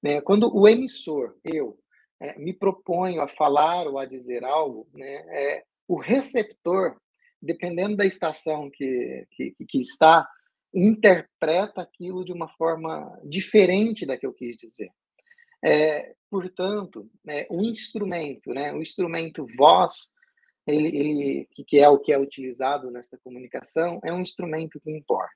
Né? 0.03 0.22
Quando 0.22 0.51
o 0.57 0.66
emissor, 0.66 1.37
eu, 1.45 1.79
é, 2.18 2.39
me 2.39 2.55
proponho 2.55 3.20
a 3.20 3.29
falar 3.29 3.87
ou 3.87 3.99
a 3.99 4.07
dizer 4.07 4.43
algo, 4.43 4.89
né? 4.95 5.16
É, 5.29 5.64
o 5.87 5.97
receptor, 5.97 6.97
dependendo 7.43 7.95
da 7.95 8.07
estação 8.07 8.70
que, 8.72 9.27
que, 9.33 9.55
que 9.68 9.81
está, 9.83 10.27
interpreta 10.75 11.83
aquilo 11.83 12.25
de 12.25 12.33
uma 12.33 12.49
forma 12.49 13.19
diferente 13.25 14.05
da 14.05 14.17
que 14.17 14.27
eu 14.27 14.33
quis 14.33 14.57
dizer. 14.57 14.91
É, 15.64 16.14
portanto, 16.31 17.11
é, 17.29 17.47
o 17.51 17.62
instrumento, 17.62 18.53
né, 18.53 18.73
o 18.73 18.83
instrumento 18.83 19.47
voz, 19.57 20.12
ele, 20.67 20.89
ele, 20.97 21.49
que 21.67 21.79
é 21.79 21.89
o 21.89 21.99
que 21.99 22.12
é 22.12 22.19
utilizado 22.19 22.91
nessa 22.91 23.19
comunicação, 23.19 24.01
é 24.05 24.12
um 24.12 24.21
instrumento 24.21 24.81
que 24.81 24.91
importa. 24.91 25.35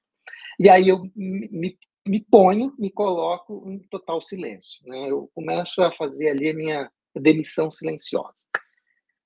E 0.58 0.68
aí 0.68 0.88
eu 0.88 1.02
me, 1.14 1.78
me 2.06 2.20
ponho, 2.20 2.74
me 2.78 2.90
coloco 2.90 3.62
em 3.70 3.78
total 3.88 4.20
silêncio. 4.20 4.80
Né? 4.86 5.10
Eu 5.10 5.30
começo 5.34 5.80
a 5.82 5.92
fazer 5.92 6.30
ali 6.30 6.50
a 6.50 6.54
minha 6.54 6.90
demissão 7.14 7.70
silenciosa. 7.70 8.48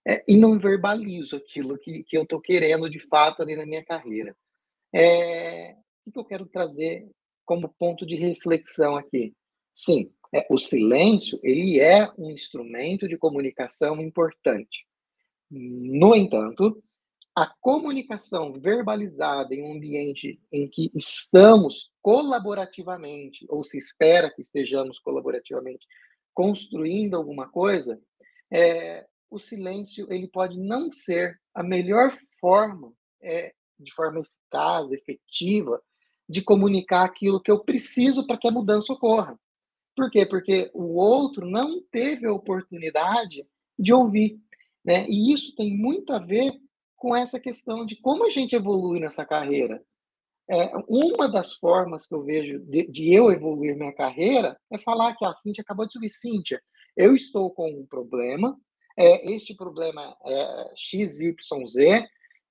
É, 0.07 0.22
e 0.28 0.36
não 0.36 0.59
verbalizo 0.59 1.36
aquilo 1.36 1.78
que, 1.78 2.05
que 2.05 2.16
eu 2.16 2.24
estou 2.24 2.40
querendo 2.40 2.90
de 2.90 3.00
fato 3.09 3.42
ali 3.42 3.57
na 3.57 3.64
minha 3.64 3.82
carreira. 3.82 4.36
É, 4.94 5.76
o 6.07 6.12
que 6.12 6.18
eu 6.18 6.24
quero 6.24 6.46
trazer 6.46 7.09
como 7.44 7.74
ponto 7.78 8.07
de 8.07 8.16
reflexão 8.16 8.96
aqui? 8.96 9.34
Sim, 9.72 10.11
é, 10.32 10.46
o 10.50 10.59
silêncio 10.59 11.38
ele 11.42 11.80
é 11.80 12.11
um 12.18 12.30
instrumento 12.30 13.09
de 13.09 13.18
comunicação 13.18 14.00
importante. 14.00 14.86
No 15.50 16.14
entanto, 16.14 16.82
a 17.36 17.52
comunicação 17.61 18.52
verbalizada 18.52 19.55
em 19.55 19.62
um 19.62 19.72
ambiente 19.72 20.40
em 20.52 20.68
que 20.68 20.90
estamos 20.94 21.92
colaborativamente, 22.00 23.44
ou 23.48 23.64
se 23.64 23.76
espera 23.76 24.32
que 24.32 24.40
estejamos 24.40 24.98
colaborativamente 25.00 25.86
construindo 26.32 27.14
alguma 27.14 27.48
coisa, 27.48 28.00
é, 28.52 29.07
o 29.30 29.38
silêncio 29.38 30.07
ele 30.12 30.28
pode 30.28 30.59
não 30.59 30.90
ser 30.90 31.40
a 31.52 31.62
melhor 31.62 32.16
forma, 32.40 32.92
é, 33.20 33.52
de 33.78 33.92
forma 33.92 34.20
eficaz, 34.20 34.92
efetiva, 34.92 35.82
de 36.28 36.42
comunicar 36.42 37.04
aquilo 37.04 37.40
que 37.40 37.50
eu 37.50 37.60
preciso 37.60 38.26
para 38.26 38.38
que 38.38 38.48
a 38.48 38.52
mudança 38.52 38.92
ocorra. 38.92 39.38
Por 39.96 40.10
quê? 40.10 40.26
Porque 40.26 40.70
o 40.74 40.96
outro 40.96 41.48
não 41.48 41.82
teve 41.90 42.26
a 42.26 42.32
oportunidade 42.32 43.46
de 43.78 43.92
ouvir. 43.92 44.40
Né? 44.84 45.06
E 45.08 45.32
isso 45.32 45.54
tem 45.54 45.76
muito 45.76 46.12
a 46.12 46.18
ver 46.18 46.52
com 46.96 47.14
essa 47.14 47.38
questão 47.38 47.84
de 47.84 47.96
como 47.96 48.26
a 48.26 48.30
gente 48.30 48.56
evolui 48.56 48.98
nessa 49.00 49.24
carreira. 49.24 49.84
É, 50.50 50.70
uma 50.88 51.26
das 51.28 51.54
formas 51.54 52.06
que 52.06 52.14
eu 52.14 52.22
vejo 52.22 52.58
de, 52.60 52.86
de, 52.86 53.14
eu 53.14 53.30
evoluir 53.30 53.76
minha 53.76 53.94
carreira 53.94 54.58
é 54.70 54.78
falar 54.78 55.14
que 55.16 55.24
a 55.24 55.32
Cíntia 55.32 55.62
acabou 55.62 55.86
de 55.86 55.92
subir. 55.92 56.10
Cíntia, 56.10 56.60
eu 56.96 57.14
estou 57.14 57.50
com 57.50 57.70
um 57.70 57.86
problema, 57.86 58.58
é, 58.98 59.32
este 59.32 59.54
problema 59.54 60.14
é 60.24 60.70
XYZ, 60.76 61.34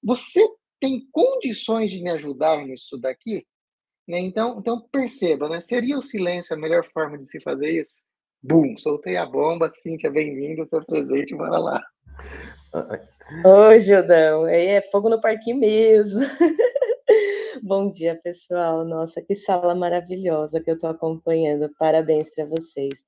você 0.02 0.48
tem 0.80 1.08
condições 1.12 1.92
de 1.92 2.02
me 2.02 2.10
ajudar 2.10 2.66
nisso 2.66 2.98
daqui? 2.98 3.46
Né? 4.08 4.20
Então, 4.20 4.58
então 4.60 4.82
perceba, 4.92 5.48
né? 5.48 5.60
Seria 5.62 5.98
o 5.98 6.02
silêncio 6.02 6.56
a 6.56 6.60
melhor 6.60 6.86
forma 6.94 7.18
de 7.18 7.26
se 7.26 7.40
fazer 7.42 7.70
isso? 7.70 8.04
Bum, 8.42 8.78
soltei 8.78 9.16
a 9.16 9.26
bomba, 9.26 9.70
Cíntia, 9.70 10.12
bem-vinda, 10.12 10.68
seu 10.68 10.86
presente, 10.86 11.34
bora 11.36 11.58
lá. 11.58 11.82
Oi, 13.46 13.80
Gildão, 13.80 14.46
é 14.46 14.82
fogo 14.82 15.10
no 15.10 15.22
parquinho 15.22 15.58
mesmo. 15.58 16.20
Bom 17.64 17.90
dia, 17.90 18.20
pessoal. 18.22 18.84
Nossa, 18.84 19.22
que 19.22 19.36
sala 19.36 19.74
maravilhosa 19.74 20.60
que 20.60 20.70
eu 20.70 20.76
estou 20.76 20.90
acompanhando. 20.90 21.70
Parabéns 21.80 22.30
para 22.34 22.46
vocês. 22.46 23.06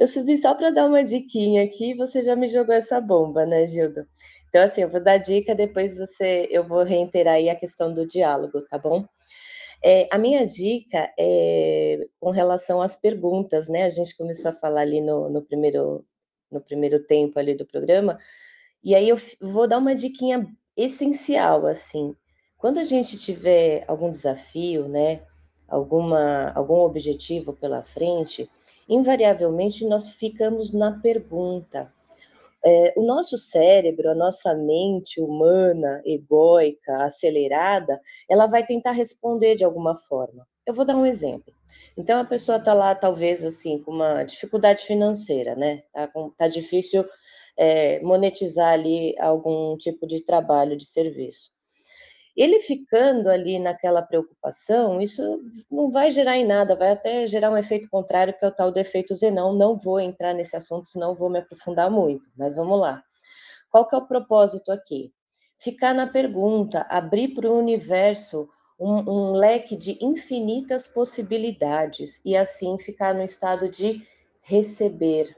Eu 0.00 0.08
subi 0.08 0.38
só 0.38 0.54
para 0.54 0.70
dar 0.70 0.86
uma 0.86 1.04
diquinha 1.04 1.64
aqui, 1.64 1.94
você 1.94 2.22
já 2.22 2.34
me 2.34 2.48
jogou 2.48 2.74
essa 2.74 3.00
bomba, 3.00 3.44
né, 3.44 3.66
Gildo? 3.66 4.06
Então, 4.48 4.62
assim, 4.62 4.82
eu 4.82 4.88
vou 4.88 5.02
dar 5.02 5.18
dica, 5.18 5.54
depois 5.54 5.94
você, 5.98 6.48
eu 6.50 6.66
vou 6.66 6.82
reiterar 6.84 7.34
aí 7.34 7.50
a 7.50 7.54
questão 7.56 7.92
do 7.92 8.06
diálogo, 8.06 8.62
tá 8.70 8.78
bom? 8.78 9.04
É, 9.82 10.08
a 10.10 10.18
minha 10.18 10.46
dica 10.46 11.12
é 11.18 12.06
com 12.20 12.30
relação 12.30 12.82
às 12.82 12.96
perguntas, 12.96 13.68
né? 13.68 13.84
A 13.84 13.88
gente 13.88 14.16
começou 14.16 14.50
a 14.50 14.54
falar 14.54 14.80
ali 14.82 15.00
no, 15.00 15.28
no, 15.30 15.42
primeiro, 15.42 16.04
no 16.50 16.60
primeiro 16.60 17.00
tempo 17.04 17.38
ali 17.38 17.54
do 17.54 17.66
programa, 17.66 18.18
e 18.82 18.94
aí 18.94 19.08
eu 19.08 19.16
vou 19.40 19.68
dar 19.68 19.78
uma 19.78 19.94
diquinha 19.94 20.46
essencial, 20.76 21.66
assim. 21.66 22.14
Quando 22.56 22.78
a 22.78 22.84
gente 22.84 23.16
tiver 23.18 23.84
algum 23.86 24.10
desafio, 24.10 24.88
né? 24.88 25.22
Alguma, 25.68 26.50
algum 26.54 26.78
objetivo 26.78 27.52
pela 27.52 27.82
frente, 27.82 28.50
invariavelmente 28.88 29.84
nós 29.86 30.08
ficamos 30.08 30.72
na 30.72 30.98
pergunta. 30.98 31.92
É, 32.64 32.92
o 32.96 33.06
nosso 33.06 33.38
cérebro, 33.38 34.10
a 34.10 34.14
nossa 34.14 34.54
mente 34.54 35.20
humana, 35.20 36.02
egóica, 36.04 37.04
acelerada, 37.04 38.00
ela 38.28 38.46
vai 38.46 38.66
tentar 38.66 38.92
responder 38.92 39.54
de 39.56 39.64
alguma 39.64 39.96
forma. 39.96 40.46
Eu 40.66 40.74
vou 40.74 40.84
dar 40.84 40.96
um 40.96 41.06
exemplo. 41.06 41.54
Então, 41.96 42.20
a 42.20 42.24
pessoa 42.24 42.58
está 42.58 42.74
lá, 42.74 42.94
talvez, 42.94 43.44
assim, 43.44 43.82
com 43.82 43.92
uma 43.92 44.24
dificuldade 44.24 44.82
financeira, 44.82 45.54
né? 45.56 45.82
Tá, 45.92 46.10
tá 46.36 46.48
difícil 46.48 47.04
é, 47.56 48.00
monetizar 48.00 48.72
ali 48.72 49.14
algum 49.18 49.76
tipo 49.76 50.06
de 50.06 50.24
trabalho, 50.24 50.76
de 50.76 50.84
serviço. 50.86 51.50
Ele 52.38 52.60
ficando 52.60 53.28
ali 53.28 53.58
naquela 53.58 54.00
preocupação, 54.00 55.00
isso 55.00 55.42
não 55.68 55.90
vai 55.90 56.12
gerar 56.12 56.36
em 56.36 56.46
nada, 56.46 56.76
vai 56.76 56.92
até 56.92 57.26
gerar 57.26 57.50
um 57.50 57.58
efeito 57.58 57.90
contrário, 57.90 58.32
que 58.32 58.44
é 58.44 58.48
o 58.48 58.52
tal 58.52 58.70
do 58.70 58.78
efeito 58.78 59.12
Zenão. 59.12 59.52
Não 59.52 59.76
vou 59.76 59.98
entrar 59.98 60.32
nesse 60.32 60.56
assunto, 60.56 60.88
senão 60.88 61.16
vou 61.16 61.28
me 61.28 61.40
aprofundar 61.40 61.90
muito, 61.90 62.28
mas 62.36 62.54
vamos 62.54 62.78
lá. 62.78 63.02
Qual 63.68 63.88
que 63.88 63.96
é 63.96 63.98
o 63.98 64.06
propósito 64.06 64.70
aqui? 64.70 65.12
Ficar 65.58 65.92
na 65.92 66.06
pergunta, 66.06 66.86
abrir 66.88 67.34
para 67.34 67.50
o 67.50 67.58
universo 67.58 68.48
um, 68.78 68.98
um 69.10 69.32
leque 69.32 69.76
de 69.76 69.98
infinitas 70.00 70.86
possibilidades 70.86 72.22
e 72.24 72.36
assim 72.36 72.78
ficar 72.78 73.12
no 73.12 73.24
estado 73.24 73.68
de 73.68 74.00
receber, 74.42 75.36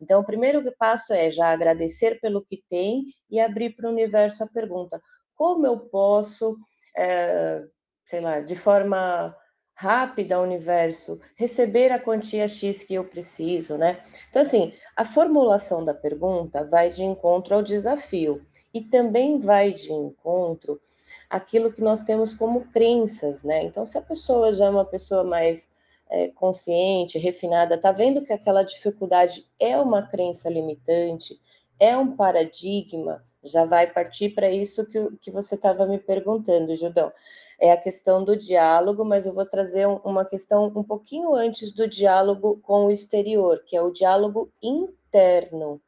então, 0.00 0.20
o 0.20 0.24
primeiro 0.24 0.62
passo 0.78 1.14
é 1.14 1.30
já 1.30 1.50
agradecer 1.50 2.20
pelo 2.20 2.44
que 2.44 2.62
tem 2.68 3.04
e 3.30 3.40
abrir 3.40 3.74
para 3.74 3.88
o 3.88 3.92
universo 3.92 4.44
a 4.44 4.46
pergunta: 4.46 5.00
como 5.36 5.66
eu 5.66 5.78
posso, 5.78 6.56
é, 6.96 7.62
sei 8.04 8.20
lá, 8.20 8.40
de 8.40 8.56
forma 8.56 9.36
rápida 9.78 10.36
ao 10.36 10.42
universo, 10.42 11.20
receber 11.36 11.92
a 11.92 12.00
quantia 12.00 12.48
X 12.48 12.82
que 12.82 12.94
eu 12.94 13.04
preciso, 13.04 13.76
né? 13.76 14.00
Então, 14.30 14.40
assim, 14.40 14.72
a 14.96 15.04
formulação 15.04 15.84
da 15.84 15.92
pergunta 15.92 16.64
vai 16.64 16.88
de 16.88 17.04
encontro 17.04 17.54
ao 17.54 17.62
desafio 17.62 18.40
e 18.72 18.80
também 18.80 19.38
vai 19.38 19.72
de 19.72 19.92
encontro 19.92 20.80
aquilo 21.28 21.70
que 21.70 21.82
nós 21.82 22.00
temos 22.02 22.32
como 22.32 22.66
crenças, 22.72 23.44
né? 23.44 23.64
Então, 23.64 23.84
se 23.84 23.98
a 23.98 24.02
pessoa 24.02 24.50
já 24.50 24.64
é 24.64 24.70
uma 24.70 24.84
pessoa 24.86 25.22
mais 25.22 25.68
é, 26.08 26.28
consciente, 26.28 27.18
refinada, 27.18 27.74
está 27.74 27.92
vendo 27.92 28.22
que 28.22 28.32
aquela 28.32 28.62
dificuldade 28.62 29.46
é 29.60 29.76
uma 29.76 30.02
crença 30.02 30.48
limitante, 30.48 31.38
é 31.78 31.94
um 31.94 32.16
paradigma, 32.16 33.22
já 33.46 33.64
vai 33.64 33.86
partir 33.90 34.30
para 34.30 34.50
isso 34.50 34.86
que, 34.86 34.98
que 35.20 35.30
você 35.30 35.54
estava 35.54 35.86
me 35.86 35.98
perguntando, 35.98 36.76
Judão. 36.76 37.12
É 37.58 37.72
a 37.72 37.76
questão 37.76 38.22
do 38.22 38.36
diálogo, 38.36 39.04
mas 39.04 39.26
eu 39.26 39.32
vou 39.32 39.46
trazer 39.46 39.86
um, 39.86 39.96
uma 40.04 40.24
questão 40.24 40.66
um 40.66 40.82
pouquinho 40.82 41.34
antes 41.34 41.72
do 41.72 41.88
diálogo 41.88 42.60
com 42.62 42.86
o 42.86 42.90
exterior, 42.90 43.62
que 43.64 43.76
é 43.76 43.82
o 43.82 43.90
diálogo 43.90 44.52
interno. 44.62 45.80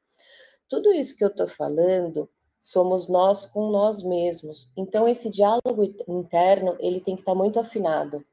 Tudo 0.68 0.92
isso 0.92 1.16
que 1.16 1.24
eu 1.24 1.28
estou 1.28 1.46
falando 1.46 2.28
somos 2.58 3.08
nós 3.08 3.46
com 3.46 3.70
nós 3.70 4.02
mesmos. 4.02 4.70
Então, 4.76 5.06
esse 5.06 5.30
diálogo 5.30 5.84
interno, 6.08 6.76
ele 6.78 7.00
tem 7.00 7.14
que 7.14 7.22
estar 7.22 7.32
tá 7.32 7.38
muito 7.38 7.58
afinado. 7.60 8.24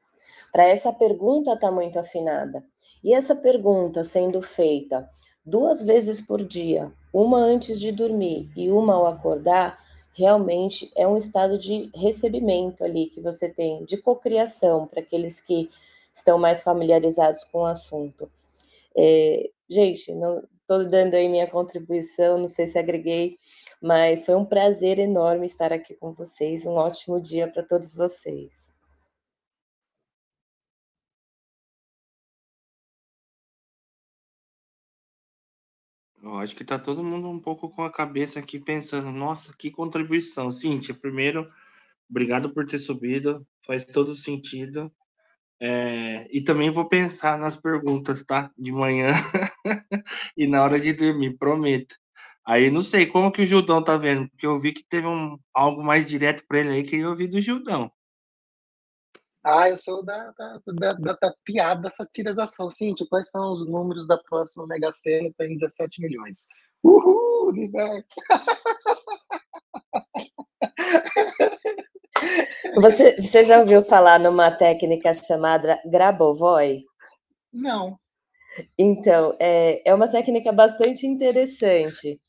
Para 0.52 0.64
essa 0.64 0.92
pergunta 0.92 1.52
estar 1.52 1.68
tá 1.68 1.72
muito 1.72 1.98
afinada. 1.98 2.64
E 3.04 3.12
essa 3.14 3.36
pergunta 3.36 4.02
sendo 4.02 4.42
feita 4.42 5.08
duas 5.46 5.82
vezes 5.82 6.20
por 6.20 6.44
dia, 6.44 6.92
uma 7.12 7.38
antes 7.38 7.78
de 7.78 7.92
dormir 7.92 8.50
e 8.56 8.70
uma 8.70 8.94
ao 8.94 9.06
acordar, 9.06 9.78
realmente 10.12 10.90
é 10.96 11.06
um 11.06 11.16
estado 11.16 11.58
de 11.58 11.88
recebimento 11.94 12.82
ali 12.82 13.06
que 13.06 13.20
você 13.20 13.48
tem, 13.48 13.84
de 13.84 13.96
cocriação 13.96 14.86
para 14.86 15.00
aqueles 15.00 15.40
que 15.40 15.70
estão 16.12 16.36
mais 16.38 16.62
familiarizados 16.62 17.44
com 17.44 17.60
o 17.60 17.66
assunto. 17.66 18.28
É, 18.96 19.50
gente, 19.68 20.10
estou 20.10 20.84
dando 20.86 21.14
aí 21.14 21.28
minha 21.28 21.46
contribuição, 21.46 22.38
não 22.38 22.48
sei 22.48 22.66
se 22.66 22.78
agreguei, 22.78 23.36
mas 23.80 24.24
foi 24.24 24.34
um 24.34 24.44
prazer 24.44 24.98
enorme 24.98 25.46
estar 25.46 25.72
aqui 25.72 25.94
com 25.94 26.12
vocês. 26.12 26.64
Um 26.66 26.72
ótimo 26.72 27.20
dia 27.20 27.46
para 27.46 27.62
todos 27.62 27.94
vocês. 27.94 28.65
Eu 36.26 36.38
acho 36.40 36.56
que 36.56 36.64
tá 36.64 36.76
todo 36.76 37.04
mundo 37.04 37.28
um 37.30 37.38
pouco 37.38 37.70
com 37.70 37.84
a 37.84 37.92
cabeça 37.92 38.40
aqui 38.40 38.58
pensando, 38.58 39.12
nossa, 39.12 39.54
que 39.56 39.70
contribuição. 39.70 40.50
Cíntia, 40.50 40.92
primeiro, 40.92 41.48
obrigado 42.10 42.50
por 42.52 42.66
ter 42.66 42.80
subido, 42.80 43.46
faz 43.64 43.84
todo 43.84 44.16
sentido. 44.16 44.92
É, 45.60 46.26
e 46.36 46.42
também 46.42 46.68
vou 46.68 46.88
pensar 46.88 47.38
nas 47.38 47.54
perguntas, 47.54 48.24
tá? 48.24 48.50
De 48.58 48.72
manhã 48.72 49.12
e 50.36 50.48
na 50.48 50.64
hora 50.64 50.80
de 50.80 50.92
dormir, 50.92 51.38
prometo. 51.38 51.94
Aí 52.44 52.72
não 52.72 52.82
sei 52.82 53.06
como 53.06 53.30
que 53.30 53.42
o 53.42 53.46
Gildão 53.46 53.82
tá 53.82 53.96
vendo, 53.96 54.28
porque 54.30 54.46
eu 54.46 54.58
vi 54.58 54.72
que 54.72 54.84
teve 54.88 55.06
um, 55.06 55.38
algo 55.54 55.82
mais 55.84 56.06
direto 56.06 56.44
para 56.48 56.58
ele 56.58 56.70
aí 56.70 56.82
que 56.82 56.96
eu 56.96 57.10
ouvi 57.10 57.28
do 57.28 57.40
Gildão. 57.40 57.90
Ah, 59.48 59.70
eu 59.70 59.78
sou 59.78 60.04
da, 60.04 60.32
da, 60.36 60.60
da, 60.66 60.92
da, 60.94 61.12
da 61.22 61.34
piada, 61.44 61.82
da 61.82 61.90
satirização. 61.90 62.68
Cintia, 62.68 63.06
quais 63.08 63.30
são 63.30 63.52
os 63.52 63.64
números 63.64 64.04
da 64.08 64.18
próxima 64.18 64.66
Mega 64.66 64.90
Sena? 64.90 65.30
Tem 65.38 65.54
17 65.54 66.00
milhões. 66.00 66.48
Uhul, 66.82 67.50
universo! 67.50 68.08
Você, 72.76 73.16
você 73.18 73.44
já 73.44 73.60
ouviu 73.60 73.82
falar 73.82 74.18
numa 74.18 74.50
técnica 74.50 75.14
chamada 75.14 75.80
Grabovoi? 75.86 76.82
Não. 77.52 77.98
Então, 78.78 79.34
é, 79.40 79.82
é 79.88 79.94
uma 79.94 80.08
técnica 80.08 80.52
bastante 80.52 81.06
interessante. 81.06 82.20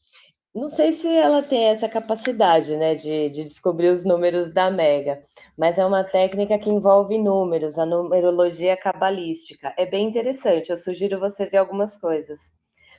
Não 0.57 0.69
sei 0.69 0.91
se 0.91 1.07
ela 1.07 1.43
tem 1.43 1.65
essa 1.65 1.87
capacidade, 1.87 2.75
né, 2.75 2.95
de, 2.95 3.29
de 3.29 3.43
descobrir 3.43 3.89
os 3.89 4.03
números 4.03 4.51
da 4.51 4.71
Mega, 4.71 5.23
mas 5.55 5.77
é 5.77 5.85
uma 5.85 6.03
técnica 6.03 6.57
que 6.57 6.67
envolve 6.67 7.15
números, 7.15 7.77
a 7.77 7.85
numerologia 7.85 8.75
cabalística. 8.75 9.71
É 9.77 9.85
bem 9.85 10.07
interessante, 10.07 10.71
eu 10.71 10.77
sugiro 10.77 11.19
você 11.19 11.45
ver 11.45 11.57
algumas 11.57 11.99
coisas. 11.99 12.51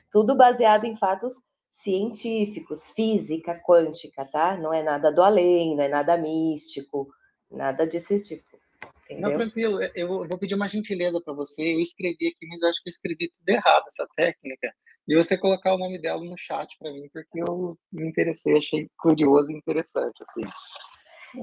Tudo 0.09 0.37
baseado 0.37 0.85
em 0.85 0.95
fatos 0.95 1.33
científicos, 1.69 2.85
física 2.95 3.61
quântica, 3.61 4.23
tá? 4.23 4.55
Não 4.55 4.73
é 4.73 4.81
nada 4.81 5.11
do 5.11 5.21
além, 5.21 5.75
não 5.75 5.83
é 5.83 5.89
nada 5.89 6.15
místico, 6.15 7.09
nada 7.51 7.85
desse 7.85 8.23
tipo. 8.23 8.57
Entendeu? 9.03 9.31
Não, 9.31 9.37
tranquilo, 9.37 9.79
eu 9.93 10.07
vou 10.07 10.37
pedir 10.37 10.55
uma 10.55 10.69
gentileza 10.69 11.19
para 11.19 11.33
você. 11.33 11.75
Eu 11.75 11.81
escrevi 11.81 12.27
aqui, 12.27 12.47
mas 12.47 12.61
eu 12.61 12.69
acho 12.69 12.81
que 12.81 12.89
eu 12.89 12.91
escrevi 12.91 13.29
tudo 13.37 13.49
errado, 13.49 13.83
essa 13.85 14.07
técnica 14.15 14.73
de 15.09 15.15
você 15.15 15.35
colocar 15.35 15.73
o 15.73 15.77
nome 15.79 15.99
dela 15.99 16.23
no 16.23 16.37
chat 16.37 16.69
para 16.77 16.93
mim, 16.93 17.09
porque 17.11 17.41
eu 17.41 17.75
me 17.91 18.07
interessei, 18.07 18.55
achei 18.55 18.87
curioso 18.99 19.51
e 19.51 19.57
interessante, 19.57 20.21
assim. 20.21 20.43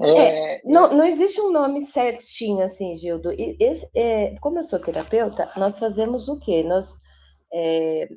É, 0.01 0.55
é, 0.55 0.61
não, 0.63 0.93
não 0.93 1.05
existe 1.05 1.41
um 1.41 1.51
nome 1.51 1.81
certinho, 1.81 2.63
assim, 2.63 2.95
Gildo. 2.95 3.29
Esse, 3.59 3.85
é, 3.93 4.35
como 4.39 4.57
eu 4.57 4.63
sou 4.63 4.79
terapeuta, 4.79 5.51
nós 5.57 5.77
fazemos 5.77 6.29
o 6.29 6.39
quê? 6.39 6.63
Nós, 6.63 6.97
é, 7.53 8.07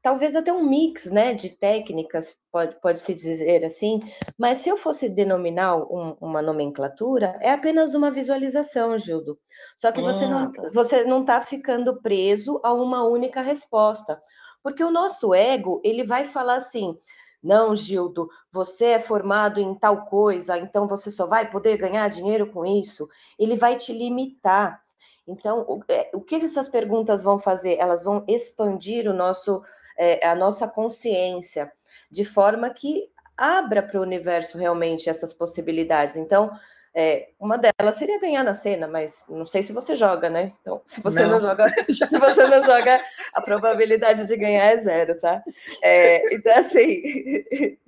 talvez 0.00 0.36
até 0.36 0.52
um 0.52 0.62
mix, 0.62 1.10
né, 1.10 1.34
de 1.34 1.48
técnicas, 1.48 2.36
pode, 2.52 2.80
pode 2.80 3.00
se 3.00 3.12
dizer 3.12 3.64
assim, 3.64 3.98
mas 4.38 4.58
se 4.58 4.68
eu 4.68 4.76
fosse 4.76 5.08
denominar 5.08 5.78
um, 5.78 6.16
uma 6.20 6.40
nomenclatura, 6.40 7.36
é 7.40 7.50
apenas 7.50 7.92
uma 7.92 8.08
visualização, 8.08 8.96
Gildo. 8.96 9.36
Só 9.74 9.90
que 9.90 10.00
você 10.00 10.28
não 10.28 10.44
ah, 10.44 10.52
tá. 10.52 10.70
você 10.72 11.02
não 11.02 11.22
está 11.22 11.40
ficando 11.40 12.00
preso 12.00 12.60
a 12.62 12.72
uma 12.72 13.04
única 13.04 13.42
resposta. 13.42 14.22
Porque 14.62 14.82
o 14.84 14.90
nosso 14.90 15.34
ego, 15.34 15.80
ele 15.84 16.04
vai 16.04 16.24
falar 16.24 16.54
assim: 16.54 16.98
não, 17.42 17.74
Gildo, 17.74 18.30
você 18.52 18.86
é 18.86 19.00
formado 19.00 19.60
em 19.60 19.74
tal 19.74 20.04
coisa, 20.04 20.56
então 20.56 20.86
você 20.86 21.10
só 21.10 21.26
vai 21.26 21.50
poder 21.50 21.76
ganhar 21.76 22.08
dinheiro 22.08 22.52
com 22.52 22.64
isso. 22.64 23.08
Ele 23.38 23.56
vai 23.56 23.76
te 23.76 23.92
limitar. 23.92 24.80
Então, 25.26 25.64
o, 25.68 25.80
é, 25.88 26.10
o 26.14 26.20
que 26.20 26.36
essas 26.36 26.68
perguntas 26.68 27.22
vão 27.22 27.38
fazer? 27.38 27.76
Elas 27.78 28.04
vão 28.04 28.24
expandir 28.28 29.08
o 29.08 29.14
nosso, 29.14 29.62
é, 29.98 30.26
a 30.26 30.34
nossa 30.34 30.68
consciência, 30.68 31.72
de 32.10 32.24
forma 32.24 32.70
que 32.70 33.10
abra 33.36 33.82
para 33.82 33.98
o 33.98 34.02
universo 34.02 34.56
realmente 34.56 35.08
essas 35.08 35.32
possibilidades. 35.32 36.16
Então, 36.16 36.48
é, 36.94 37.30
uma 37.40 37.56
delas 37.56 37.94
seria 37.94 38.20
ganhar 38.20 38.44
na 38.44 38.52
cena, 38.52 38.86
mas 38.86 39.24
não 39.28 39.46
sei 39.46 39.62
se 39.62 39.72
você 39.72 39.96
joga, 39.96 40.28
né? 40.28 40.52
Então, 40.60 40.82
se 40.84 41.00
você 41.00 41.22
não, 41.22 41.32
não 41.32 41.40
joga, 41.40 41.68
se 42.08 42.18
você 42.18 42.46
não 42.46 42.62
joga, 42.62 43.02
a 43.32 43.40
probabilidade 43.40 44.26
de 44.26 44.36
ganhar 44.36 44.64
é 44.64 44.76
zero, 44.76 45.18
tá? 45.18 45.42
É, 45.82 46.34
então, 46.34 46.54
assim, 46.58 47.02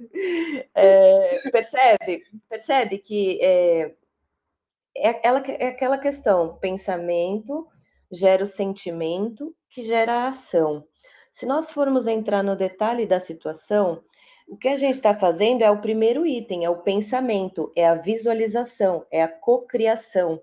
é, 0.74 1.50
percebe, 1.52 2.24
percebe 2.48 2.98
que 2.98 3.38
é, 3.42 3.92
é, 4.96 5.08
aquela, 5.10 5.42
é 5.48 5.66
aquela 5.66 5.98
questão: 5.98 6.56
pensamento 6.56 7.68
gera 8.10 8.42
o 8.42 8.46
sentimento 8.46 9.54
que 9.68 9.82
gera 9.82 10.12
a 10.14 10.28
ação. 10.28 10.86
Se 11.30 11.44
nós 11.44 11.68
formos 11.70 12.06
entrar 12.06 12.42
no 12.42 12.56
detalhe 12.56 13.06
da 13.06 13.20
situação, 13.20 14.02
o 14.46 14.56
que 14.56 14.68
a 14.68 14.76
gente 14.76 14.94
está 14.94 15.14
fazendo 15.14 15.62
é 15.62 15.70
o 15.70 15.80
primeiro 15.80 16.26
item, 16.26 16.64
é 16.64 16.70
o 16.70 16.82
pensamento, 16.82 17.72
é 17.76 17.86
a 17.86 17.94
visualização, 17.94 19.06
é 19.10 19.22
a 19.22 19.28
cocriação. 19.28 20.40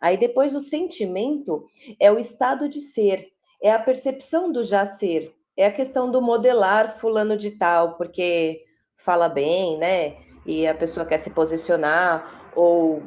Aí 0.00 0.16
depois 0.16 0.54
o 0.54 0.60
sentimento 0.60 1.66
é 2.00 2.10
o 2.10 2.18
estado 2.18 2.68
de 2.68 2.80
ser, 2.80 3.28
é 3.62 3.70
a 3.70 3.78
percepção 3.78 4.50
do 4.50 4.64
já 4.64 4.84
ser, 4.84 5.32
é 5.56 5.66
a 5.66 5.72
questão 5.72 6.10
do 6.10 6.20
modelar 6.20 6.98
fulano 6.98 7.36
de 7.36 7.52
tal, 7.52 7.96
porque 7.96 8.64
fala 8.96 9.28
bem, 9.28 9.78
né? 9.78 10.16
E 10.44 10.66
a 10.66 10.74
pessoa 10.74 11.06
quer 11.06 11.18
se 11.18 11.30
posicionar, 11.30 12.50
ou 12.56 13.02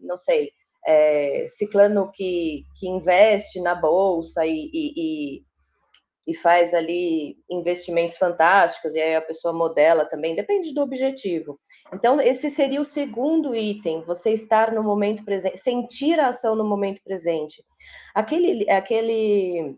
não 0.00 0.16
sei, 0.16 0.50
é, 0.84 1.46
ciclano 1.48 2.10
que, 2.10 2.64
que 2.78 2.88
investe 2.88 3.60
na 3.60 3.74
bolsa 3.74 4.44
e, 4.46 4.70
e, 4.72 4.92
e 4.96 5.47
e 6.28 6.34
faz 6.34 6.74
ali 6.74 7.38
investimentos 7.48 8.18
fantásticos, 8.18 8.94
e 8.94 9.00
aí 9.00 9.16
a 9.16 9.22
pessoa 9.22 9.50
modela 9.50 10.04
também, 10.04 10.34
depende 10.34 10.74
do 10.74 10.82
objetivo. 10.82 11.58
Então, 11.90 12.20
esse 12.20 12.50
seria 12.50 12.82
o 12.82 12.84
segundo 12.84 13.56
item, 13.56 14.02
você 14.02 14.32
estar 14.32 14.70
no 14.70 14.82
momento 14.82 15.24
presente, 15.24 15.56
sentir 15.56 16.20
a 16.20 16.28
ação 16.28 16.54
no 16.54 16.68
momento 16.68 17.02
presente. 17.02 17.64
Aquele, 18.14 18.68
aquele 18.70 19.74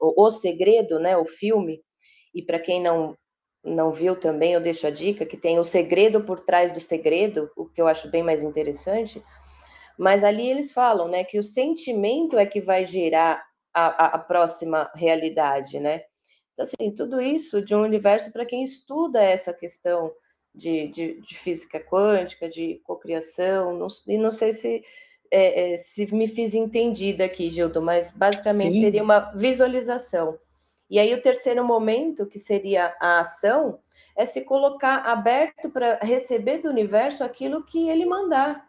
o, 0.00 0.26
o 0.26 0.30
Segredo, 0.30 1.00
né, 1.00 1.16
o 1.16 1.26
filme, 1.26 1.82
e 2.32 2.40
para 2.40 2.60
quem 2.60 2.80
não 2.80 3.18
não 3.64 3.92
viu 3.92 4.16
também, 4.16 4.54
eu 4.54 4.60
deixo 4.60 4.88
a 4.88 4.90
dica 4.90 5.24
que 5.24 5.36
tem 5.36 5.60
o 5.60 5.64
segredo 5.64 6.24
por 6.24 6.40
trás 6.40 6.72
do 6.72 6.80
segredo, 6.80 7.48
o 7.56 7.64
que 7.64 7.80
eu 7.80 7.86
acho 7.86 8.10
bem 8.10 8.20
mais 8.20 8.42
interessante. 8.42 9.22
Mas 9.96 10.24
ali 10.24 10.50
eles 10.50 10.72
falam, 10.72 11.06
né, 11.06 11.22
que 11.22 11.38
o 11.38 11.44
sentimento 11.44 12.36
é 12.36 12.44
que 12.44 12.60
vai 12.60 12.84
gerar 12.84 13.40
a, 13.72 14.06
a, 14.06 14.18
próxima 14.18 14.90
realidade, 14.94 15.80
né? 15.80 16.04
Então, 16.52 16.64
assim, 16.64 16.90
tudo 16.94 17.20
isso 17.20 17.62
de 17.62 17.74
um 17.74 17.82
universo 17.82 18.30
para 18.30 18.44
quem 18.44 18.62
estuda 18.62 19.22
essa 19.22 19.52
questão 19.52 20.12
de, 20.54 20.88
de, 20.88 21.20
de 21.20 21.38
física 21.38 21.80
quântica, 21.80 22.48
de 22.48 22.80
cocriação, 22.84 23.76
não, 23.76 23.86
e 24.06 24.18
não 24.18 24.30
sei 24.30 24.52
se, 24.52 24.84
é, 25.30 25.72
é, 25.72 25.76
se 25.78 26.12
me 26.14 26.26
fiz 26.26 26.54
entendida 26.54 27.24
aqui, 27.24 27.48
Gildo, 27.48 27.80
mas 27.80 28.10
basicamente 28.10 28.74
Sim. 28.74 28.80
seria 28.80 29.02
uma 29.02 29.32
visualização. 29.34 30.38
E 30.90 30.98
aí 30.98 31.14
o 31.14 31.22
terceiro 31.22 31.64
momento, 31.64 32.26
que 32.26 32.38
seria 32.38 32.94
a 33.00 33.20
ação, 33.20 33.78
é 34.14 34.26
se 34.26 34.44
colocar 34.44 34.96
aberto 35.06 35.70
para 35.70 35.98
receber 36.02 36.58
do 36.58 36.68
universo 36.68 37.24
aquilo 37.24 37.64
que 37.64 37.88
ele 37.88 38.04
mandar. 38.04 38.68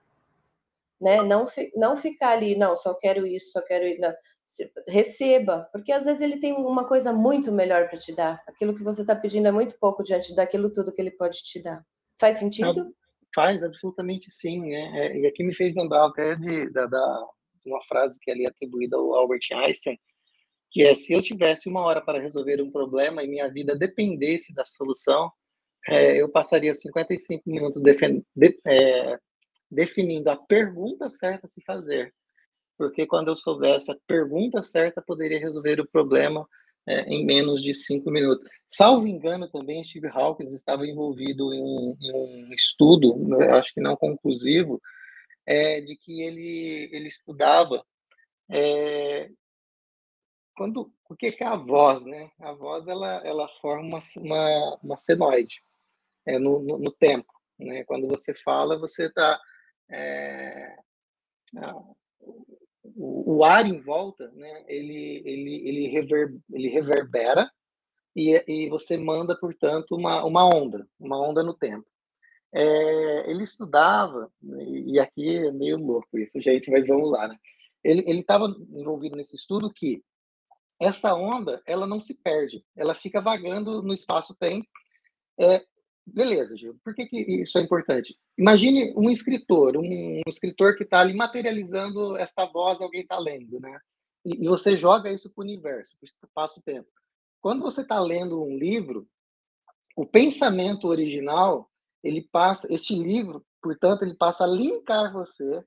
né? 1.01 1.21
Não, 1.21 1.47
não 1.75 1.97
ficar 1.97 2.29
ali, 2.29 2.55
não, 2.55 2.77
só 2.77 2.93
quero 2.93 3.27
isso, 3.27 3.51
só 3.51 3.61
quero 3.61 3.85
ir. 3.85 3.99
Não. 3.99 4.13
Receba, 4.87 5.67
porque 5.71 5.91
às 5.91 6.05
vezes 6.05 6.21
ele 6.21 6.37
tem 6.37 6.53
uma 6.53 6.85
coisa 6.85 7.11
muito 7.11 7.51
melhor 7.51 7.89
para 7.89 7.97
te 7.97 8.13
dar. 8.13 8.41
Aquilo 8.47 8.75
que 8.75 8.83
você 8.83 9.01
está 9.01 9.15
pedindo 9.15 9.47
é 9.47 9.51
muito 9.51 9.77
pouco 9.79 10.03
diante 10.03 10.33
daquilo 10.35 10.71
tudo 10.71 10.91
que 10.93 11.01
ele 11.01 11.11
pode 11.11 11.41
te 11.43 11.61
dar. 11.61 11.83
Faz 12.19 12.39
sentido? 12.39 12.93
Faz, 13.33 13.63
absolutamente 13.63 14.29
sim. 14.31 14.61
Né? 14.61 15.07
É, 15.07 15.17
e 15.19 15.27
aqui 15.27 15.43
me 15.43 15.53
fez 15.53 15.75
lembrar 15.75 16.07
até 16.07 16.35
de, 16.35 16.71
da, 16.71 16.85
da, 16.85 17.27
uma 17.65 17.81
frase 17.83 18.19
que 18.21 18.29
é 18.29 18.33
ali 18.33 18.47
atribuída 18.47 18.97
ao 18.97 19.13
Albert 19.15 19.47
Einstein, 19.51 19.97
que 20.71 20.83
é 20.83 20.95
se 20.95 21.13
eu 21.13 21.21
tivesse 21.21 21.69
uma 21.69 21.81
hora 21.81 22.01
para 22.01 22.19
resolver 22.19 22.61
um 22.61 22.71
problema 22.71 23.23
e 23.23 23.27
minha 23.27 23.47
vida 23.51 23.75
dependesse 23.75 24.53
da 24.53 24.65
solução, 24.65 25.31
é, 25.87 26.21
eu 26.21 26.29
passaria 26.29 26.73
55 26.73 27.43
minutos 27.45 27.81
de, 27.81 28.59
é, 28.65 29.19
definindo 29.69 30.29
a 30.29 30.37
pergunta 30.37 31.09
certa 31.09 31.45
a 31.45 31.49
se 31.49 31.61
fazer. 31.63 32.13
Porque 32.77 33.05
quando 33.05 33.27
eu 33.29 33.35
soubesse 33.35 33.91
a 33.91 33.97
pergunta 34.07 34.63
certa, 34.63 35.01
poderia 35.01 35.39
resolver 35.39 35.79
o 35.79 35.87
problema 35.87 36.47
é, 36.87 37.01
em 37.03 37.25
menos 37.25 37.61
de 37.61 37.73
cinco 37.73 38.09
minutos. 38.11 38.47
Salvo 38.67 39.07
engano, 39.07 39.47
também 39.47 39.83
Steve 39.83 40.07
Hawkins 40.07 40.51
estava 40.51 40.85
envolvido 40.85 41.53
em, 41.53 41.95
em 42.01 42.13
um 42.13 42.53
estudo, 42.53 43.15
acho 43.53 43.73
que 43.73 43.81
não 43.81 43.95
conclusivo, 43.95 44.81
é, 45.45 45.81
de 45.81 45.95
que 45.95 46.21
ele, 46.21 46.89
ele 46.91 47.07
estudava 47.07 47.85
é, 48.49 49.29
quando 50.55 50.91
o 51.09 51.15
que 51.15 51.35
é 51.39 51.45
a 51.45 51.55
voz, 51.55 52.05
né? 52.05 52.31
A 52.39 52.53
voz 52.53 52.87
ela, 52.87 53.21
ela 53.25 53.47
forma 53.61 53.83
uma, 53.83 53.99
uma, 54.17 54.79
uma 54.83 54.97
senoide 54.97 55.61
é, 56.25 56.39
no, 56.39 56.59
no, 56.59 56.77
no, 56.79 56.91
tempo, 56.91 57.31
né? 57.59 57.83
Quando 57.83 58.07
você 58.07 58.33
fala, 58.33 58.79
você 58.79 59.05
está 59.05 59.39
é, 59.91 60.75
o, 62.83 63.43
ar 63.43 63.65
em 63.65 63.79
volta, 63.81 64.29
né? 64.31 64.65
Ele 64.67 65.21
ele 65.25 65.67
ele, 65.67 65.87
rever, 65.87 66.35
ele 66.51 66.69
reverbera 66.69 67.49
e, 68.15 68.43
e 68.47 68.69
você 68.69 68.97
manda, 68.97 69.37
portanto, 69.37 69.95
uma, 69.95 70.23
uma 70.23 70.45
onda, 70.45 70.87
uma 70.99 71.19
onda 71.19 71.41
no 71.43 71.53
tempo. 71.53 71.85
É, 72.53 73.31
ele 73.31 73.43
estudava, 73.43 74.31
e 74.69 74.99
aqui 74.99 75.37
é 75.37 75.51
meio 75.51 75.77
louco 75.77 76.19
isso, 76.19 76.39
gente, 76.39 76.69
mas 76.69 76.87
vamos 76.87 77.09
lá, 77.11 77.27
né? 77.27 77.37
Ele 77.83 78.21
estava 78.21 78.45
envolvido 78.71 79.17
nesse 79.17 79.35
estudo 79.35 79.73
que 79.73 80.03
essa 80.79 81.13
onda 81.15 81.61
ela 81.65 81.87
não 81.87 81.99
se 81.99 82.13
perde, 82.15 82.63
ela 82.75 82.93
fica 82.93 83.21
vagando 83.21 83.81
no 83.81 83.93
espaço-tempo. 83.93 84.67
É, 85.39 85.61
beleza, 86.05 86.57
Gil, 86.57 86.79
por 86.83 86.93
que, 86.93 87.05
que 87.05 87.17
isso 87.41 87.57
é 87.57 87.61
importante? 87.61 88.17
Imagine 88.37 88.93
um 88.95 89.09
escritor, 89.09 89.77
um, 89.77 90.21
escritor 90.27 90.75
que 90.75 90.83
está 90.83 90.99
ali 90.99 91.13
materializando 91.13 92.17
esta 92.17 92.45
voz, 92.45 92.81
alguém 92.81 93.01
está 93.01 93.17
lendo, 93.17 93.59
né? 93.59 93.79
E, 94.25 94.45
e, 94.45 94.47
você 94.47 94.77
joga 94.77 95.11
isso 95.11 95.33
para 95.33 95.41
o 95.41 95.45
universo, 95.45 95.97
para 95.97 96.05
o 96.05 96.27
espaço-tempo. 96.27 96.89
Quando 97.41 97.61
você 97.61 97.81
está 97.81 97.99
lendo 97.99 98.41
um 98.41 98.57
livro, 98.57 99.07
o 99.95 100.05
pensamento 100.05 100.87
original, 100.87 101.69
ele 102.03 102.27
passa, 102.31 102.73
este 102.73 102.95
livro, 102.95 103.45
portanto, 103.61 104.03
ele 104.03 104.15
passa 104.15 104.45
a 104.45 104.47
linkar 104.47 105.11
você 105.11 105.63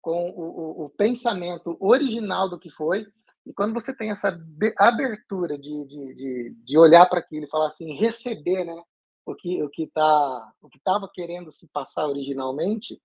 com 0.00 0.30
o, 0.30 0.42
o, 0.42 0.84
o 0.84 0.90
pensamento 0.90 1.76
original 1.80 2.48
do 2.48 2.58
que 2.58 2.70
foi 2.70 3.06
e 3.46 3.52
quando 3.52 3.72
você 3.72 3.94
tem 3.94 4.10
essa 4.10 4.36
abertura 4.76 5.56
de, 5.56 5.86
de, 5.86 6.14
de, 6.14 6.56
de 6.64 6.78
olhar 6.78 7.06
para 7.06 7.20
aquilo 7.20 7.46
e 7.46 7.48
falar 7.48 7.68
assim, 7.68 7.92
receber 7.92 8.64
né, 8.64 8.74
o 9.26 9.34
que 9.34 9.62
o 9.62 9.68
que 9.68 9.86
tá, 9.88 10.52
o 10.62 10.68
que 10.68 10.78
estava 10.78 11.10
querendo 11.12 11.52
se 11.52 11.68
passar 11.70 12.06
originalmente, 12.06 13.00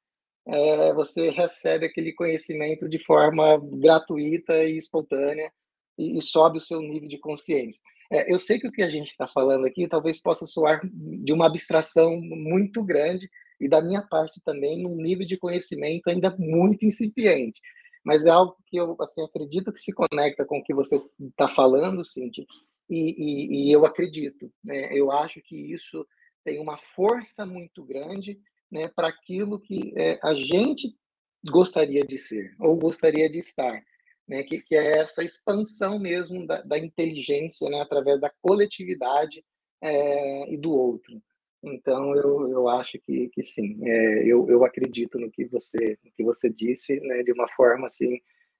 é, 0.47 0.93
você 0.93 1.29
recebe 1.31 1.85
aquele 1.85 2.13
conhecimento 2.13 2.87
de 2.87 2.99
forma 3.03 3.59
gratuita 3.59 4.63
e 4.63 4.77
espontânea 4.77 5.51
e, 5.97 6.17
e 6.17 6.21
sobe 6.21 6.59
o 6.59 6.61
seu 6.61 6.81
nível 6.81 7.09
de 7.09 7.17
consciência. 7.17 7.81
É, 8.11 8.31
eu 8.33 8.39
sei 8.39 8.59
que 8.59 8.67
o 8.67 8.71
que 8.71 8.83
a 8.83 8.89
gente 8.89 9.09
está 9.09 9.27
falando 9.27 9.65
aqui 9.65 9.87
talvez 9.87 10.21
possa 10.21 10.45
soar 10.45 10.81
de 10.83 11.33
uma 11.33 11.47
abstração 11.47 12.19
muito 12.21 12.83
grande 12.83 13.29
e 13.59 13.67
da 13.67 13.81
minha 13.81 14.01
parte 14.01 14.41
também 14.43 14.81
num 14.81 14.95
nível 14.95 15.25
de 15.25 15.37
conhecimento 15.37 16.09
ainda 16.09 16.35
muito 16.37 16.85
incipiente 16.85 17.59
mas 18.03 18.25
é 18.25 18.29
algo 18.29 18.55
que 18.67 18.77
eu 18.77 18.95
assim 18.99 19.23
acredito 19.23 19.71
que 19.71 19.79
se 19.79 19.93
conecta 19.93 20.45
com 20.45 20.59
o 20.59 20.63
que 20.63 20.73
você 20.73 21.01
está 21.19 21.47
falando, 21.47 22.03
Cintia, 22.03 22.45
e, 22.91 23.15
e, 23.17 23.69
e, 23.69 23.71
eu 23.71 23.85
acredito, 23.85 24.51
né? 24.61 24.89
Eu 24.91 25.11
acho 25.11 25.41
que 25.41 25.55
isso 25.55 26.05
tem 26.43 26.59
uma 26.59 26.77
força 26.77 27.45
muito 27.45 27.85
grande, 27.85 28.37
né, 28.69 28.89
para 28.93 29.07
aquilo 29.07 29.59
que 29.59 29.93
é, 29.95 30.19
a 30.21 30.33
gente 30.33 30.93
gostaria 31.49 32.03
de 32.05 32.17
ser 32.17 32.53
ou 32.59 32.75
gostaria 32.75 33.29
de 33.29 33.39
estar, 33.39 33.81
né? 34.27 34.43
Que, 34.43 34.61
que 34.61 34.75
é 34.75 34.97
essa 34.97 35.23
expansão 35.23 35.99
mesmo 35.99 36.45
da, 36.45 36.61
da 36.61 36.77
inteligência, 36.77 37.69
né, 37.69 37.79
através 37.79 38.19
da 38.19 38.31
coletividade 38.41 39.43
é, 39.81 40.53
e 40.53 40.57
do 40.57 40.71
outro. 40.73 41.21
Então, 41.63 42.15
eu, 42.15 42.49
eu 42.49 42.67
acho 42.67 42.99
que, 42.99 43.29
que 43.29 43.41
sim, 43.41 43.77
é, 43.87 44.23
eu, 44.25 44.49
eu 44.49 44.65
acredito 44.65 45.19
no 45.19 45.31
que 45.31 45.45
você, 45.45 45.97
no 46.03 46.11
que 46.11 46.23
você 46.23 46.49
disse, 46.49 46.99
né, 46.99 47.23
de 47.23 47.31
uma 47.31 47.47
forma 47.49 47.85
assim, 47.85 48.19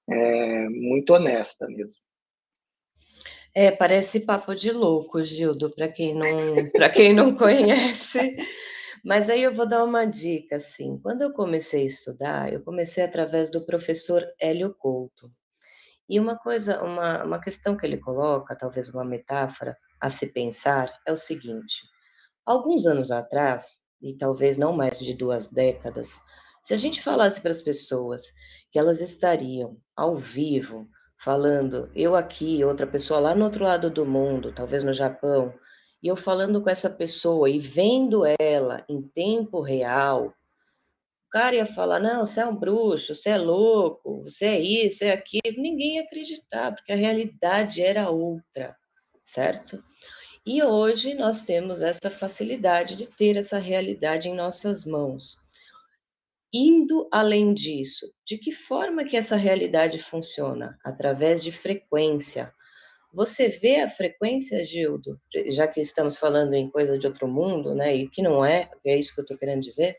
é, 0.10 0.70
muito 0.70 1.14
honesta 1.14 1.68
mesmo. 1.68 2.02
É, 3.54 3.70
parece 3.70 4.22
papo 4.22 4.56
de 4.56 4.72
louco, 4.72 5.24
Gildo, 5.24 5.70
para 5.74 5.90
quem 5.90 6.16
não, 6.16 6.70
para 6.72 6.90
quem 6.90 7.14
não 7.14 7.36
conhece. 7.36 8.36
Mas 9.04 9.30
aí 9.30 9.44
eu 9.44 9.52
vou 9.52 9.68
dar 9.68 9.84
uma 9.84 10.06
dica, 10.06 10.58
assim. 10.58 10.98
Quando 11.00 11.22
eu 11.22 11.34
comecei 11.34 11.84
a 11.84 11.86
estudar, 11.86 12.54
eu 12.54 12.64
comecei 12.64 13.04
através 13.04 13.50
do 13.52 13.66
professor 13.66 14.26
Hélio 14.40 14.74
Couto. 14.74 15.32
E 16.08 16.20
uma 16.20 16.38
coisa, 16.38 16.84
uma, 16.84 17.24
uma 17.24 17.42
questão 17.42 17.76
que 17.76 17.86
ele 17.86 17.98
coloca, 17.98 18.56
talvez 18.56 18.90
uma 18.90 19.04
metáfora 19.04 19.78
a 20.00 20.10
se 20.10 20.32
pensar, 20.34 20.92
é 21.06 21.12
o 21.12 21.18
seguinte: 21.18 21.84
Alguns 22.46 22.86
anos 22.86 23.12
atrás, 23.12 23.80
e 24.02 24.16
talvez 24.18 24.58
não 24.58 24.74
mais 24.74 25.00
de 25.00 25.14
duas 25.14 25.50
décadas, 25.52 26.20
se 26.62 26.74
a 26.74 26.78
gente 26.78 27.02
falasse 27.02 27.42
para 27.42 27.52
as 27.52 27.62
pessoas 27.62 28.24
que 28.72 28.80
elas 28.80 29.02
estariam 29.02 29.78
ao 29.96 30.18
vivo 30.18 30.88
falando, 31.24 31.90
eu 31.94 32.16
aqui, 32.16 32.64
outra 32.64 32.88
pessoa 32.88 33.20
lá 33.20 33.36
no 33.36 33.46
outro 33.46 33.64
lado 33.64 33.90
do 33.92 34.06
mundo, 34.06 34.52
talvez 34.52 34.84
no 34.84 34.94
Japão, 34.94 35.54
e 36.02 36.08
eu 36.08 36.16
falando 36.16 36.62
com 36.62 36.70
essa 36.70 36.90
pessoa 36.90 37.48
e 37.50 37.60
vendo 37.60 38.24
ela 38.40 38.84
em 38.90 39.02
tempo 39.02 39.62
real, 39.62 40.34
o 41.28 41.30
cara 41.30 41.56
ia 41.56 41.66
falar: 41.66 42.00
não, 42.00 42.26
você 42.26 42.42
é 42.42 42.46
um 42.46 42.56
bruxo, 42.56 43.16
você 43.16 43.30
é 43.30 43.38
louco, 43.38 44.24
você 44.24 44.46
é 44.48 44.60
isso, 44.60 44.98
você 44.98 45.06
é 45.06 45.14
aquilo. 45.14 45.62
Ninguém 45.62 45.96
ia 45.98 46.04
acreditar, 46.04 46.74
porque 46.74 46.92
a 46.92 46.96
realidade 46.96 47.82
era 47.82 48.10
outra, 48.10 48.76
certo? 49.24 49.84
E 50.46 50.64
hoje 50.64 51.14
nós 51.14 51.44
temos 51.44 51.82
essa 51.82 52.10
facilidade 52.10 52.96
de 52.96 53.06
ter 53.06 53.38
essa 53.38 53.60
realidade 53.60 54.28
em 54.28 54.34
nossas 54.34 54.86
mãos. 54.86 55.41
Indo 56.54 57.08
além 57.12 57.54
disso, 57.54 58.06
de 58.26 58.38
que 58.38 58.52
forma 58.52 59.06
que 59.06 59.16
essa 59.16 59.36
realidade 59.36 60.00
funciona? 60.00 60.78
Através 60.84 61.42
de 61.42 61.52
frequência. 61.52 62.54
Você 63.14 63.48
vê 63.50 63.82
a 63.82 63.90
frequência, 63.90 64.64
Gildo, 64.64 65.20
já 65.48 65.68
que 65.68 65.82
estamos 65.82 66.18
falando 66.18 66.54
em 66.54 66.70
coisa 66.70 66.98
de 66.98 67.08
outro 67.08 67.28
mundo, 67.28 67.76
né? 67.76 67.96
E 67.96 68.10
que 68.10 68.22
não 68.22 68.44
é, 68.44 68.70
é 68.86 68.98
isso 68.98 69.14
que 69.14 69.22
eu 69.22 69.24
estou 69.24 69.38
querendo 69.38 69.62
dizer. 69.62 69.98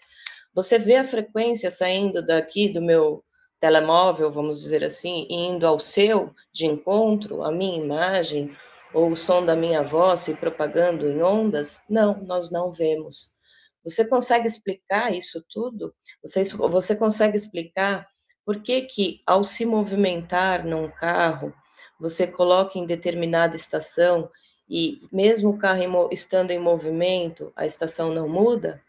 Você 0.55 0.79
vê 0.79 0.97
a 0.97 1.05
frequência 1.05 1.71
saindo 1.71 2.25
daqui 2.25 2.69
do 2.69 2.83
meu 2.83 3.25
telemóvel, 3.61 4.31
vamos 4.31 4.61
dizer 4.61 4.83
assim, 4.85 5.27
indo 5.31 5.67
ao 5.67 5.79
seu 5.79 6.35
de 6.53 6.67
encontro, 6.67 7.43
a 7.43 7.53
minha 7.53 7.77
imagem, 7.77 8.51
ou 8.93 9.11
o 9.11 9.17
som 9.17 9.45
da 9.45 9.57
minha 9.57 9.83
voz 9.83 10.21
se 10.23 10.35
propagando 10.35 11.09
em 11.09 11.23
ondas? 11.23 11.81
Não, 11.89 12.23
nós 12.25 12.51
não 12.51 12.73
vemos. 12.73 13.37
Você 13.85 14.07
consegue 14.07 14.47
explicar 14.47 15.13
isso 15.13 15.45
tudo? 15.51 15.95
Você, 16.23 16.45
você 16.45 16.97
consegue 16.97 17.37
explicar 17.37 18.07
por 18.45 18.63
que 18.63 18.83
que 18.83 19.23
ao 19.27 19.45
se 19.45 19.65
movimentar 19.65 20.65
num 20.67 20.91
carro, 20.91 21.55
você 21.99 22.27
coloca 22.27 22.79
em 22.79 22.87
determinada 22.87 23.57
estação 23.57 24.31
e 24.69 25.01
mesmo 25.13 25.51
o 25.51 25.59
carro 25.59 26.09
estando 26.13 26.51
em 26.51 26.59
movimento, 26.59 27.53
a 27.57 27.67
estação 27.67 28.13
não 28.13 28.29
muda? 28.29 28.83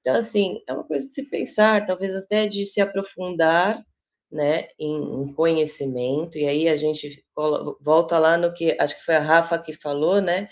Então, 0.00 0.16
assim, 0.16 0.60
é 0.66 0.72
uma 0.72 0.84
coisa 0.84 1.06
de 1.06 1.12
se 1.12 1.30
pensar, 1.30 1.86
talvez 1.86 2.14
até 2.14 2.46
de 2.46 2.66
se 2.66 2.80
aprofundar 2.80 3.84
né, 4.30 4.68
em, 4.78 5.32
conhecimento, 5.34 6.38
e 6.38 6.46
aí 6.46 6.68
a 6.68 6.76
gente 6.76 7.24
volta 7.80 8.18
lá 8.18 8.36
no 8.36 8.52
que 8.52 8.76
acho 8.80 8.96
que 8.96 9.04
foi 9.04 9.16
a 9.16 9.20
Rafa 9.20 9.58
que 9.58 9.74
falou, 9.74 10.20
né? 10.20 10.48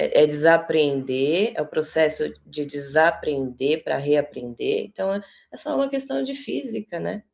É, 0.00 0.22
é 0.22 0.26
desaprender, 0.26 1.52
é 1.56 1.62
o 1.62 1.66
processo 1.66 2.32
de 2.46 2.64
desaprender 2.64 3.82
para 3.82 3.96
reaprender. 3.96 4.84
Então, 4.84 5.12
é, 5.12 5.20
é 5.52 5.56
só 5.56 5.74
uma 5.74 5.88
questão 5.88 6.22
de 6.22 6.34
física, 6.34 7.00
né? 7.00 7.24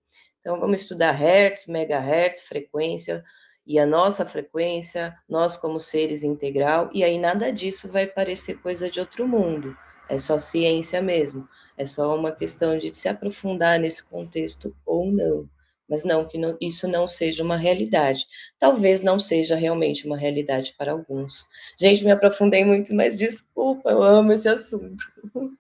Então, 0.41 0.59
vamos 0.59 0.81
estudar 0.81 1.13
hertz, 1.13 1.67
megahertz, 1.67 2.43
frequência, 2.43 3.23
e 3.67 3.79
a 3.79 3.87
nossa 3.87 4.27
frequência, 4.27 5.17
nós 5.29 5.57
como 5.57 5.81
seres 5.81 6.23
integral, 6.23 6.91
e 6.93 7.03
aí 7.03 7.19
nada 7.19 7.51
disso 7.53 7.91
vai 7.91 8.07
parecer 8.07 8.61
coisa 8.61 8.91
de 8.91 9.01
outro 9.01 9.27
mundo, 9.27 9.75
é 10.09 10.19
só 10.19 10.39
ciência 10.39 11.01
mesmo. 11.01 11.49
É 11.77 11.85
só 11.85 12.15
uma 12.17 12.31
questão 12.31 12.79
de 12.79 12.95
se 12.95 13.09
aprofundar 13.09 13.81
nesse 13.81 14.05
contexto 14.05 14.77
ou 14.87 15.11
não. 15.11 15.49
Mas 15.89 16.05
não 16.05 16.27
que 16.27 16.39
não, 16.39 16.57
isso 16.61 16.89
não 16.89 17.07
seja 17.07 17.43
uma 17.43 17.57
realidade. 17.57 18.27
Talvez 18.59 19.03
não 19.03 19.19
seja 19.19 19.55
realmente 19.55 20.07
uma 20.07 20.17
realidade 20.17 20.75
para 20.79 20.93
alguns. 20.93 21.47
Gente, 21.79 22.05
me 22.05 22.11
aprofundei 22.11 22.65
muito, 22.65 22.95
mas 22.95 23.19
desculpa, 23.19 23.91
eu 23.91 24.03
amo 24.03 24.33
esse 24.33 24.49
assunto. 24.49 25.05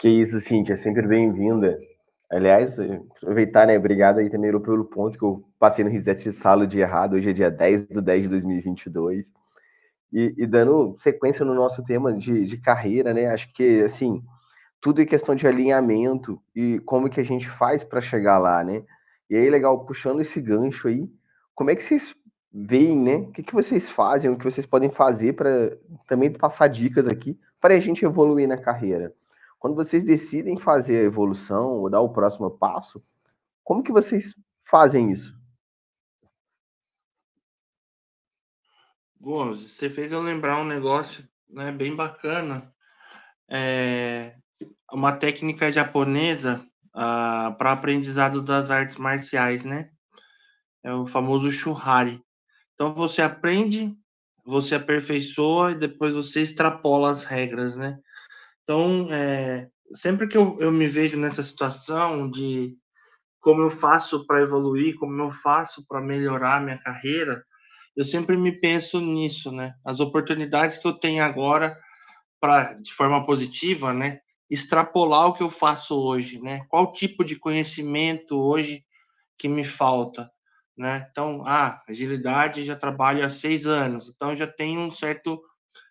Que 0.00 0.08
isso, 0.08 0.38
Cíntia, 0.38 0.76
sempre 0.76 1.06
bem-vinda. 1.06 1.78
Aliás, 2.30 2.78
aproveitar, 2.78 3.66
né? 3.66 3.78
Obrigado 3.78 4.18
aí 4.18 4.28
também 4.28 4.50
pelo 4.50 4.84
ponto 4.84 5.16
que 5.16 5.24
eu 5.24 5.42
passei 5.58 5.84
no 5.84 5.90
reset 5.90 6.22
de 6.22 6.32
sala 6.32 6.66
de 6.66 6.80
errado. 6.80 7.14
Hoje 7.14 7.30
é 7.30 7.32
dia 7.32 7.50
10 7.50 7.88
de 7.88 8.02
10 8.02 8.22
de 8.24 8.28
2022. 8.28 9.32
E, 10.12 10.34
e 10.36 10.46
dando 10.46 10.94
sequência 10.98 11.44
no 11.44 11.54
nosso 11.54 11.82
tema 11.84 12.12
de, 12.12 12.44
de 12.44 12.58
carreira, 12.58 13.14
né? 13.14 13.28
Acho 13.28 13.50
que, 13.54 13.82
assim, 13.82 14.22
tudo 14.80 15.00
é 15.00 15.06
questão 15.06 15.34
de 15.34 15.46
alinhamento 15.46 16.38
e 16.54 16.80
como 16.80 17.08
que 17.08 17.20
a 17.20 17.24
gente 17.24 17.48
faz 17.48 17.82
para 17.82 18.02
chegar 18.02 18.36
lá, 18.36 18.62
né? 18.62 18.82
E 19.28 19.36
aí, 19.36 19.48
legal, 19.48 19.84
puxando 19.84 20.20
esse 20.20 20.40
gancho 20.40 20.88
aí, 20.88 21.10
como 21.54 21.70
é 21.70 21.76
que 21.76 21.82
vocês 21.82 22.14
veem, 22.52 22.98
né? 22.98 23.16
O 23.16 23.32
que, 23.32 23.42
que 23.42 23.54
vocês 23.54 23.88
fazem, 23.88 24.30
o 24.30 24.36
que 24.36 24.44
vocês 24.44 24.66
podem 24.66 24.90
fazer 24.90 25.32
para 25.34 25.76
também 26.06 26.32
passar 26.32 26.68
dicas 26.68 27.06
aqui 27.06 27.38
para 27.60 27.74
a 27.74 27.80
gente 27.80 28.04
evoluir 28.04 28.46
na 28.46 28.56
carreira? 28.56 29.14
Quando 29.58 29.74
vocês 29.74 30.04
decidem 30.04 30.58
fazer 30.58 30.98
a 30.98 31.04
evolução 31.04 31.72
ou 31.72 31.88
dar 31.88 32.00
o 32.00 32.12
próximo 32.12 32.50
passo, 32.50 33.02
como 33.62 33.82
que 33.82 33.90
vocês 33.90 34.34
fazem 34.62 35.10
isso? 35.10 35.34
Bom, 39.18 39.54
você 39.54 39.88
fez 39.88 40.12
eu 40.12 40.20
lembrar 40.20 40.60
um 40.60 40.66
negócio 40.66 41.26
né, 41.48 41.72
bem 41.72 41.96
bacana. 41.96 42.70
É 43.48 44.36
uma 44.92 45.16
técnica 45.16 45.72
japonesa 45.72 46.64
uh, 46.94 47.56
para 47.56 47.72
aprendizado 47.72 48.42
das 48.42 48.70
artes 48.70 48.96
marciais, 48.96 49.64
né? 49.64 49.90
É 50.82 50.92
o 50.92 51.06
famoso 51.06 51.50
Shuhari. 51.50 52.20
Então 52.74 52.94
você 52.94 53.22
aprende, 53.22 53.94
você 54.44 54.74
aperfeiçoa 54.74 55.72
e 55.72 55.78
depois 55.78 56.14
você 56.14 56.42
extrapola 56.42 57.10
as 57.10 57.24
regras, 57.24 57.76
né? 57.76 57.98
Então, 58.62 59.08
é, 59.10 59.68
sempre 59.94 60.26
que 60.26 60.36
eu, 60.36 60.58
eu 60.60 60.72
me 60.72 60.86
vejo 60.86 61.18
nessa 61.18 61.42
situação 61.42 62.30
de 62.30 62.76
como 63.40 63.62
eu 63.62 63.70
faço 63.70 64.26
para 64.26 64.40
evoluir, 64.40 64.96
como 64.96 65.20
eu 65.20 65.30
faço 65.30 65.86
para 65.86 66.00
melhorar 66.00 66.62
minha 66.62 66.78
carreira, 66.78 67.44
eu 67.94 68.04
sempre 68.04 68.36
me 68.36 68.52
penso 68.52 69.00
nisso, 69.00 69.52
né? 69.52 69.74
As 69.84 70.00
oportunidades 70.00 70.78
que 70.78 70.86
eu 70.88 70.94
tenho 70.94 71.22
agora 71.22 71.78
para, 72.40 72.74
de 72.74 72.92
forma 72.94 73.24
positiva, 73.24 73.92
né? 73.92 74.20
Extrapolar 74.54 75.26
o 75.26 75.32
que 75.32 75.42
eu 75.42 75.50
faço 75.50 75.96
hoje, 75.96 76.40
né? 76.40 76.64
Qual 76.68 76.92
tipo 76.92 77.24
de 77.24 77.36
conhecimento 77.36 78.38
hoje 78.38 78.84
que 79.38 79.48
me 79.48 79.64
falta, 79.64 80.30
né? 80.76 81.08
Então, 81.10 81.42
ah, 81.46 81.82
agilidade 81.88 82.64
já 82.64 82.76
trabalho 82.76 83.24
há 83.24 83.30
seis 83.30 83.66
anos, 83.66 84.08
então 84.08 84.34
já 84.34 84.46
tenho 84.46 84.80
um 84.80 84.90
certo 84.90 85.40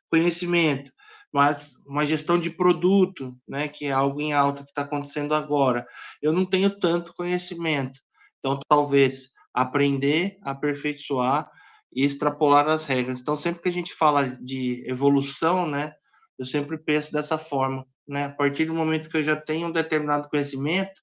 conhecimento 0.09 0.91
mas 1.33 1.75
uma 1.87 2.05
gestão 2.05 2.39
de 2.39 2.51
produto, 2.51 3.35
né, 3.47 3.67
que 3.67 3.85
é 3.85 3.91
algo 3.91 4.21
em 4.21 4.33
alta 4.33 4.63
que 4.63 4.69
está 4.69 4.83
acontecendo 4.83 5.33
agora, 5.33 5.85
eu 6.21 6.31
não 6.31 6.45
tenho 6.45 6.69
tanto 6.79 7.13
conhecimento. 7.15 7.99
Então, 8.37 8.59
talvez 8.69 9.29
aprender, 9.51 10.37
aperfeiçoar 10.43 11.49
e 11.91 12.05
extrapolar 12.05 12.67
as 12.67 12.85
regras. 12.85 13.19
Então, 13.19 13.35
sempre 13.35 13.63
que 13.63 13.69
a 13.69 13.71
gente 13.71 13.95
fala 13.95 14.29
de 14.41 14.83
evolução, 14.87 15.67
né, 15.67 15.93
eu 16.37 16.45
sempre 16.45 16.77
penso 16.77 17.11
dessa 17.11 17.37
forma, 17.37 17.83
né? 18.07 18.25
A 18.25 18.31
partir 18.31 18.65
do 18.65 18.73
momento 18.73 19.09
que 19.09 19.17
eu 19.17 19.23
já 19.23 19.35
tenho 19.35 19.67
um 19.67 19.71
determinado 19.71 20.29
conhecimento, 20.29 21.01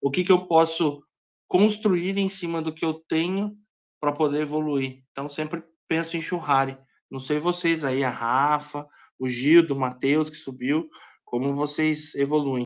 o 0.00 0.10
que 0.10 0.24
que 0.24 0.32
eu 0.32 0.46
posso 0.46 1.02
construir 1.48 2.16
em 2.18 2.28
cima 2.28 2.62
do 2.62 2.74
que 2.74 2.84
eu 2.84 2.94
tenho 3.08 3.56
para 4.00 4.12
poder 4.12 4.40
evoluir. 4.40 5.02
Então, 5.12 5.28
sempre 5.28 5.62
penso 5.86 6.16
em 6.16 6.22
churrari. 6.22 6.78
Não 7.10 7.20
sei 7.20 7.38
vocês 7.38 7.84
aí, 7.84 8.02
a 8.02 8.10
Rafa, 8.10 8.88
o 9.18 9.28
Gil, 9.28 9.66
do 9.66 9.76
Matheus, 9.76 10.30
que 10.30 10.36
subiu, 10.36 10.88
como 11.24 11.54
vocês 11.54 12.14
evoluem? 12.14 12.64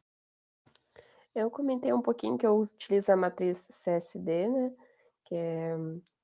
Eu 1.34 1.50
comentei 1.50 1.92
um 1.92 2.00
pouquinho 2.00 2.38
que 2.38 2.46
eu 2.46 2.58
utilizo 2.58 3.12
a 3.12 3.16
matriz 3.16 3.66
CSD, 3.66 4.48
né? 4.48 4.72
Que 5.24 5.34
é 5.34 5.76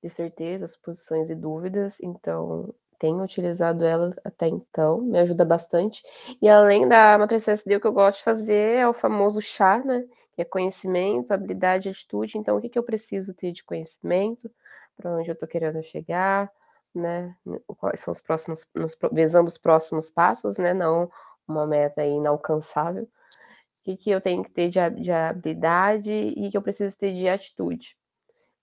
de 0.02 0.08
certeza, 0.08 0.66
suposições 0.66 1.30
e 1.30 1.34
dúvidas, 1.34 2.00
então 2.00 2.74
tenho 3.03 3.22
utilizado 3.22 3.84
ela 3.84 4.14
até 4.24 4.46
então, 4.46 5.00
me 5.00 5.18
ajuda 5.18 5.44
bastante. 5.44 6.03
E 6.40 6.48
além 6.48 6.88
da 6.88 7.18
matriz 7.18 7.44
CSD, 7.44 7.76
o 7.76 7.80
que 7.80 7.86
eu 7.86 7.92
gosto 7.92 8.18
de 8.18 8.24
fazer 8.24 8.78
é 8.78 8.88
o 8.88 8.94
famoso 8.94 9.42
chá, 9.42 9.82
né? 9.84 10.05
Que 10.34 10.42
é 10.42 10.44
conhecimento, 10.44 11.32
habilidade, 11.32 11.88
atitude. 11.88 12.38
Então, 12.38 12.57
o 12.57 12.61
que, 12.61 12.68
que 12.68 12.78
eu 12.78 12.82
preciso 12.84 13.34
ter 13.34 13.50
de 13.50 13.64
conhecimento? 13.64 14.48
Para 14.96 15.11
onde 15.16 15.28
eu 15.28 15.34
estou 15.34 15.48
querendo 15.48 15.82
chegar? 15.82 16.48
né? 16.94 17.34
Quais 17.78 18.00
são 18.00 18.12
os 18.12 18.20
próximos, 18.20 18.66
nos, 18.74 18.96
visando 19.12 19.48
os 19.48 19.59
próximos 19.59 20.11
passos, 20.11 20.59
né? 20.59 20.74
Não 20.74 21.11
uma 21.46 21.66
meta 21.66 22.05
inalcançável. 22.05 23.05
O 23.05 23.84
que, 23.84 23.96
que 23.96 24.11
eu 24.11 24.20
tenho 24.20 24.44
que 24.44 24.50
ter 24.50 24.68
de, 24.68 24.78
de 25.00 25.11
habilidade 25.11 26.12
e 26.12 26.50
que 26.50 26.57
eu 26.57 26.62
preciso 26.62 26.96
ter 26.96 27.12
de 27.12 27.28
atitude 27.28 27.96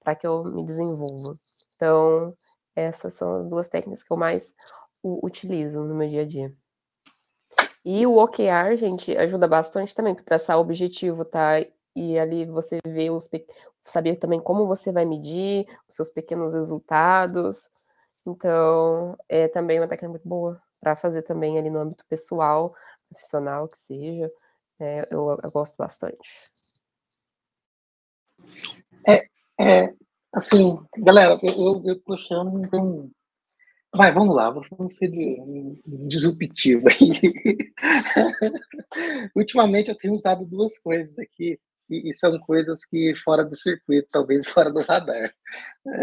para 0.02 0.16
que 0.16 0.26
eu 0.26 0.44
me 0.46 0.64
desenvolva. 0.64 1.38
Então, 1.76 2.36
essas 2.76 3.14
são 3.14 3.36
as 3.36 3.48
duas 3.48 3.68
técnicas 3.68 4.04
que 4.04 4.12
eu 4.12 4.18
mais 4.18 4.56
utilizo 5.04 5.82
no 5.84 5.96
meu 5.96 6.08
dia 6.08 6.22
a 6.22 6.26
dia. 6.26 6.54
E 7.84 8.06
o 8.06 8.18
OKR, 8.18 8.76
gente, 8.76 9.16
ajuda 9.18 9.48
bastante 9.48 9.96
também 9.96 10.14
para 10.14 10.24
traçar 10.24 10.58
o 10.58 10.62
objetivo, 10.62 11.24
tá? 11.24 11.66
E 11.96 12.20
ali 12.20 12.46
você 12.46 12.80
vê 12.86 13.10
os 13.10 13.30
saber 13.84 14.18
também 14.18 14.40
como 14.40 14.68
você 14.68 14.92
vai 14.92 15.06
medir 15.06 15.66
os 15.88 15.96
seus 15.96 16.10
pequenos 16.10 16.54
resultados, 16.54 17.70
então, 18.26 19.18
é 19.28 19.48
também 19.48 19.80
uma 19.80 19.88
técnica 19.88 20.10
muito 20.10 20.28
boa 20.28 20.62
para 20.80 20.96
fazer 20.96 21.24
também 21.24 21.58
ali 21.58 21.70
no 21.70 21.80
âmbito 21.80 22.06
pessoal, 22.08 22.76
profissional, 23.10 23.68
que 23.68 23.78
seja. 23.78 24.32
É, 24.80 25.08
eu, 25.12 25.38
eu, 25.44 25.52
gosto 25.52 25.76
bastante. 25.78 26.52
É, 29.08 29.28
é 29.60 29.94
assim, 30.34 30.78
galera, 30.98 31.40
eu, 31.44 31.84
eu 31.86 32.00
tô 32.02 32.14
achando, 32.14 32.64
então. 32.64 33.10
Vai, 33.96 34.14
vamos 34.14 34.36
lá, 34.36 34.52
vamos 34.52 34.96
ser 34.96 35.10
disruptivo 36.08 36.88
aí. 36.90 37.74
Ultimamente 39.36 39.90
eu 39.90 39.98
tenho 39.98 40.14
usado 40.14 40.46
duas 40.46 40.78
coisas 40.78 41.18
aqui, 41.18 41.60
e, 41.90 42.12
e, 42.12 42.14
são 42.14 42.38
coisas 42.40 42.86
que 42.86 43.16
fora 43.16 43.44
do 43.44 43.56
circuito, 43.56 44.08
talvez 44.12 44.46
fora 44.48 44.72
do 44.72 44.82
radar. 44.82 45.34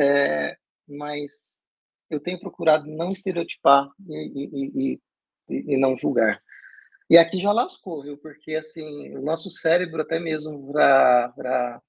É, 0.01 0.57
mas 0.89 1.63
eu 2.11 2.21
tenho 2.21 2.41
procurado 2.41 2.87
não 2.87 3.13
estereotipar 3.13 3.89
e, 4.09 4.91
e, 4.93 5.01
e, 5.49 5.77
não 5.77 5.97
julgar. 5.97 6.43
E 7.09 7.17
aqui 7.17 7.39
já 7.39 7.53
lascou, 7.53 8.03
viu? 8.03 8.19
Porque 8.19 8.57
assim, 8.57 9.17
o 9.17 9.23
nosso 9.23 9.49
cérebro, 9.51 10.03
até 10.03 10.19
mesmo 10.19 10.73
para 10.73 11.81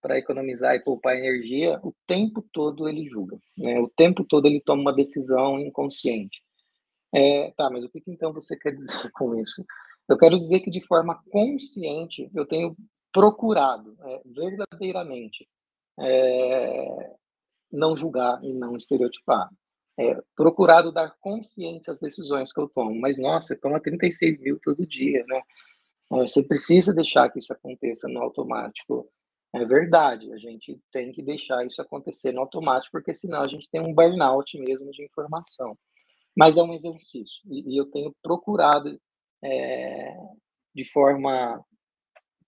para 0.00 0.18
economizar 0.18 0.74
e 0.74 0.82
poupar 0.82 1.16
energia, 1.16 1.78
o 1.82 1.92
tempo 2.06 2.42
todo 2.52 2.88
ele 2.88 3.08
julga, 3.08 3.38
né? 3.56 3.78
O 3.80 3.88
tempo 3.88 4.24
todo 4.24 4.46
ele 4.46 4.60
toma 4.60 4.82
uma 4.82 4.94
decisão 4.94 5.58
inconsciente. 5.58 6.42
É, 7.14 7.52
tá, 7.52 7.70
mas 7.70 7.84
o 7.84 7.88
que 7.88 8.02
então 8.08 8.32
você 8.32 8.56
quer 8.56 8.74
dizer 8.74 9.10
com 9.12 9.34
isso? 9.40 9.64
Eu 10.08 10.18
quero 10.18 10.38
dizer 10.38 10.60
que 10.60 10.70
de 10.70 10.80
forma 10.80 11.22
consciente 11.30 12.30
eu 12.34 12.46
tenho 12.46 12.76
procurado 13.12 13.96
é, 14.00 14.22
verdadeiramente 14.24 15.48
é, 15.98 17.14
não 17.70 17.96
julgar 17.96 18.42
e 18.42 18.52
não 18.52 18.76
estereotipar. 18.76 19.48
É, 19.96 20.20
procurado 20.34 20.90
dar 20.90 21.14
consciência 21.20 21.92
às 21.92 22.00
decisões 22.00 22.52
que 22.52 22.60
eu 22.60 22.68
tomo. 22.68 23.00
Mas, 23.00 23.16
nossa, 23.18 23.48
você 23.48 23.56
toma 23.56 23.80
36 23.80 24.38
mil 24.40 24.58
todo 24.60 24.86
dia, 24.86 25.24
né? 25.28 25.40
É, 26.12 26.16
você 26.26 26.42
precisa 26.42 26.92
deixar 26.92 27.30
que 27.30 27.38
isso 27.38 27.52
aconteça 27.52 28.08
no 28.08 28.20
automático. 28.20 29.08
É 29.54 29.64
verdade, 29.64 30.32
a 30.32 30.36
gente 30.36 30.80
tem 30.90 31.12
que 31.12 31.22
deixar 31.22 31.64
isso 31.64 31.80
acontecer 31.80 32.32
no 32.32 32.40
automático, 32.40 32.90
porque 32.90 33.14
senão 33.14 33.40
a 33.40 33.48
gente 33.48 33.70
tem 33.70 33.80
um 33.80 33.94
burnout 33.94 34.58
mesmo 34.58 34.90
de 34.90 35.04
informação. 35.04 35.78
Mas 36.36 36.56
é 36.56 36.62
um 36.62 36.74
exercício, 36.74 37.40
e, 37.46 37.74
e 37.74 37.76
eu 37.78 37.86
tenho 37.86 38.12
procurado 38.20 39.00
é, 39.44 40.12
de 40.74 40.84
forma 40.90 41.64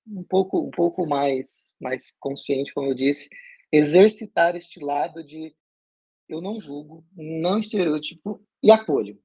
um 0.09 0.25
pouco, 0.25 0.59
um 0.61 0.71
pouco 0.71 1.07
mais, 1.07 1.73
mais 1.81 2.13
consciente, 2.19 2.75
como 2.75 2.89
eu 2.89 2.95
disse, 2.95 3.29
exercitar 3.71 4.57
este 4.57 4.81
lado 4.81 5.25
de 5.25 5.55
eu 6.29 6.41
não 6.41 6.61
julgo, 6.61 7.05
não 7.15 7.61
estereotipo 7.61 8.45
e 8.61 8.71
acolho. 8.71 9.17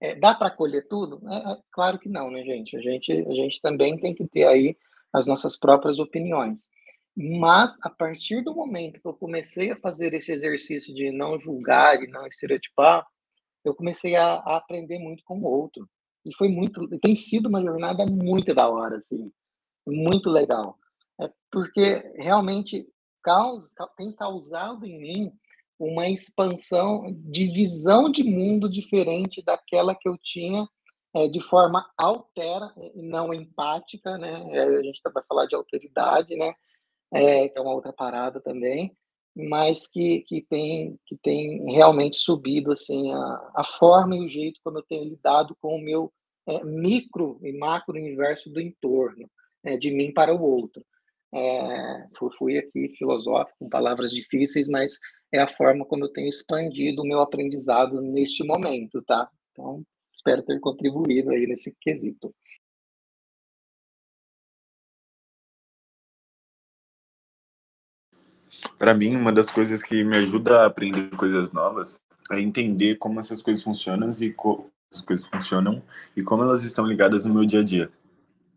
É, 0.00 0.14
dá 0.14 0.34
para 0.34 0.48
acolher 0.48 0.86
tudo? 0.86 1.22
É, 1.30 1.52
é, 1.52 1.56
claro 1.72 1.98
que 1.98 2.10
não, 2.10 2.30
né, 2.30 2.42
gente? 2.44 2.76
A, 2.76 2.80
gente? 2.80 3.10
a 3.10 3.34
gente 3.34 3.60
também 3.62 3.98
tem 3.98 4.14
que 4.14 4.26
ter 4.28 4.44
aí 4.44 4.76
as 5.12 5.26
nossas 5.26 5.58
próprias 5.58 5.98
opiniões. 5.98 6.70
Mas, 7.16 7.78
a 7.82 7.88
partir 7.88 8.42
do 8.42 8.54
momento 8.54 9.00
que 9.00 9.08
eu 9.08 9.14
comecei 9.14 9.72
a 9.72 9.80
fazer 9.80 10.12
esse 10.12 10.30
exercício 10.30 10.94
de 10.94 11.10
não 11.10 11.38
julgar 11.38 12.02
e 12.02 12.06
não 12.08 12.26
estereotipar, 12.26 13.06
eu 13.64 13.74
comecei 13.74 14.14
a, 14.16 14.34
a 14.34 14.56
aprender 14.58 14.98
muito 14.98 15.24
com 15.24 15.38
o 15.38 15.44
outro. 15.44 15.88
e 16.26 16.34
foi 16.34 16.48
muito, 16.48 16.86
tem 17.00 17.16
sido 17.16 17.48
uma 17.48 17.62
jornada 17.62 18.04
muito 18.06 18.54
da 18.54 18.68
hora, 18.68 18.96
assim, 18.98 19.32
muito 19.86 20.28
legal. 20.28 20.78
É 21.20 21.30
porque 21.50 22.12
realmente 22.16 22.86
causa, 23.22 23.74
tem 23.96 24.12
causado 24.12 24.84
em 24.84 25.00
mim 25.00 25.32
uma 25.78 26.08
expansão 26.08 27.06
de 27.30 27.50
visão 27.50 28.10
de 28.10 28.24
mundo 28.24 28.70
diferente 28.70 29.42
daquela 29.42 29.94
que 29.94 30.08
eu 30.08 30.16
tinha 30.18 30.66
é, 31.14 31.28
de 31.28 31.40
forma 31.40 31.88
altera 31.96 32.72
e 32.94 33.02
não 33.02 33.32
empática, 33.32 34.18
né? 34.18 34.32
É, 34.52 34.62
a 34.64 34.82
gente 34.82 35.00
vai 35.12 35.22
falar 35.28 35.46
de 35.46 35.54
alteridade, 35.54 36.36
né? 36.36 36.54
É, 37.12 37.48
que 37.48 37.58
é 37.58 37.60
uma 37.60 37.74
outra 37.74 37.92
parada 37.92 38.40
também, 38.40 38.96
mas 39.34 39.86
que, 39.86 40.20
que, 40.22 40.42
tem, 40.42 40.98
que 41.06 41.16
tem 41.22 41.62
realmente 41.72 42.16
subido 42.16 42.72
assim 42.72 43.12
a, 43.12 43.52
a 43.56 43.64
forma 43.64 44.16
e 44.16 44.20
o 44.20 44.28
jeito 44.28 44.60
como 44.64 44.78
eu 44.78 44.82
tenho 44.82 45.04
lidado 45.04 45.56
com 45.60 45.76
o 45.76 45.80
meu 45.80 46.12
é, 46.46 46.64
micro 46.64 47.38
e 47.42 47.52
macro 47.52 47.94
universo 47.94 48.48
do 48.50 48.60
entorno, 48.60 49.30
é, 49.64 49.76
de 49.76 49.90
mim 49.90 50.12
para 50.12 50.34
o 50.34 50.40
outro. 50.40 50.84
É, 51.34 52.06
fui 52.38 52.56
aqui 52.56 52.94
filosófico, 52.96 53.58
com 53.58 53.68
palavras 53.68 54.10
difíceis, 54.10 54.68
mas 54.68 54.98
é 55.32 55.40
a 55.40 55.48
forma 55.48 55.84
como 55.84 56.04
eu 56.04 56.12
tenho 56.12 56.28
expandido 56.28 57.02
o 57.02 57.06
meu 57.06 57.20
aprendizado 57.20 58.00
neste 58.00 58.44
momento, 58.44 59.02
tá? 59.02 59.28
Então, 59.52 59.82
espero 60.14 60.42
ter 60.42 60.58
contribuído 60.60 61.30
aí 61.30 61.46
nesse 61.46 61.74
quesito. 61.80 62.34
Para 68.78 68.92
mim, 68.92 69.16
uma 69.16 69.32
das 69.32 69.50
coisas 69.50 69.82
que 69.82 70.04
me 70.04 70.16
ajuda 70.18 70.62
a 70.62 70.66
aprender 70.66 71.08
coisas 71.16 71.50
novas 71.50 72.00
é 72.30 72.40
entender 72.40 72.96
como 72.96 73.18
essas 73.18 73.40
coisas 73.40 73.64
funcionam 73.64 74.08
e 74.08 74.34
as 74.92 75.00
coisas 75.00 75.26
funcionam 75.26 75.78
e 76.14 76.22
como 76.22 76.42
elas 76.42 76.62
estão 76.62 76.86
ligadas 76.86 77.24
no 77.24 77.32
meu 77.32 77.46
dia 77.46 77.60
a 77.60 77.64
dia. 77.64 77.90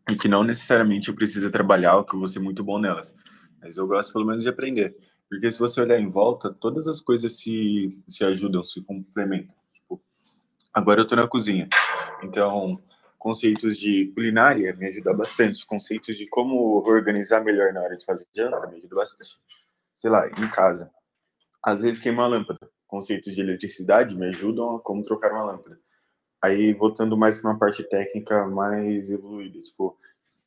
E 0.09 0.15
que 0.15 0.27
não 0.27 0.43
necessariamente 0.43 1.07
eu 1.07 1.15
preciso 1.15 1.49
trabalhar 1.49 1.97
ou 1.97 2.03
que 2.03 2.15
eu 2.15 2.19
vou 2.19 2.27
ser 2.27 2.39
muito 2.39 2.63
bom 2.63 2.79
nelas. 2.79 3.15
Mas 3.61 3.77
eu 3.77 3.87
gosto 3.87 4.11
pelo 4.11 4.25
menos 4.25 4.43
de 4.43 4.49
aprender. 4.49 4.95
Porque 5.29 5.51
se 5.51 5.59
você 5.59 5.79
olhar 5.79 5.99
em 5.99 6.09
volta, 6.09 6.51
todas 6.51 6.87
as 6.87 6.99
coisas 6.99 7.37
se, 7.37 7.97
se 8.07 8.25
ajudam, 8.25 8.63
se 8.63 8.81
complementam. 8.81 9.55
Tipo, 9.71 10.01
agora 10.73 11.01
eu 11.01 11.03
estou 11.03 11.17
na 11.17 11.27
cozinha. 11.27 11.69
Então, 12.23 12.81
conceitos 13.17 13.77
de 13.77 14.11
culinária 14.15 14.75
me 14.75 14.87
ajudam 14.87 15.15
bastante. 15.15 15.65
Conceitos 15.65 16.17
de 16.17 16.27
como 16.27 16.83
organizar 16.87 17.43
melhor 17.43 17.71
na 17.71 17.81
hora 17.81 17.95
de 17.95 18.03
fazer 18.03 18.25
janta 18.35 18.67
me 18.67 18.77
ajudam 18.77 18.97
bastante. 18.97 19.39
Sei 19.99 20.09
lá, 20.09 20.27
em 20.27 20.49
casa. 20.49 20.91
Às 21.63 21.83
vezes 21.83 21.99
queima 21.99 22.23
a 22.23 22.27
lâmpada. 22.27 22.59
Conceitos 22.87 23.35
de 23.35 23.41
eletricidade 23.41 24.17
me 24.17 24.25
ajudam 24.29 24.77
a 24.77 24.79
como 24.81 25.03
trocar 25.03 25.31
uma 25.31 25.43
lâmpada. 25.43 25.79
Aí, 26.41 26.73
voltando 26.73 27.15
mais 27.15 27.39
para 27.39 27.51
uma 27.51 27.59
parte 27.59 27.83
técnica 27.83 28.47
mais 28.47 29.11
evoluída, 29.11 29.59
tipo, 29.59 29.95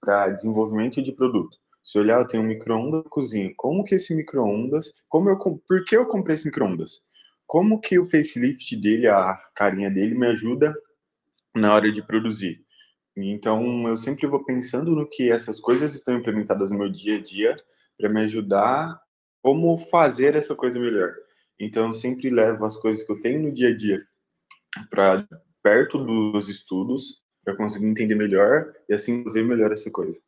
para 0.01 0.31
desenvolvimento 0.31 1.01
de 1.01 1.13
produto 1.13 1.63
se 1.83 1.99
olhar, 1.99 2.21
eu 2.21 2.29
tenho 2.29 2.43
um 2.43 2.47
micro-ondas 2.47 3.03
na 3.03 3.11
cozinha. 3.11 3.53
Como 3.57 3.83
que 3.83 3.97
esse 3.97 4.15
micro-ondas, 4.15 4.93
como 5.09 5.29
eu, 5.29 5.37
por 5.37 5.85
que 5.85 5.97
eu 5.97 6.07
comprei 6.07 6.35
esse 6.35 6.47
micro-ondas? 6.47 7.03
Como 7.47 7.81
que 7.81 7.99
o 7.99 8.09
facelift 8.09 8.77
dele, 8.77 9.09
a 9.09 9.37
carinha 9.55 9.91
dele, 9.91 10.15
me 10.15 10.29
ajuda 10.29 10.75
na 11.55 11.75
hora 11.75 11.91
de 11.91 12.01
produzir? 12.07 12.65
Então, 13.17 13.89
eu 13.89 13.97
sempre 13.97 14.27
vou 14.27 14.45
pensando 14.45 14.93
no 14.93 15.09
que 15.09 15.31
essas 15.31 15.61
coisas 15.61 15.95
estão 15.95 16.17
implementadas 16.17 16.71
no 16.71 16.79
meu 16.79 16.89
dia 16.91 17.17
a 17.17 17.21
dia 17.21 17.57
para 17.99 18.09
me 18.09 18.23
ajudar 18.23 18.99
como 19.43 19.77
fazer 19.77 20.37
essa 20.37 20.55
coisa 20.55 20.79
melhor. 20.79 21.13
Então, 21.59 21.87
eu 21.87 21.93
sempre 21.93 22.31
levo 22.31 22.65
as 22.65 22.77
coisas 22.77 23.03
que 23.03 23.13
eu 23.13 23.19
tenho 23.21 23.43
no 23.43 23.53
dia 23.53 23.69
a 23.69 23.77
dia 23.77 24.03
para 24.91 25.27
perto 25.63 25.99
dos 26.05 26.49
estudos 26.49 27.23
para 27.45 27.57
conseguir 27.57 27.87
entender 27.87 28.15
melhor 28.15 28.73
e 28.89 28.95
assim 28.95 29.23
fazer 29.25 29.43
melhor 29.43 29.73
essa 29.73 29.91
coisa. 29.91 30.21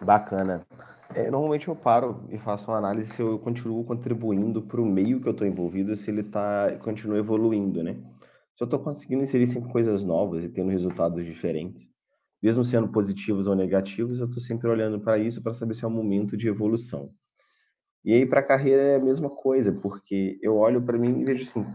Bacana. 0.00 0.66
É, 1.14 1.30
normalmente 1.30 1.68
eu 1.68 1.76
paro 1.76 2.24
e 2.30 2.38
faço 2.38 2.70
uma 2.70 2.78
análise 2.78 3.14
se 3.14 3.20
eu 3.22 3.38
continuo 3.38 3.84
contribuindo 3.84 4.62
para 4.62 4.80
o 4.80 4.86
meio 4.86 5.20
que 5.20 5.28
eu 5.28 5.32
estou 5.32 5.46
envolvido, 5.46 5.94
se 5.94 6.10
ele 6.10 6.22
tá, 6.22 6.76
continua 6.80 7.18
evoluindo, 7.18 7.82
né? 7.82 7.96
Eu 8.62 8.66
estou 8.66 8.78
conseguindo 8.78 9.24
inserir 9.24 9.48
sempre 9.48 9.72
coisas 9.72 10.04
novas 10.04 10.44
e 10.44 10.48
tendo 10.48 10.70
resultados 10.70 11.24
diferentes, 11.24 11.84
mesmo 12.40 12.64
sendo 12.64 12.86
positivos 12.86 13.48
ou 13.48 13.56
negativos, 13.56 14.20
eu 14.20 14.26
estou 14.26 14.40
sempre 14.40 14.68
olhando 14.68 15.00
para 15.00 15.18
isso 15.18 15.42
para 15.42 15.52
saber 15.52 15.74
se 15.74 15.84
é 15.84 15.88
um 15.88 15.90
momento 15.90 16.36
de 16.36 16.46
evolução. 16.46 17.08
E 18.04 18.14
aí 18.14 18.24
para 18.24 18.38
a 18.38 18.42
carreira 18.44 18.80
é 18.80 18.94
a 18.94 19.00
mesma 19.00 19.28
coisa, 19.28 19.72
porque 19.72 20.38
eu 20.40 20.56
olho 20.58 20.80
para 20.80 20.96
mim 20.96 21.22
e 21.22 21.24
vejo 21.24 21.42
assim, 21.42 21.66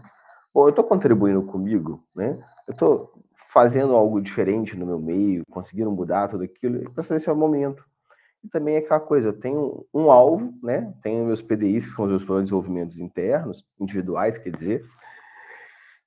pô, 0.50 0.64
eu 0.64 0.70
estou 0.70 0.82
contribuindo 0.82 1.42
comigo, 1.42 2.02
né? 2.16 2.32
Eu 2.66 2.72
estou 2.72 3.12
fazendo 3.52 3.94
algo 3.94 4.18
diferente 4.18 4.74
no 4.74 4.86
meu 4.86 4.98
meio, 4.98 5.42
conseguindo 5.50 5.92
mudar 5.92 6.28
tudo 6.28 6.44
aquilo, 6.44 6.90
para 6.94 7.02
saber 7.02 7.20
se 7.20 7.28
é 7.28 7.32
o 7.34 7.36
momento. 7.36 7.84
E 8.42 8.48
também 8.48 8.76
é 8.76 8.78
aquela 8.78 9.00
coisa, 9.00 9.28
eu 9.28 9.38
tenho 9.38 9.84
um 9.92 10.10
alvo, 10.10 10.54
né? 10.62 10.90
Tenho 11.02 11.26
meus 11.26 11.42
PDIs, 11.42 11.84
que 11.84 11.92
são 11.92 12.06
os 12.06 12.10
meus 12.12 12.24
planos 12.24 12.44
de 12.44 12.50
desenvolvimento 12.50 12.96
internos, 12.98 13.62
individuais, 13.78 14.38
quer 14.38 14.56
dizer, 14.56 14.86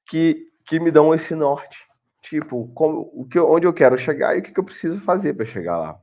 que, 0.10 0.51
que 0.66 0.80
me 0.80 0.92
dão 0.92 1.14
esse 1.14 1.36
norte. 1.36 1.86
Tipo, 2.22 2.68
como, 2.74 3.10
o 3.14 3.26
que, 3.28 3.40
onde 3.40 3.66
eu 3.66 3.74
quero 3.74 3.98
chegar 3.98 4.36
e 4.36 4.40
o 4.40 4.44
que, 4.44 4.52
que 4.52 4.60
eu 4.60 4.64
preciso 4.64 5.00
fazer 5.00 5.34
para 5.34 5.46
chegar 5.46 5.78
lá, 5.78 6.00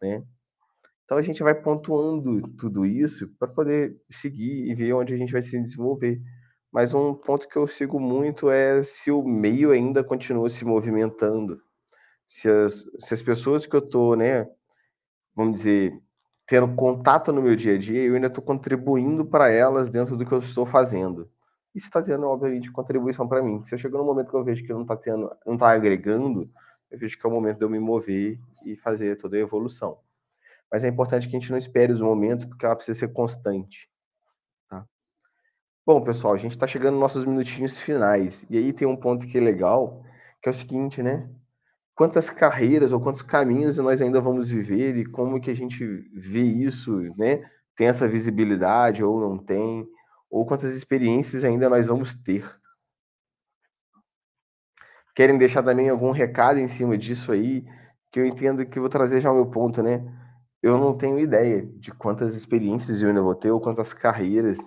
né? 0.00 0.24
Então 1.04 1.16
a 1.16 1.22
gente 1.22 1.42
vai 1.42 1.54
pontuando 1.54 2.42
tudo 2.56 2.84
isso 2.84 3.28
para 3.38 3.48
poder 3.48 3.96
seguir 4.10 4.70
e 4.70 4.74
ver 4.74 4.92
onde 4.92 5.14
a 5.14 5.16
gente 5.16 5.32
vai 5.32 5.40
se 5.40 5.58
desenvolver. 5.60 6.20
Mas 6.70 6.92
um 6.92 7.14
ponto 7.14 7.48
que 7.48 7.56
eu 7.56 7.66
sigo 7.66 7.98
muito 7.98 8.50
é 8.50 8.82
se 8.82 9.10
o 9.10 9.22
meio 9.22 9.70
ainda 9.70 10.04
continua 10.04 10.50
se 10.50 10.64
movimentando. 10.64 11.60
Se 12.26 12.48
as, 12.48 12.84
se 12.98 13.14
as 13.14 13.22
pessoas 13.22 13.64
que 13.64 13.74
eu 13.74 13.80
estou, 13.80 14.16
né, 14.16 14.46
vamos 15.34 15.54
dizer, 15.54 15.98
tendo 16.46 16.74
contato 16.74 17.32
no 17.32 17.42
meu 17.42 17.56
dia 17.56 17.74
a 17.74 17.78
dia, 17.78 18.02
eu 18.02 18.14
ainda 18.14 18.26
estou 18.26 18.44
contribuindo 18.44 19.24
para 19.24 19.50
elas 19.50 19.88
dentro 19.88 20.16
do 20.16 20.26
que 20.26 20.32
eu 20.32 20.40
estou 20.40 20.66
fazendo. 20.66 21.30
Isso 21.78 21.86
está 21.86 22.02
tendo, 22.02 22.26
obviamente, 22.26 22.72
contribuição 22.72 23.28
para 23.28 23.40
mim. 23.40 23.64
Se 23.64 23.72
eu 23.72 23.78
chegar 23.78 23.98
no 23.98 24.04
momento 24.04 24.30
que 24.30 24.36
eu 24.36 24.42
vejo 24.42 24.66
que 24.66 24.72
não 24.72 24.82
está 24.82 24.96
tendo, 24.96 25.30
não 25.46 25.54
está 25.54 25.70
agregando, 25.70 26.50
eu 26.90 26.98
vejo 26.98 27.16
que 27.16 27.24
é 27.24 27.30
o 27.30 27.32
momento 27.32 27.58
de 27.58 27.64
eu 27.64 27.70
me 27.70 27.78
mover 27.78 28.36
e 28.66 28.74
fazer 28.74 29.16
toda 29.16 29.36
a 29.36 29.40
evolução. 29.40 29.96
Mas 30.72 30.82
é 30.82 30.88
importante 30.88 31.28
que 31.28 31.36
a 31.36 31.38
gente 31.38 31.52
não 31.52 31.56
espere 31.56 31.92
os 31.92 32.00
momentos, 32.00 32.46
porque 32.46 32.66
ela 32.66 32.74
precisa 32.74 32.98
ser 32.98 33.12
constante. 33.12 33.88
Tá? 34.68 34.84
Bom, 35.86 36.02
pessoal, 36.02 36.34
a 36.34 36.36
gente 36.36 36.50
está 36.50 36.66
chegando 36.66 36.94
nos 36.94 37.00
nossos 37.00 37.24
minutinhos 37.24 37.78
finais. 37.78 38.44
E 38.50 38.58
aí 38.58 38.72
tem 38.72 38.88
um 38.88 38.96
ponto 38.96 39.24
que 39.24 39.38
é 39.38 39.40
legal, 39.40 40.02
que 40.42 40.48
é 40.48 40.50
o 40.50 40.54
seguinte, 40.54 41.00
né? 41.00 41.30
quantas 41.94 42.28
carreiras 42.28 42.90
ou 42.90 43.00
quantos 43.00 43.22
caminhos 43.22 43.76
nós 43.76 44.02
ainda 44.02 44.20
vamos 44.20 44.50
viver 44.50 44.96
e 44.96 45.06
como 45.06 45.40
que 45.40 45.50
a 45.50 45.54
gente 45.54 45.84
vê 46.12 46.42
isso, 46.42 46.96
né? 47.16 47.48
Tem 47.76 47.86
essa 47.86 48.08
visibilidade 48.08 49.02
ou 49.04 49.20
não 49.20 49.38
tem, 49.38 49.84
ou 50.30 50.44
quantas 50.46 50.74
experiências 50.74 51.44
ainda 51.44 51.68
nós 51.68 51.86
vamos 51.86 52.14
ter. 52.14 52.44
Querem 55.14 55.36
deixar 55.36 55.62
também 55.62 55.88
algum 55.88 56.10
recado 56.10 56.58
em 56.60 56.68
cima 56.68 56.96
disso 56.96 57.32
aí, 57.32 57.64
que 58.10 58.20
eu 58.20 58.26
entendo 58.26 58.64
que 58.64 58.78
vou 58.78 58.88
trazer 58.88 59.20
já 59.20 59.30
o 59.32 59.34
meu 59.34 59.46
ponto, 59.46 59.82
né? 59.82 60.00
Eu 60.62 60.78
não 60.78 60.96
tenho 60.96 61.18
ideia 61.18 61.66
de 61.76 61.90
quantas 61.92 62.34
experiências 62.34 63.00
eu 63.00 63.08
ainda 63.08 63.22
vou 63.22 63.34
ter 63.34 63.50
ou 63.50 63.60
quantas 63.60 63.92
carreiras, 63.92 64.58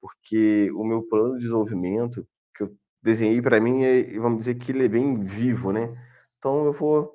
porque 0.00 0.70
o 0.72 0.84
meu 0.84 1.02
plano 1.02 1.34
de 1.34 1.40
desenvolvimento 1.40 2.26
que 2.54 2.64
eu 2.64 2.74
desenhei 3.02 3.40
para 3.40 3.60
mim 3.60 3.82
é, 3.82 4.18
vamos 4.18 4.40
dizer 4.40 4.54
que 4.56 4.72
ele 4.72 4.84
é 4.86 4.88
bem 4.88 5.22
vivo, 5.22 5.72
né? 5.72 5.94
Então 6.38 6.64
eu 6.66 6.72
vou 6.72 7.12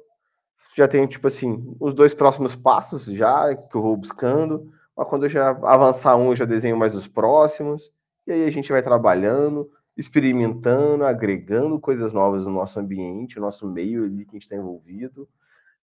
já 0.76 0.88
tenho 0.88 1.08
tipo 1.08 1.28
assim 1.28 1.76
os 1.80 1.94
dois 1.94 2.14
próximos 2.14 2.56
passos 2.56 3.06
já 3.06 3.56
que 3.56 3.76
eu 3.76 3.82
vou 3.82 3.98
buscando, 3.98 4.72
mas 4.98 5.08
quando 5.08 5.26
eu 5.26 5.30
já 5.30 5.52
avançar 5.52 6.18
um, 6.18 6.30
eu 6.30 6.36
já 6.36 6.45
desenho 6.45 6.76
mais 6.76 6.95
os 6.95 7.08
próximos 7.08 7.93
e 8.26 8.32
aí 8.32 8.43
a 8.43 8.52
gente 8.52 8.72
vai 8.72 8.82
trabalhando, 8.82 9.72
experimentando, 9.95 11.06
agregando 11.06 11.80
coisas 11.80 12.12
novas 12.12 12.45
no 12.45 12.54
nosso 12.54 12.80
ambiente, 12.80 13.38
no 13.38 13.43
nosso 13.43 13.68
meio 13.68 14.04
ali 14.04 14.26
que 14.26 14.32
a 14.32 14.34
gente 14.34 14.43
está 14.43 14.56
envolvido, 14.56 15.30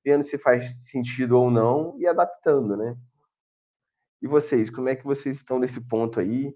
vendo 0.04 0.24
se 0.24 0.38
faz 0.38 0.88
sentido 0.88 1.38
ou 1.38 1.52
não 1.52 1.96
e 2.00 2.08
adaptando, 2.08 2.76
né? 2.76 2.98
E 4.22 4.28
vocês, 4.28 4.70
como 4.70 4.90
é 4.90 4.96
que 4.96 5.04
vocês 5.04 5.38
estão 5.38 5.60
nesse 5.60 5.82
ponto 5.82 6.20
aí? 6.20 6.56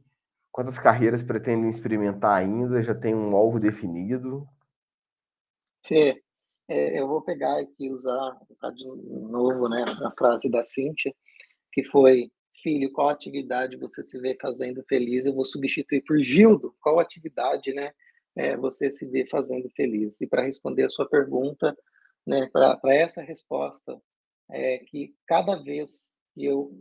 Quantas 0.52 0.80
carreiras 0.80 1.22
pretendem 1.22 1.70
experimentar 1.70 2.38
ainda? 2.38 2.82
Já 2.82 2.96
tem 2.96 3.14
um 3.14 3.36
alvo 3.36 3.60
definido? 3.60 4.48
Fê, 5.86 6.24
é, 6.68 7.00
eu 7.00 7.08
vou 7.08 7.22
pegar 7.22 7.60
aqui 7.60 7.86
e 7.86 7.92
usar, 7.92 8.40
usar 8.50 8.72
de 8.72 8.86
novo 8.86 9.68
né, 9.68 9.84
a 10.04 10.12
frase 10.18 10.50
da 10.50 10.64
Cíntia, 10.64 11.14
que 11.72 11.84
foi: 11.86 12.32
Filho, 12.66 12.92
qual 12.92 13.10
atividade 13.10 13.78
você 13.78 14.02
se 14.02 14.20
vê 14.20 14.36
fazendo 14.42 14.84
feliz? 14.90 15.28
Eu 15.28 15.36
vou 15.36 15.46
substituir 15.46 16.02
por 16.02 16.18
Gildo. 16.18 16.76
Qual 16.82 17.00
atividade 17.00 17.72
né, 17.72 17.94
é, 18.36 18.58
você 18.58 18.90
se 18.90 19.08
vê 19.08 19.24
fazendo 19.28 19.70
feliz? 19.70 20.20
E 20.20 20.26
para 20.26 20.42
responder 20.42 20.84
a 20.84 20.90
sua 20.90 21.08
pergunta, 21.08 21.78
né, 22.26 22.50
para 22.52 22.80
essa 22.92 23.22
resposta, 23.22 24.02
é 24.50 24.80
que 24.80 25.14
cada 25.28 25.62
vez 25.62 26.18
que 26.34 26.44
eu 26.44 26.76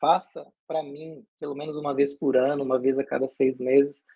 faça 0.00 0.42
para 0.66 0.82
mim, 0.82 1.22
pelo 1.38 1.54
menos 1.54 1.76
uma 1.76 1.94
vez 1.94 2.18
por 2.18 2.34
ano, 2.34 2.64
uma 2.64 2.80
vez 2.80 2.98
a 2.98 3.04
cada 3.04 3.28
seis 3.28 3.60
meses, 3.60 4.06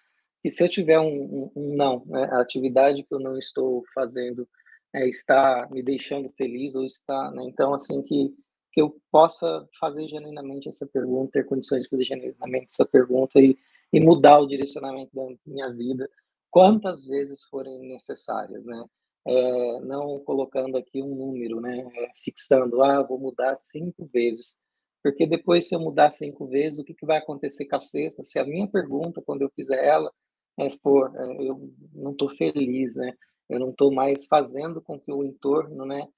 e 0.42 0.50
se 0.50 0.64
eu 0.64 0.70
tiver 0.70 1.00
um, 1.00 1.04
um, 1.04 1.52
um 1.54 1.76
não, 1.76 2.02
né, 2.06 2.30
a 2.32 2.40
atividade 2.40 3.02
que 3.02 3.14
eu 3.14 3.20
não 3.20 3.36
estou 3.36 3.84
fazendo 3.94 4.48
é, 4.94 5.06
está 5.06 5.68
me 5.70 5.82
deixando 5.82 6.32
feliz 6.32 6.74
ou 6.74 6.86
está, 6.86 7.30
né, 7.30 7.44
então 7.44 7.74
assim 7.74 8.02
que 8.02 8.34
que 8.72 8.80
eu 8.80 9.00
possa 9.10 9.68
fazer 9.78 10.08
genuinamente 10.08 10.68
essa 10.68 10.86
pergunta, 10.86 11.32
ter 11.32 11.46
condições 11.46 11.82
de 11.82 11.88
fazer 11.88 12.04
genuinamente 12.04 12.66
essa 12.70 12.86
pergunta 12.86 13.40
e, 13.40 13.58
e 13.92 14.00
mudar 14.00 14.38
o 14.40 14.46
direcionamento 14.46 15.14
da 15.14 15.26
minha 15.46 15.72
vida 15.72 16.08
quantas 16.50 17.06
vezes 17.06 17.44
forem 17.44 17.80
necessárias, 17.80 18.64
né? 18.64 18.84
É, 19.26 19.80
não 19.80 20.18
colocando 20.20 20.76
aqui 20.78 21.02
um 21.02 21.14
número, 21.14 21.60
né? 21.60 21.86
É, 21.96 22.10
fixando, 22.22 22.82
ah, 22.82 23.02
vou 23.02 23.18
mudar 23.18 23.56
cinco 23.56 24.08
vezes. 24.12 24.58
Porque 25.02 25.26
depois, 25.26 25.68
se 25.68 25.74
eu 25.74 25.80
mudar 25.80 26.10
cinco 26.10 26.46
vezes, 26.46 26.78
o 26.78 26.84
que, 26.84 26.94
que 26.94 27.06
vai 27.06 27.18
acontecer 27.18 27.66
com 27.66 27.76
a 27.76 27.80
sexta? 27.80 28.22
Se 28.24 28.38
a 28.38 28.44
minha 28.44 28.68
pergunta, 28.68 29.22
quando 29.22 29.42
eu 29.42 29.50
fizer 29.50 29.82
ela, 29.84 30.12
é, 30.58 30.70
for, 30.70 31.14
é, 31.16 31.48
eu 31.48 31.72
não 31.94 32.12
estou 32.12 32.28
feliz, 32.30 32.94
né? 32.96 33.14
Eu 33.48 33.58
não 33.58 33.70
estou 33.70 33.92
mais 33.92 34.26
fazendo 34.26 34.80
com 34.82 34.98
que 34.98 35.12
o 35.12 35.24
entorno, 35.24 35.84
né? 35.84 36.08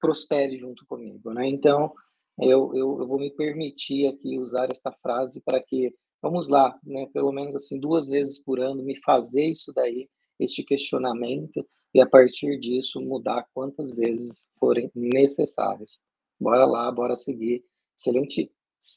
Prospere 0.00 0.56
junto 0.56 0.84
comigo, 0.86 1.32
né? 1.32 1.48
Então, 1.48 1.92
eu, 2.38 2.72
eu, 2.74 3.00
eu, 3.00 3.06
vou 3.06 3.18
me 3.18 3.30
permitir 3.30 4.06
aqui 4.08 4.38
usar 4.38 4.70
esta 4.70 4.92
frase 4.92 5.42
para 5.42 5.62
que, 5.62 5.94
vamos 6.20 6.48
lá, 6.48 6.78
né? 6.84 7.06
Pelo 7.12 7.32
menos 7.32 7.56
assim, 7.56 7.80
duas 7.80 8.08
vezes 8.08 8.44
por 8.44 8.60
ano, 8.60 8.82
me 8.82 8.96
fazer 9.02 9.46
isso 9.46 9.72
daí, 9.72 10.08
este 10.38 10.62
questionamento, 10.62 11.66
e 11.94 12.00
a 12.00 12.06
partir 12.06 12.58
disso 12.60 13.00
mudar 13.00 13.46
quantas 13.54 13.96
vezes 13.96 14.50
forem 14.58 14.90
necessárias. 14.94 16.02
Bora 16.38 16.66
lá, 16.66 16.92
bora 16.92 17.16
seguir. 17.16 17.64
Excelente 17.98 18.52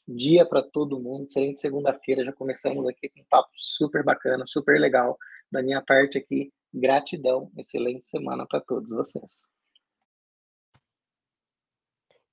dia 0.09 0.45
para 0.45 0.61
todo 0.61 0.99
mundo, 0.99 1.25
excelente 1.25 1.61
segunda-feira. 1.61 2.25
Já 2.25 2.33
começamos 2.33 2.85
aqui 2.87 3.09
com 3.09 3.21
um 3.21 3.25
papo 3.29 3.49
super 3.55 4.03
bacana, 4.03 4.45
super 4.45 4.79
legal. 4.79 5.17
Da 5.49 5.63
minha 5.63 5.81
parte 5.81 6.17
aqui, 6.17 6.51
gratidão, 6.73 7.49
excelente 7.57 8.05
semana 8.05 8.45
para 8.45 8.59
todos 8.59 8.91
vocês. 8.91 9.47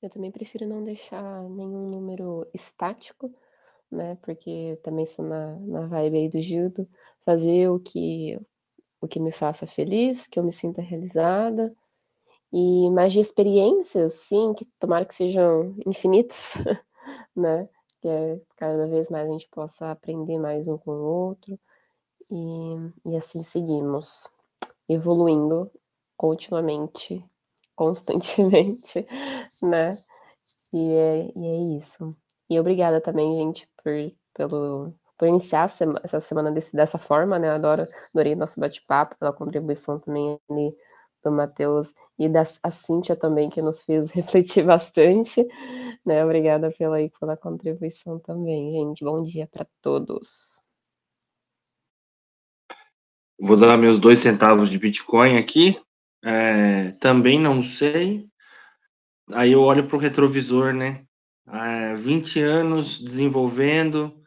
Eu 0.02 0.10
também 0.10 0.30
prefiro 0.30 0.66
não 0.66 0.82
deixar 0.84 1.42
nenhum 1.50 1.88
número 1.90 2.46
estático, 2.54 3.32
né? 3.90 4.16
Porque 4.22 4.50
eu 4.50 4.76
também 4.78 5.06
sou 5.06 5.24
na, 5.24 5.56
na 5.60 5.86
vibe 5.86 6.18
aí 6.18 6.28
do 6.28 6.42
judo, 6.42 6.88
fazer 7.24 7.68
o 7.70 7.80
que 7.80 8.38
o 9.00 9.08
que 9.08 9.20
me 9.20 9.32
faça 9.32 9.66
feliz, 9.66 10.26
que 10.26 10.38
eu 10.38 10.44
me 10.44 10.52
sinta 10.52 10.82
realizada, 10.82 11.74
e 12.52 12.90
mais 12.90 13.12
de 13.12 13.20
experiências, 13.20 14.14
sim, 14.14 14.54
que 14.54 14.64
tomara 14.78 15.04
que 15.04 15.14
sejam 15.14 15.74
infinitas, 15.86 16.54
né? 17.36 17.68
Que 18.02 18.08
é, 18.08 18.40
cada 18.56 18.86
vez 18.88 19.10
mais 19.10 19.28
a 19.28 19.32
gente 19.32 19.48
possa 19.50 19.90
aprender 19.90 20.38
mais 20.38 20.68
um 20.68 20.78
com 20.78 20.92
o 20.92 21.04
outro. 21.04 21.58
E, 22.30 23.12
e 23.12 23.16
assim 23.16 23.42
seguimos, 23.42 24.28
evoluindo 24.88 25.70
continuamente, 26.16 27.24
constantemente, 27.76 29.06
né? 29.62 29.96
E 30.72 30.92
é, 30.94 31.32
e 31.36 31.46
é 31.46 31.78
isso. 31.78 32.16
E 32.48 32.58
obrigada 32.60 33.00
também, 33.00 33.36
gente, 33.36 33.68
por, 33.82 33.92
pelo, 34.34 34.94
por 35.18 35.28
iniciar 35.28 35.66
essa 36.02 36.20
semana 36.20 36.50
desse, 36.52 36.76
dessa 36.76 36.98
forma, 36.98 37.38
né? 37.38 37.50
Adoro, 37.50 37.86
adorei 38.14 38.34
o 38.34 38.36
nosso 38.36 38.60
bate-papo, 38.60 39.16
pela 39.18 39.32
contribuição 39.32 39.98
também 39.98 40.38
ali 40.50 40.76
do 41.24 41.32
Matheus 41.32 41.92
e 42.18 42.28
da 42.28 42.44
a 42.62 42.70
Cíntia 42.70 43.16
também, 43.16 43.50
que 43.50 43.60
nos 43.60 43.82
fez 43.82 44.10
refletir 44.14 44.64
bastante. 44.64 45.46
Né? 46.04 46.24
Obrigada 46.24 46.70
pela, 46.70 46.96
pela 47.18 47.36
contribuição 47.36 48.18
também, 48.18 48.72
gente. 48.72 49.04
Bom 49.04 49.22
dia 49.22 49.46
para 49.46 49.66
todos. 49.82 50.60
Vou 53.38 53.56
dar 53.56 53.76
meus 53.76 53.98
dois 53.98 54.20
centavos 54.20 54.70
de 54.70 54.78
Bitcoin 54.78 55.36
aqui. 55.36 55.78
É, 56.24 56.92
também 56.92 57.38
não 57.38 57.62
sei. 57.62 58.28
Aí 59.32 59.52
eu 59.52 59.62
olho 59.62 59.86
para 59.88 59.96
o 59.96 60.00
retrovisor, 60.00 60.72
né? 60.72 61.04
É, 61.48 61.94
20 61.94 62.40
anos 62.40 63.00
desenvolvendo, 63.00 64.22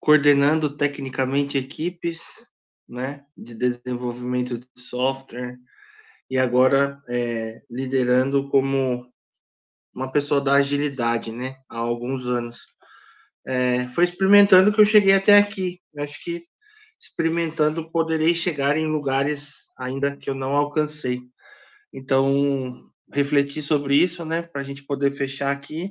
coordenando 0.00 0.76
tecnicamente 0.76 1.56
equipes, 1.58 2.46
né? 2.88 3.24
De 3.36 3.54
desenvolvimento 3.54 4.58
de 4.58 4.66
software, 4.76 5.58
e 6.30 6.38
agora 6.38 7.02
é, 7.08 7.62
liderando 7.70 8.48
como 8.50 9.10
uma 9.94 10.10
pessoa 10.12 10.40
da 10.40 10.54
agilidade, 10.54 11.32
né? 11.32 11.56
Há 11.68 11.78
alguns 11.78 12.26
anos. 12.26 12.58
É, 13.46 13.88
foi 13.88 14.04
experimentando 14.04 14.72
que 14.72 14.80
eu 14.80 14.84
cheguei 14.84 15.14
até 15.14 15.38
aqui. 15.38 15.80
Eu 15.94 16.02
acho 16.02 16.22
que 16.22 16.44
experimentando 17.00 17.90
poderei 17.90 18.34
chegar 18.34 18.76
em 18.76 18.86
lugares 18.86 19.72
ainda 19.78 20.16
que 20.16 20.28
eu 20.28 20.34
não 20.34 20.56
alcancei. 20.56 21.20
Então, 21.92 22.90
refletir 23.12 23.62
sobre 23.62 23.96
isso, 23.96 24.24
né? 24.24 24.42
Para 24.42 24.60
a 24.60 24.64
gente 24.64 24.82
poder 24.82 25.12
fechar 25.12 25.50
aqui. 25.50 25.90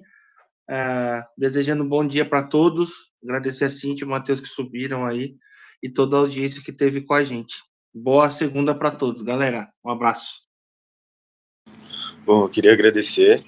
É, 0.67 1.23
desejando 1.37 1.83
um 1.83 1.87
bom 1.87 2.05
dia 2.05 2.27
para 2.27 2.43
todos. 2.43 3.11
Agradecer 3.23 3.65
a 3.65 3.69
Cintia 3.69 4.03
e 4.03 4.07
o 4.07 4.09
Matheus 4.09 4.39
que 4.39 4.47
subiram 4.47 5.05
aí 5.05 5.35
e 5.81 5.89
toda 5.89 6.15
a 6.15 6.19
audiência 6.19 6.61
que 6.63 6.71
teve 6.71 7.01
com 7.01 7.13
a 7.13 7.23
gente. 7.23 7.55
Boa 7.93 8.29
segunda 8.31 8.73
para 8.73 8.91
todos, 8.91 9.21
galera. 9.21 9.69
Um 9.83 9.91
abraço. 9.91 10.43
Bom, 12.25 12.43
eu 12.43 12.49
queria 12.49 12.73
agradecer 12.73 13.45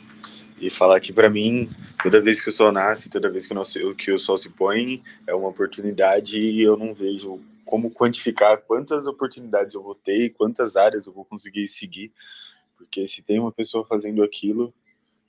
e 0.60 0.70
falar 0.70 1.00
que 1.00 1.12
para 1.12 1.30
mim, 1.30 1.70
toda 2.02 2.22
vez 2.22 2.40
que 2.40 2.50
o 2.50 2.52
sol 2.52 2.72
nasce, 2.72 3.10
toda 3.10 3.30
vez 3.30 3.48
que 3.48 3.54
o, 3.54 3.96
que 3.96 4.12
o 4.12 4.20
sol 4.20 4.38
se 4.38 4.50
põe, 4.50 5.04
é 5.26 5.34
uma 5.34 5.50
oportunidade 5.50 6.40
e 6.40 6.62
eu 6.62 6.78
não 6.78 6.94
vejo 6.94 7.42
como 7.66 7.92
quantificar 7.92 8.58
quantas 8.66 9.08
oportunidades 9.08 9.76
eu 9.76 9.84
vou 9.84 9.96
ter 9.96 10.26
e 10.26 10.30
quantas 10.30 10.76
áreas 10.76 11.06
eu 11.06 11.14
vou 11.14 11.26
conseguir 11.26 11.68
seguir, 11.68 12.14
porque 12.78 13.08
se 13.08 13.22
tem 13.22 13.40
uma 13.40 13.52
pessoa 13.52 13.84
fazendo 13.84 14.24
aquilo 14.24 14.74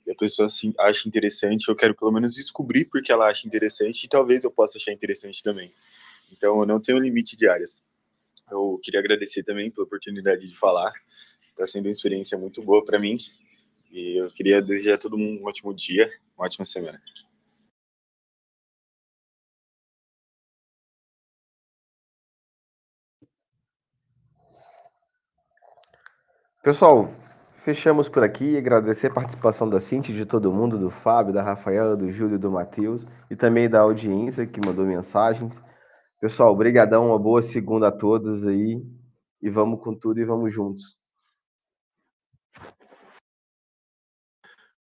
e 0.05 0.11
a 0.11 0.15
pessoa 0.15 0.45
assim, 0.45 0.73
acha 0.79 1.07
interessante, 1.07 1.67
eu 1.67 1.75
quero 1.75 1.95
pelo 1.95 2.11
menos 2.11 2.35
descobrir 2.35 2.85
porque 2.85 3.11
ela 3.11 3.27
acha 3.27 3.47
interessante 3.47 4.03
e 4.03 4.07
talvez 4.07 4.43
eu 4.43 4.51
possa 4.51 4.77
achar 4.77 4.91
interessante 4.91 5.43
também. 5.43 5.71
Então, 6.31 6.59
eu 6.59 6.65
não 6.65 6.79
tenho 6.79 6.99
limite 6.99 7.35
de 7.35 7.47
áreas. 7.47 7.83
Eu 8.51 8.75
queria 8.83 8.99
agradecer 8.99 9.43
também 9.43 9.69
pela 9.69 9.85
oportunidade 9.85 10.47
de 10.47 10.57
falar. 10.57 10.93
Está 11.49 11.65
sendo 11.65 11.85
uma 11.85 11.91
experiência 11.91 12.37
muito 12.37 12.61
boa 12.63 12.83
para 12.83 12.99
mim. 12.99 13.17
E 13.91 14.21
eu 14.21 14.27
queria 14.27 14.61
desejar 14.61 14.95
a 14.95 14.97
todo 14.97 15.17
mundo 15.17 15.41
um 15.41 15.47
ótimo 15.47 15.73
dia, 15.73 16.09
uma 16.37 16.45
ótima 16.45 16.65
semana. 16.65 17.01
Pessoal, 26.63 27.11
fechamos 27.69 28.09
por 28.09 28.23
aqui. 28.23 28.57
Agradecer 28.57 29.07
a 29.07 29.13
participação 29.13 29.69
da 29.69 29.79
Cintia, 29.79 30.13
de 30.13 30.25
todo 30.25 30.51
mundo, 30.51 30.75
do 30.75 30.89
Fábio, 30.89 31.31
da 31.31 31.43
Rafaela, 31.43 31.95
do 31.95 32.11
Júlio, 32.11 32.39
do 32.39 32.49
Matheus 32.49 33.05
e 33.29 33.35
também 33.35 33.69
da 33.69 33.81
audiência 33.81 34.47
que 34.47 34.59
mandou 34.65 34.85
mensagens. 34.85 35.61
Pessoal, 36.19 36.55
brigadão, 36.55 37.09
uma 37.09 37.19
boa 37.19 37.43
segunda 37.43 37.89
a 37.89 37.91
todos 37.91 38.47
aí. 38.47 38.83
E 39.39 39.49
vamos 39.51 39.81
com 39.83 39.93
tudo 39.95 40.19
e 40.19 40.25
vamos 40.25 40.51
juntos. 40.51 40.97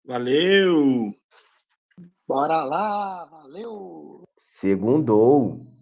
Valeu! 0.04 1.14
Bora 2.28 2.64
lá, 2.64 3.24
valeu! 3.24 4.24
Segundou! 4.36 5.73